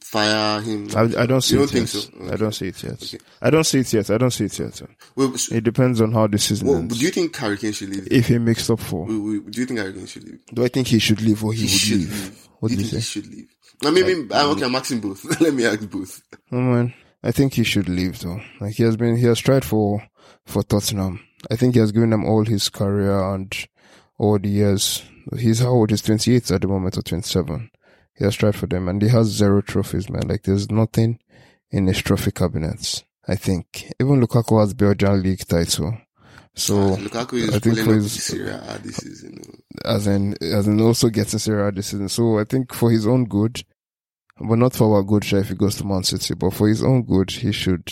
Fire 0.00 0.60
him. 0.60 0.88
I, 0.96 1.22
I 1.22 1.26
don't 1.26 1.40
see 1.40 1.56
You 1.56 1.62
it 1.64 1.70
don't 1.70 1.80
yet. 1.80 1.88
think 1.88 1.88
so? 1.88 2.32
I 2.32 2.36
don't 2.36 2.52
see 2.54 2.68
it 2.68 2.82
yet. 2.82 3.02
Okay. 3.02 3.18
I 3.42 3.50
don't 3.50 3.64
see 3.64 3.78
it 3.80 3.92
yet. 3.92 4.10
I 4.10 4.18
don't 4.18 4.30
see 4.30 4.44
it 4.44 4.58
yet. 4.58 4.82
Well, 5.16 5.36
so- 5.38 5.54
It 5.54 5.64
depends 5.64 6.00
on 6.00 6.12
how 6.12 6.26
the 6.26 6.38
season 6.38 6.68
well, 6.68 6.78
ends. 6.78 6.98
do 6.98 7.04
you 7.04 7.10
think 7.10 7.36
Harry 7.36 7.56
Kane 7.58 7.72
should 7.72 7.90
leave? 7.90 8.08
if 8.10 8.28
he 8.28 8.38
makes 8.38 8.68
up 8.70 8.80
for, 8.80 9.06
do 9.06 9.42
you 9.52 9.66
think 9.66 9.78
Harry 9.80 9.92
Kane 9.92 10.06
should 10.06 10.24
leave? 10.24 10.40
do 10.52 10.64
I 10.64 10.68
think 10.68 10.86
he 10.88 10.98
should 10.98 11.20
leave 11.22 11.42
or 11.44 11.52
he, 11.52 11.60
He 11.60 11.64
would 11.66 11.70
should 11.70 11.98
leave? 11.98 12.22
leave. 12.22 12.48
What 12.60 12.68
do 12.70 12.74
do 12.76 12.80
you 12.80 12.84
you 12.86 12.90
think 12.90 13.02
say? 13.04 13.20
he 13.20 13.22
should 13.22 13.34
leave? 13.34 13.48
I 13.84 13.90
mean, 13.90 14.04
maybe, 14.06 14.34
I'm, 14.34 14.50
okay, 14.50 14.64
I'm 14.64 14.74
asking 14.74 15.00
both. 15.00 15.24
Let 15.40 15.54
me 15.54 15.64
ask 15.64 15.88
both. 15.88 16.20
Oh 16.50 16.56
man, 16.56 16.94
I 17.22 17.30
think 17.30 17.54
he 17.54 17.62
should 17.64 17.88
leave 17.88 18.18
though. 18.20 18.40
Like 18.60 18.74
he 18.74 18.82
has 18.82 18.96
been, 18.96 19.16
he 19.16 19.26
has 19.26 19.38
tried 19.38 19.64
for 19.64 20.02
for 20.44 20.62
Tottenham. 20.64 21.20
I 21.50 21.54
think 21.56 21.74
he 21.74 21.80
has 21.80 21.92
given 21.92 22.10
them 22.10 22.24
all 22.24 22.44
his 22.44 22.68
career 22.68 23.32
and 23.34 23.54
all 24.18 24.38
the 24.38 24.48
years. 24.48 25.04
He's 25.38 25.60
how 25.60 25.68
old? 25.68 25.90
He's 25.90 26.02
28 26.02 26.50
at 26.50 26.60
the 26.62 26.66
moment 26.66 26.96
or 26.98 27.02
27. 27.02 27.70
He 28.18 28.24
has 28.24 28.34
tried 28.34 28.56
for 28.56 28.66
them 28.66 28.88
and 28.88 29.00
he 29.00 29.08
has 29.08 29.26
zero 29.28 29.60
trophies, 29.62 30.10
man. 30.10 30.26
Like 30.28 30.42
there's 30.42 30.70
nothing 30.70 31.20
in 31.70 31.86
his 31.86 31.98
trophy 32.02 32.32
cabinets. 32.32 33.04
I 33.28 33.36
think 33.36 33.92
even 34.00 34.20
Lukaku 34.20 34.58
has 34.60 34.74
Belgian 34.74 35.22
league 35.22 35.46
title. 35.46 35.96
So 36.54 36.94
ah, 36.94 36.96
Lukaku 36.96 37.34
is 37.34 37.54
I 37.54 37.58
think 37.60 37.76
pulling 37.78 37.84
for 37.84 37.94
his- 37.94 38.22
Serie 38.24 38.50
A 38.50 38.78
this 38.82 38.96
season. 38.96 39.40
as 39.84 40.06
in 40.08 40.34
as 40.42 40.66
in 40.66 40.80
also 40.80 41.08
getting 41.10 41.38
Serie 41.38 41.68
A 41.68 41.72
this 41.72 41.88
season. 41.88 42.08
So 42.08 42.38
I 42.38 42.44
think 42.44 42.74
for 42.74 42.90
his 42.90 43.06
own 43.06 43.26
good, 43.26 43.62
but 44.40 44.56
not 44.58 44.74
for 44.74 44.96
our 44.96 45.02
good 45.04 45.24
share 45.24 45.40
if 45.40 45.50
he 45.50 45.54
goes 45.54 45.76
to 45.76 45.84
Man 45.84 46.02
City, 46.02 46.34
but 46.34 46.52
for 46.54 46.66
his 46.68 46.82
own 46.82 47.02
good, 47.04 47.30
he 47.30 47.52
should 47.52 47.88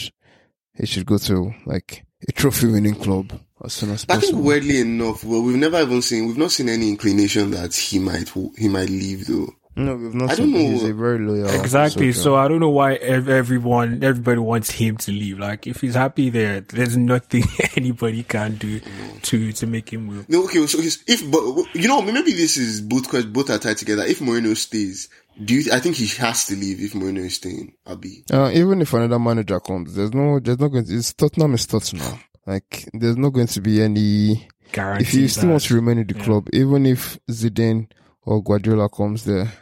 he 0.74 0.86
should 0.86 1.06
go 1.06 1.18
to 1.18 1.54
like 1.66 2.04
a 2.28 2.32
trophy 2.32 2.66
winning 2.66 2.94
club 2.96 3.38
as 3.64 3.74
soon 3.74 3.90
as 3.90 4.04
But 4.04 4.14
I 4.16 4.20
think 4.20 4.32
possible. 4.32 4.48
weirdly 4.48 4.80
enough, 4.80 5.22
well, 5.22 5.42
we've 5.42 5.56
never 5.56 5.80
even 5.80 6.02
seen, 6.02 6.26
we've 6.26 6.36
not 6.38 6.50
seen 6.50 6.68
any 6.68 6.88
inclination 6.88 7.50
that 7.52 7.74
he 7.74 7.98
might, 7.98 8.30
he 8.58 8.68
might 8.68 8.90
leave 8.90 9.26
though. 9.26 9.50
No, 9.78 9.94
we've 9.94 10.14
not 10.14 10.30
I 10.30 10.34
seen 10.36 10.52
don't 10.52 10.62
know. 10.62 10.70
he's 10.70 10.82
a 10.84 10.94
very 10.94 11.18
loyal. 11.18 11.50
Exactly. 11.60 12.10
soldier. 12.12 12.22
So 12.22 12.34
I 12.36 12.48
don't 12.48 12.60
know 12.60 12.70
why 12.70 12.94
everyone, 12.94 14.02
everybody 14.02 14.38
wants 14.38 14.70
him 14.70 14.96
to 14.98 15.10
leave. 15.12 15.38
Like 15.38 15.66
if 15.66 15.82
he's 15.82 15.94
happy 15.94 16.30
there, 16.30 16.62
there's 16.62 16.96
nothing 16.96 17.44
anybody 17.76 18.22
can 18.22 18.56
do 18.56 18.80
to 19.22 19.52
to 19.52 19.66
make 19.66 19.92
him 19.92 20.06
move. 20.06 20.28
No, 20.30 20.44
okay, 20.44 20.66
so 20.66 20.80
he's, 20.80 21.04
if, 21.06 21.30
but, 21.30 21.42
you 21.74 21.88
know, 21.88 22.00
maybe 22.00 22.32
this 22.32 22.56
is 22.56 22.80
both, 22.80 23.08
quest- 23.08 23.32
both 23.32 23.50
are 23.50 23.58
tied 23.58 23.76
together. 23.76 24.02
If 24.04 24.20
Mourinho 24.20 24.56
stays, 24.56 25.08
do 25.44 25.54
you, 25.54 25.70
I 25.72 25.80
think 25.80 25.96
he 25.96 26.06
has 26.22 26.46
to 26.46 26.56
leave 26.56 26.80
if 26.80 26.94
Mourinho 26.94 27.18
is 27.26 27.36
staying, 27.36 27.74
Abi. 27.86 28.24
Uh, 28.32 28.50
even 28.54 28.80
if 28.80 28.94
another 28.94 29.18
manager 29.18 29.60
comes, 29.60 29.94
there's 29.94 30.14
no, 30.14 30.40
there's 30.40 30.58
not 30.58 30.68
going 30.68 30.86
to, 30.86 30.94
it's 30.96 31.12
Tottenham 31.12 31.52
is 31.52 31.66
Tottenham. 31.66 32.18
Like, 32.46 32.88
there's 32.94 33.18
not 33.18 33.30
going 33.34 33.48
to 33.48 33.60
be 33.60 33.82
any, 33.82 34.48
Guarantee. 34.72 35.02
if 35.04 35.10
he 35.10 35.28
still 35.28 35.42
that. 35.44 35.50
wants 35.50 35.66
to 35.66 35.74
remain 35.74 35.98
in 35.98 36.06
the 36.06 36.14
Yeah. 36.16 36.24
club, 36.24 36.48
even 36.54 36.86
if 36.86 37.18
Zidane 37.30 37.90
or 38.22 38.42
Guardiola 38.42 38.88
comes 38.88 39.24
there, 39.24 39.52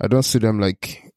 I 0.00 0.06
don't 0.08 0.22
see 0.24 0.38
them 0.38 0.58
like 0.60 1.12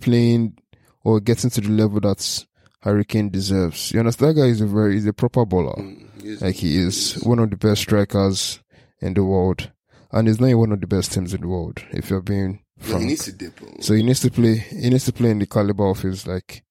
playing 0.00 0.56
or 1.04 1.20
getting 1.20 1.50
to 1.50 1.60
the 1.60 1.70
level 1.70 2.00
that 2.00 2.44
Harry 2.80 3.04
Kane 3.04 3.30
deserves. 3.30 3.92
You 3.92 4.00
understand? 4.00 4.36
That 4.36 4.42
guy 4.42 4.48
is 4.48 4.60
a 4.60 4.66
very, 4.66 4.94
he's 4.94 5.06
a 5.06 5.12
proper 5.12 5.44
baller. 5.46 5.76
Mm, 5.78 6.22
he 6.22 6.28
is- 6.28 6.42
Like 6.42 6.54
he 6.56 6.76
is 6.76 7.14
one 7.22 7.38
of 7.38 7.50
the 7.50 7.56
best 7.56 7.82
strikers 7.82 8.60
in 9.00 9.14
the 9.14 9.24
world. 9.24 9.70
And 10.12 10.28
he's 10.28 10.40
not 10.40 10.46
even 10.46 10.58
one 10.60 10.72
of 10.72 10.80
the 10.80 10.86
best 10.86 11.12
teams 11.12 11.34
in 11.34 11.40
the 11.42 11.48
world, 11.48 11.82
if 11.90 12.10
you're 12.10 12.22
being 12.22 12.60
No, 12.78 12.84
he 12.84 12.90
frank. 12.92 13.04
needs 13.06 13.24
to 13.26 13.32
dip. 13.32 13.60
oh. 13.62 13.74
So 13.80 13.94
he 13.94 14.02
needs 14.02 14.20
to 14.20 14.30
play. 14.30 14.56
He 14.56 14.88
needs 14.90 15.04
to 15.06 15.12
play 15.12 15.30
in 15.30 15.38
the 15.40 15.46
caliber 15.46 15.86
of 15.88 16.00
his 16.00 16.26
like 16.26 16.62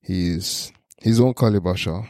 his 0.00 0.72
his 0.98 1.20
own 1.20 1.34
caliber. 1.34 1.76
Sure. 1.76 2.08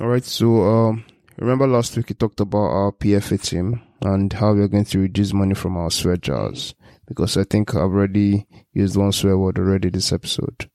All 0.00 0.08
right. 0.08 0.24
So 0.24 0.62
um, 0.64 1.04
remember 1.38 1.66
last 1.66 1.96
week 1.96 2.10
we 2.10 2.14
talked 2.14 2.40
about 2.40 2.58
our 2.70 2.92
PFA 2.92 3.40
team 3.42 3.80
and 4.02 4.32
how 4.32 4.52
we're 4.52 4.68
going 4.68 4.84
to 4.86 4.98
reduce 5.00 5.32
money 5.32 5.54
from 5.54 5.76
our 5.76 5.90
sweat 5.90 6.20
jars 6.20 6.74
because 7.12 7.36
I 7.36 7.44
think 7.44 7.74
I've 7.74 7.82
already 7.82 8.46
used 8.72 8.96
one 8.96 9.12
swear 9.12 9.38
word 9.38 9.58
already 9.58 9.90
this 9.90 10.12
episode. 10.12 10.68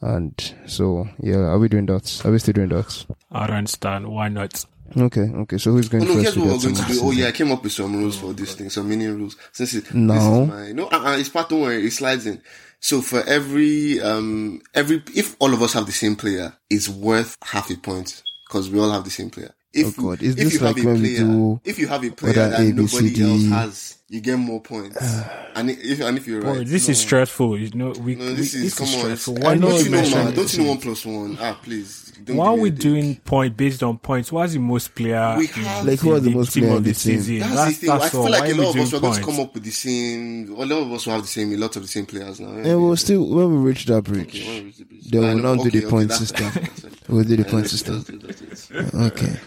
And 0.00 0.54
so 0.66 1.08
yeah, 1.20 1.36
are 1.36 1.58
we 1.58 1.68
doing 1.68 1.86
that? 1.86 2.22
Are 2.24 2.30
we 2.30 2.38
still 2.38 2.52
doing 2.54 2.68
that? 2.70 3.06
I 3.30 3.46
don't 3.46 3.56
understand. 3.56 4.08
Why 4.08 4.28
not? 4.28 4.64
Okay. 4.96 5.22
Okay. 5.22 5.58
So 5.58 5.72
who's 5.72 5.88
going 5.88 6.04
Oh, 6.04 6.06
no, 6.08 6.14
first? 6.14 6.24
here's 6.34 6.36
what 6.36 6.46
we're 6.46 6.58
going 6.62 6.74
to 6.74 6.92
do. 6.92 7.00
Oh, 7.02 7.10
yeah, 7.10 7.28
I 7.28 7.32
came 7.32 7.50
up 7.50 7.62
with 7.62 7.72
some 7.72 7.96
rules 7.96 8.18
for 8.18 8.32
this 8.34 8.54
thing, 8.54 8.68
some 8.70 8.88
mini 8.88 9.06
rules. 9.06 9.36
Since 9.52 9.74
it, 9.74 9.94
No. 9.94 10.14
this 10.14 10.22
is 10.22 10.48
my, 10.48 10.72
no, 10.72 10.86
uh, 10.88 11.04
uh, 11.12 11.16
it's 11.18 11.30
part, 11.30 11.48
don't 11.48 11.62
worry, 11.62 11.86
it 11.86 11.90
slides 11.92 12.26
in. 12.26 12.40
So 12.80 13.00
for 13.00 13.22
every, 13.26 14.00
um, 14.02 14.60
every, 14.74 15.02
if 15.14 15.36
all 15.38 15.54
of 15.54 15.62
us 15.62 15.72
have 15.72 15.86
the 15.86 15.92
same 15.92 16.16
player, 16.16 16.52
it's 16.68 16.88
worth 16.88 17.34
half 17.42 17.70
a 17.70 17.76
point 17.76 18.22
because 18.46 18.68
we 18.68 18.78
all 18.78 18.90
have 18.90 19.04
the 19.04 19.10
same 19.10 19.30
player. 19.30 19.54
If, 19.72 19.98
Oh, 19.98 20.02
God. 20.10 20.22
Is 20.22 20.36
if 20.36 20.44
this 20.44 20.52
you 20.52 20.58
have 20.60 20.76
like 20.76 20.84
a 20.84 20.86
when 20.86 21.00
we 21.02 21.14
player, 21.16 21.26
do 21.26 21.60
if 21.64 21.78
you 21.78 21.88
have 21.88 22.04
a 22.04 22.10
player 22.10 22.34
whether 22.34 22.50
that 22.50 22.60
A, 22.60 22.64
B, 22.66 22.72
nobody 22.72 23.08
C, 23.08 23.14
D? 23.14 23.22
else 23.22 23.44
has, 23.46 23.98
you 24.14 24.20
get 24.20 24.38
more 24.38 24.60
points. 24.60 24.96
Uh, 24.96 25.50
and 25.56 25.70
if, 25.70 26.00
and 26.00 26.16
if 26.16 26.26
you're 26.28 26.40
Boy, 26.40 26.58
right, 26.58 26.66
this 26.66 26.86
no. 26.86 26.92
is 26.92 27.00
stressful. 27.00 27.58
You 27.58 27.70
know, 27.74 27.90
we, 27.98 28.14
No, 28.14 28.26
we- 28.26 28.34
this 28.34 28.54
is, 28.54 28.72
come 28.74 28.86
on. 28.86 28.92
stressful. 29.00 29.36
It's- 29.38 29.44
Why 29.44 29.58
don't 29.58 29.70
not 29.72 29.84
you 29.84 29.90
know, 29.90 30.24
man? 30.24 30.34
Don't 30.34 30.52
you 30.54 30.62
know 30.62 30.68
one 30.68 30.78
plus 30.78 31.04
one? 31.04 31.36
Ah, 31.40 31.58
please. 31.60 32.12
Don't 32.24 32.36
Why 32.36 32.46
are 32.46 32.56
we 32.56 32.68
a 32.68 32.70
dick. 32.72 32.80
doing 32.80 33.16
point 33.16 33.56
based 33.56 33.82
on 33.82 33.98
points? 33.98 34.30
What's 34.30 34.52
the 34.52 34.60
most 34.60 34.94
player? 34.94 35.34
We 35.36 35.48
have- 35.48 35.84
Like, 35.84 35.98
who 35.98 36.12
are 36.12 36.20
the 36.20 36.30
most 36.30 36.52
team 36.54 36.62
player 36.64 36.76
of 36.76 36.84
the 36.84 36.92
the 36.92 36.94
team? 36.94 37.20
season? 37.20 37.38
That's, 37.40 37.54
That's, 37.54 37.78
the 37.78 37.86
thing. 37.88 37.90
I 37.90 38.08
feel 38.08 38.20
all. 38.20 38.30
like 38.30 38.40
Why 38.42 38.48
a 38.48 38.54
lot 38.54 38.74
of 38.76 38.80
us 38.82 38.94
are 38.94 39.00
going 39.00 39.14
to 39.14 39.22
come 39.24 39.40
up 39.40 39.54
with 39.54 39.64
the 39.64 39.70
same. 39.72 40.54
A 40.56 40.64
lot 40.64 40.82
of 40.82 40.92
us 40.92 41.06
will 41.06 41.12
have 41.14 41.22
the 41.22 41.28
same. 41.28 41.52
A 41.52 41.56
lot 41.56 41.74
of 41.74 41.82
the 41.82 41.88
same 41.88 42.06
players 42.06 42.38
now. 42.38 42.52
Eh? 42.56 42.68
And 42.70 42.82
we'll 42.82 42.96
still 42.96 43.28
when 43.28 43.50
we 43.50 43.68
reach 43.68 43.86
that 43.86 44.04
bridge, 44.04 44.28
Okay, 44.28 44.46
when 44.46 44.54
we 44.58 44.60
reach 44.66 44.76
the 44.78 44.84
bridge. 44.84 45.10
then 45.10 45.24
I 45.24 45.34
we'll 45.34 45.38
ah, 45.38 45.42
know, 45.42 45.54
now 45.56 45.64
do 45.64 45.70
the 45.80 45.88
point 45.90 46.12
system. 46.12 46.52
we'll 47.08 47.24
do 47.24 47.36
the 47.36 47.44
point 47.44 47.68
system. 47.68 47.94
let's 47.96 48.06
do 48.06 48.18
that, 48.18 48.48
let's 48.48 48.68
do 48.68 48.82
that. 48.82 48.94
Okay. 49.12 49.40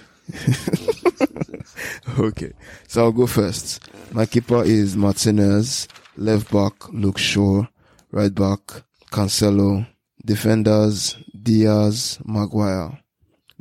okay. 2.20 2.54
So 2.88 3.04
I'll 3.04 3.12
go 3.12 3.28
first. 3.28 3.80
My 4.18 4.26
keeper 4.26 4.64
is 4.64 4.96
Martinez, 4.98 5.88
left 6.16 6.52
back 6.52 6.90
Luke 6.92 7.20
Shaw, 7.20 7.66
right 8.12 8.34
back 8.34 8.60
Cancelo, 9.12 9.86
defenders 10.26 11.16
Diaz, 11.40 12.18
Maguire, 12.26 12.98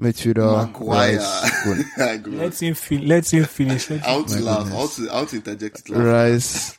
midfielder 0.01 0.67
Maguire. 0.73 1.19
Rice, 1.19 1.65
Gun- 1.65 1.85
I. 1.99 2.17
Let 2.39 2.63
him 2.63 2.75
fin- 2.75 3.07
let 3.07 3.31
him 3.35 3.45
finish. 3.45 3.91
Let 3.91 4.03
I 4.07 4.09
him- 4.13 4.17
want 4.17 4.29
to 4.29 4.35
My 4.37 4.41
laugh. 4.41 4.59
I 4.59 4.63
goodness. 4.63 4.75
want 4.79 4.91
to, 4.93 5.11
I 5.11 5.37
interject 5.37 5.91
Rice, 5.91 6.79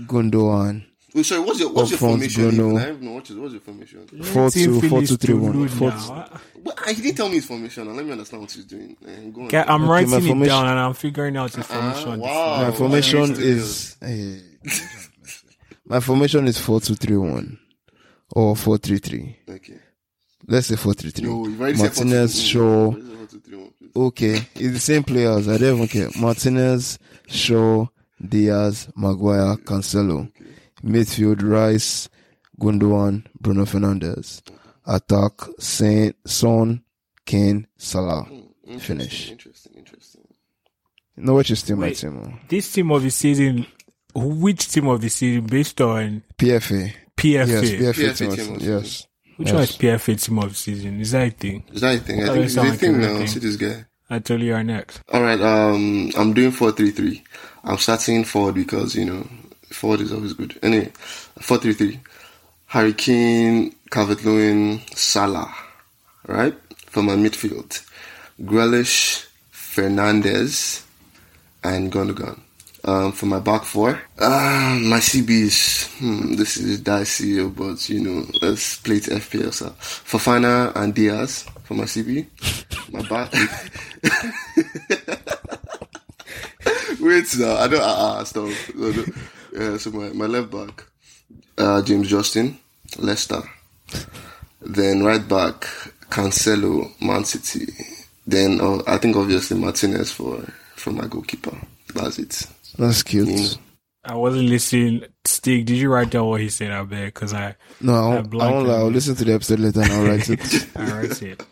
Gundogan, 0.00 0.85
Oh, 1.18 1.22
sorry, 1.22 1.40
what's 1.40 1.58
your 1.60 1.70
what's 1.72 1.90
your 1.90 1.98
front, 1.98 2.12
formation? 2.14 2.42
Bruno. 2.50 2.66
even? 2.68 2.76
I 2.78 2.84
don't 2.84 2.94
even 2.96 3.04
know 3.06 3.12
what's 3.14 3.30
your, 3.30 3.40
what's 3.40 3.52
your 3.52 3.60
formation. 3.62 4.06
four 4.06 4.42
let 4.44 4.54
him 4.54 4.64
two 4.64 4.80
four 4.80 4.90
finish 4.90 5.08
two 5.08 5.16
three 5.16 5.34
to 5.34 5.40
one. 5.40 5.52
lose 5.52 5.72
Four 5.74 5.88
now. 5.90 6.28
Well, 6.62 6.74
he 6.88 6.94
didn't 7.02 7.16
tell 7.16 7.28
me 7.28 7.34
his 7.36 7.46
formation. 7.46 7.86
Now 7.86 7.92
let 7.94 8.04
me 8.04 8.12
understand 8.12 8.42
what 8.42 8.50
he's 8.52 8.64
doing. 8.66 8.96
Eh, 9.06 9.30
go 9.32 9.40
on. 9.42 9.46
Okay, 9.46 9.64
I'm 9.66 9.82
Okay, 9.84 9.90
writing 9.90 10.10
my 10.10 10.16
it 10.18 10.22
formation- 10.24 10.48
down 10.48 10.66
and 10.66 10.78
I'm 10.78 10.92
figuring 10.94 11.36
out 11.38 11.54
his 11.54 11.64
Ah, 11.70 11.74
formation. 11.92 12.08
on 12.10 12.18
the 12.18 12.24
wow. 12.24 12.62
My 12.64 12.70
formation 12.72 13.20
I 13.34 13.38
is 13.38 13.96
my 15.86 16.00
formation 16.00 16.46
is 16.48 16.58
four 16.58 16.80
two 16.80 16.94
three 16.94 17.16
one 17.16 17.58
or 18.34 18.56
four 18.56 18.78
three 18.78 18.98
three. 18.98 19.36
Okay. 19.48 19.78
Let's 20.46 20.66
say 20.68 20.76
four 20.76 20.94
three 20.94 21.10
three. 21.10 21.28
No, 21.28 21.46
you've 21.46 21.60
already 21.60 21.78
Martinez, 21.78 22.34
two, 22.34 22.46
Shaw. 22.46 22.92
Four, 22.92 23.00
two, 23.26 23.40
three, 23.40 23.56
one, 23.56 23.70
please. 23.78 23.90
Okay, 23.96 24.34
it's 24.54 24.72
the 24.74 24.78
same 24.78 25.02
players. 25.02 25.48
I 25.48 25.56
don't 25.58 25.76
even 25.76 25.88
care. 25.88 26.10
Martinez, 26.20 26.98
Shaw, 27.26 27.86
Diaz, 28.24 28.88
Maguire, 28.94 29.56
Cancelo. 29.56 30.30
Midfield, 30.86 31.42
Rice, 31.42 32.08
Gundogan, 32.60 33.24
Bruno 33.40 33.64
Fernandes. 33.64 34.42
Attack, 34.86 35.32
Saint, 35.58 36.14
Son, 36.26 36.82
Kane, 37.24 37.66
Salah. 37.76 38.22
Hmm, 38.22 38.34
interesting, 38.64 38.80
Finish. 38.98 39.30
Interesting, 39.32 39.72
interesting. 39.76 40.22
No, 41.16 41.34
what 41.34 41.50
is 41.50 41.58
still 41.58 41.76
my 41.76 41.86
Wait. 41.88 41.96
team? 41.96 42.38
This 42.48 42.72
team 42.72 42.90
of 42.92 43.02
the 43.02 43.10
season, 43.10 43.66
which 44.14 44.68
team 44.70 44.86
of 44.88 45.00
the 45.00 45.08
season 45.08 45.46
based 45.46 45.80
on 45.80 46.22
PFA. 46.38 46.92
PFA? 47.16 47.46
Yes, 47.48 47.50
PFA, 47.70 47.92
PFA 47.94 48.16
team. 48.18 48.30
team 48.36 48.54
of- 48.54 48.56
of 48.56 48.62
Yes. 48.62 49.06
Which 49.38 49.48
Yes. 49.48 49.54
one 49.54 49.62
is 49.64 49.72
PFA 49.76 50.16
team 50.16 50.38
of 50.38 50.48
the 50.50 50.54
season? 50.54 51.00
Is 51.00 51.10
that 51.10 51.26
a 51.26 51.30
thing? 51.30 51.64
Is 51.72 51.80
that 51.80 51.96
a 51.96 51.98
thing? 52.00 52.20
I 52.20 52.22
Oh, 52.22 52.26
think 52.28 52.38
it 52.38 52.44
it's 52.44 52.52
a 52.52 52.60
sounds 52.60 52.78
thing 52.78 53.00
now. 53.00 53.24
See 53.26 53.38
this 53.40 53.56
guy. 53.56 53.84
I 54.08 54.18
tell 54.20 54.40
you 54.40 54.54
are 54.54 54.62
next. 54.62 55.00
All 55.12 55.20
right. 55.22 55.40
Um, 55.40 56.10
I'm 56.16 56.32
doing 56.32 56.52
four 56.52 56.70
three 56.72 56.90
three. 56.92 57.24
I'm 57.64 57.76
starting 57.78 58.22
forward 58.24 58.54
because 58.54 58.94
you 58.94 59.04
know 59.04 59.26
forward 59.70 60.00
is 60.00 60.12
always 60.12 60.32
good. 60.32 60.58
Anyway, 60.62 60.92
four 61.40 61.58
three 61.58 61.72
three. 61.72 62.00
Harry 62.66 62.92
Kane, 62.92 63.74
Calvert 63.90 64.24
Lewin, 64.24 64.80
Salah. 64.94 65.54
Right 66.26 66.54
for 66.86 67.02
my 67.02 67.14
midfield. 67.14 67.84
Grealish, 68.42 69.26
Fernandes, 69.52 70.84
and 71.62 71.92
Gundogan. 71.92 72.40
Um, 72.84 73.10
for 73.10 73.26
my 73.26 73.40
back 73.40 73.64
four, 73.64 74.00
uh, 74.18 74.78
my 74.80 74.98
CBs. 74.98 75.98
Hmm, 75.98 76.34
this 76.34 76.56
is 76.56 76.80
dicey, 76.80 77.44
but 77.48 77.88
you 77.88 78.00
know, 78.00 78.24
let's 78.40 78.78
play 78.78 79.00
to 79.00 79.10
FPL. 79.10 79.52
So. 79.52 79.70
Fofana 79.80 80.72
and 80.76 80.94
Diaz 80.94 81.46
for 81.64 81.74
my 81.74 81.84
CB. 81.84 82.26
My 82.92 83.02
back. 83.08 83.32
Wait, 87.00 87.36
no, 87.38 87.56
I 87.56 87.68
don't. 87.68 87.80
Uh, 87.80 87.84
uh, 87.84 88.24
stop. 88.24 88.48
No, 88.74 88.90
no. 88.92 89.04
Yeah, 89.56 89.76
so 89.78 89.90
my, 89.90 90.08
my 90.10 90.26
left 90.26 90.50
back, 90.50 90.84
uh, 91.58 91.82
James 91.82 92.08
Justin, 92.08 92.58
Leicester. 92.98 93.42
Then 94.60 95.02
right 95.04 95.26
back, 95.26 95.60
Cancelo, 96.10 96.90
Man 97.00 97.24
City. 97.24 97.72
Then 98.26 98.60
uh, 98.60 98.82
I 98.86 98.98
think 98.98 99.16
obviously 99.16 99.58
Martinez 99.58 100.12
for 100.12 100.40
for 100.74 100.90
my 100.92 101.06
goalkeeper. 101.06 101.56
That's 101.94 102.18
it. 102.18 102.42
That's 102.78 103.02
cute. 103.02 103.28
You 103.28 103.36
know. 103.36 103.48
I 104.04 104.14
wasn't 104.14 104.48
listening. 104.48 105.04
Stig, 105.24 105.66
did 105.66 105.76
you 105.78 105.90
write 105.92 106.10
down 106.10 106.26
what 106.26 106.40
he 106.40 106.48
said 106.48 106.70
out 106.70 106.90
there? 106.90 107.06
Because 107.06 107.32
I, 107.32 107.56
No, 107.80 107.94
I 107.94 107.96
I 107.96 108.00
won't, 108.02 108.18
I 108.18 108.22
blanked 108.28 108.54
won't 108.54 108.68
lie. 108.68 108.74
I'll 108.76 108.88
listen 108.88 109.16
to 109.16 109.24
the 109.24 109.34
episode 109.34 109.58
later 109.60 109.80
and 109.82 109.92
I'll 109.92 110.04
write 110.06 110.28
it. 110.30 110.66
I'll 110.76 110.96
write 110.96 111.22
it. 111.22 111.42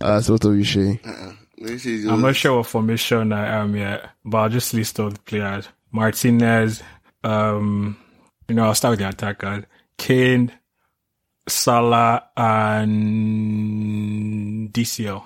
uh, 0.00 0.20
so 0.20 0.32
what 0.34 0.44
are 0.44 0.54
you 0.54 0.64
saying? 0.64 1.00
Uh-uh. 1.04 1.32
Let 1.60 1.70
me 1.72 1.78
see. 1.78 2.08
I'm 2.08 2.20
not 2.22 2.36
sure 2.36 2.56
what 2.56 2.66
formation 2.66 3.32
I 3.32 3.60
am 3.60 3.74
yet, 3.76 4.10
but 4.24 4.38
I'll 4.38 4.48
just 4.48 4.72
list 4.74 5.00
all 5.00 5.10
the 5.10 5.18
players. 5.20 5.68
Martinez, 5.90 6.82
um, 7.28 7.96
you 8.48 8.54
know, 8.54 8.64
I'll 8.66 8.74
start 8.74 8.92
with 8.92 9.00
the 9.00 9.08
attackers. 9.08 9.64
Kane, 9.98 10.52
Salah, 11.48 12.28
and 13.18 14.72
DCL. 14.72 15.24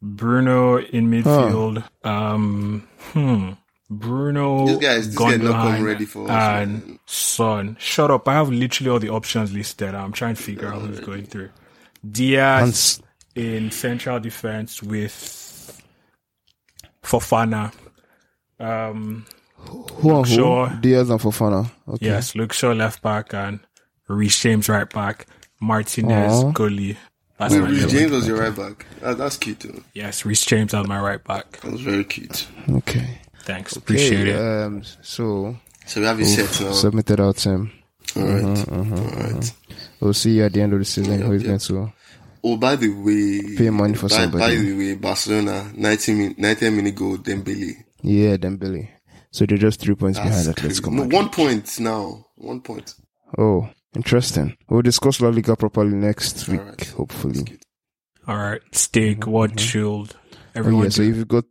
Bruno 0.00 0.78
in 0.78 1.10
midfield. 1.10 1.84
Um, 2.04 2.88
hmm. 3.12 3.50
Bruno, 3.88 4.66
This 4.66 4.78
guy 4.78 4.92
is- 4.94 5.08
this 5.08 5.16
guy 5.18 5.36
not 5.36 5.52
come 5.76 5.84
ready 5.84 6.04
for 6.06 6.24
us, 6.24 6.30
and 6.30 6.86
man. 6.86 6.98
Son. 7.06 7.76
Shut 7.78 8.10
up! 8.10 8.26
I 8.26 8.32
have 8.34 8.48
literally 8.48 8.90
all 8.90 8.98
the 8.98 9.10
options 9.10 9.52
listed. 9.52 9.94
I'm 9.94 10.12
trying 10.12 10.34
to 10.34 10.42
figure 10.42 10.72
out 10.72 10.80
who's 10.82 11.00
going 11.00 11.26
through. 11.26 11.50
Diaz 12.10 12.68
s- 12.70 13.02
in 13.34 13.70
central 13.70 14.18
defense 14.18 14.82
with 14.82 15.82
Fofana. 17.02 17.72
Um, 18.58 19.26
who 19.66 20.16
and 20.18 20.26
who? 20.26 20.34
Shaw. 20.34 20.68
Diaz 20.80 21.10
and 21.10 21.20
Fofana. 21.20 21.70
Okay. 21.88 22.06
yes, 22.06 22.34
Luke 22.34 22.52
Shaw 22.52 22.72
left 22.72 23.02
back 23.02 23.32
and 23.34 23.60
Reece 24.08 24.40
James 24.40 24.68
right 24.68 24.88
back, 24.88 25.26
Martinez 25.60 26.32
Aw. 26.44 26.52
goalie. 26.52 26.96
That's 27.38 27.54
Wait, 27.54 27.60
my 27.60 27.68
Reece. 27.70 27.90
James 27.90 28.12
was 28.12 28.28
your 28.28 28.38
right 28.38 28.54
back. 28.54 28.86
That, 29.00 29.18
that's 29.18 29.36
cute 29.36 29.60
too. 29.60 29.82
Yes, 29.94 30.24
Reece 30.24 30.44
James 30.44 30.74
as 30.74 30.86
my 30.86 31.00
right 31.00 31.22
back. 31.22 31.60
That 31.60 31.72
was 31.72 31.80
very 31.80 32.04
cute. 32.04 32.46
Okay. 32.70 33.18
Thanks, 33.40 33.74
appreciate 33.74 34.28
okay, 34.28 34.30
it. 34.30 34.64
Um, 34.64 34.82
so 35.02 35.56
So 35.86 36.00
we 36.00 36.06
have 36.06 36.20
it 36.20 36.26
set 36.26 36.60
now. 36.64 36.72
submitted 36.72 37.20
out 37.20 37.36
Tim. 37.36 37.72
All 38.14 38.22
right. 38.22 38.68
Uh-huh, 38.68 38.94
All 38.94 39.32
right. 39.32 39.52
We'll 40.00 40.12
see 40.14 40.36
you 40.36 40.44
at 40.44 40.52
the 40.52 40.60
end 40.62 40.72
of 40.74 40.78
the 40.78 40.84
season. 40.84 41.18
Yeah, 41.20 41.26
who 41.26 41.32
is 41.32 41.42
yeah. 41.42 41.48
going 41.48 41.58
to? 41.60 41.92
Oh, 42.44 42.56
by 42.56 42.76
the 42.76 42.88
way, 42.88 43.56
Pay 43.56 43.70
money 43.70 43.94
for 43.94 44.08
by, 44.08 44.16
somebody. 44.16 44.56
By 44.56 44.62
the 44.62 44.76
way, 44.76 44.94
Barcelona 44.96 45.70
90 45.74 46.14
min, 46.14 46.34
90 46.38 46.70
minute 46.70 46.94
goal, 46.94 47.16
Dembele. 47.18 47.72
Yeah, 48.02 48.36
Dembele. 48.36 48.88
So 49.32 49.44
they're 49.46 49.58
just 49.58 49.80
three 49.80 49.94
points 49.96 50.18
behind 50.18 50.34
That's 50.46 50.48
Atletico 50.60 50.60
crazy. 50.60 50.82
No, 50.84 50.90
Madrid. 50.90 51.12
one 51.12 51.28
point 51.30 51.80
now. 51.80 52.26
One 52.36 52.60
point. 52.60 52.94
Oh, 53.38 53.68
interesting. 53.96 54.56
We'll 54.68 54.82
discuss 54.82 55.20
La 55.20 55.30
Liga 55.30 55.56
properly 55.56 55.94
next 55.94 56.46
week, 56.48 56.60
Alright. 56.60 56.88
hopefully. 56.88 57.58
All 58.28 58.36
right, 58.36 58.60
steak, 58.72 59.26
what 59.26 59.58
shield? 59.58 60.16
Oh 60.32 60.38
Everyone, 60.54 60.84
yeah, 60.84 60.88
so 60.90 61.02
if 61.02 61.16
you've 61.16 61.26
got 61.28 61.44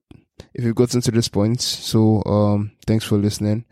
if 0.54 0.64
you've 0.64 0.76
gotten 0.76 1.02
to 1.02 1.12
this 1.12 1.28
point, 1.28 1.60
so 1.60 2.24
um 2.26 2.72
thanks 2.88 3.04
for 3.04 3.18
listening. 3.18 3.66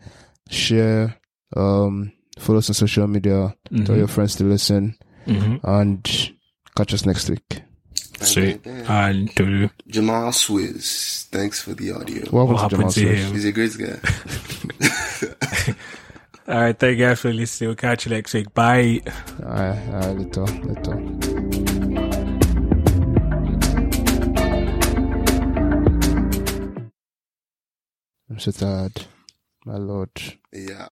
Share, 0.50 1.16
um 1.56 2.12
follow 2.38 2.58
us 2.58 2.68
on 2.68 2.74
social 2.74 3.06
media, 3.06 3.54
tell 3.86 3.96
your 3.96 4.08
friends 4.08 4.34
to 4.36 4.44
listen, 4.44 4.96
hmm 5.24 5.56
and 5.62 6.32
catch 6.76 6.92
us 6.92 7.06
next 7.06 7.30
week. 7.30 7.62
Sweet. 8.20 8.62
Bang, 8.62 8.84
bang, 8.84 8.84
bang. 8.86 9.10
And 9.10 9.70
Jamal 9.88 10.30
Swizz, 10.32 11.26
thanks 11.28 11.62
for 11.62 11.74
the 11.74 11.92
audio. 11.92 12.24
Welcome 12.30 12.54
What 12.54 12.70
to 12.70 12.76
happened 12.76 12.90
to 12.92 13.00
Jamal 13.00 13.14
him? 13.14 13.32
He's 13.32 13.44
a 13.46 13.52
great 13.52 13.78
guy. 13.78 13.98
all 16.54 16.60
right, 16.62 16.78
thank 16.78 16.98
you 16.98 17.06
guys 17.06 17.20
for 17.20 17.32
listening. 17.32 17.68
We'll 17.68 17.76
catch 17.76 18.06
you 18.06 18.12
next 18.12 18.34
week. 18.34 18.52
Bye. 18.54 19.00
Alright, 19.42 19.88
alright, 19.88 20.16
little, 20.16 20.44
little. 20.44 21.20
I'm 28.30 28.38
so 28.38 28.52
tired. 28.52 29.06
My 29.64 29.76
lord. 29.76 30.10
Yeah. 30.52 30.88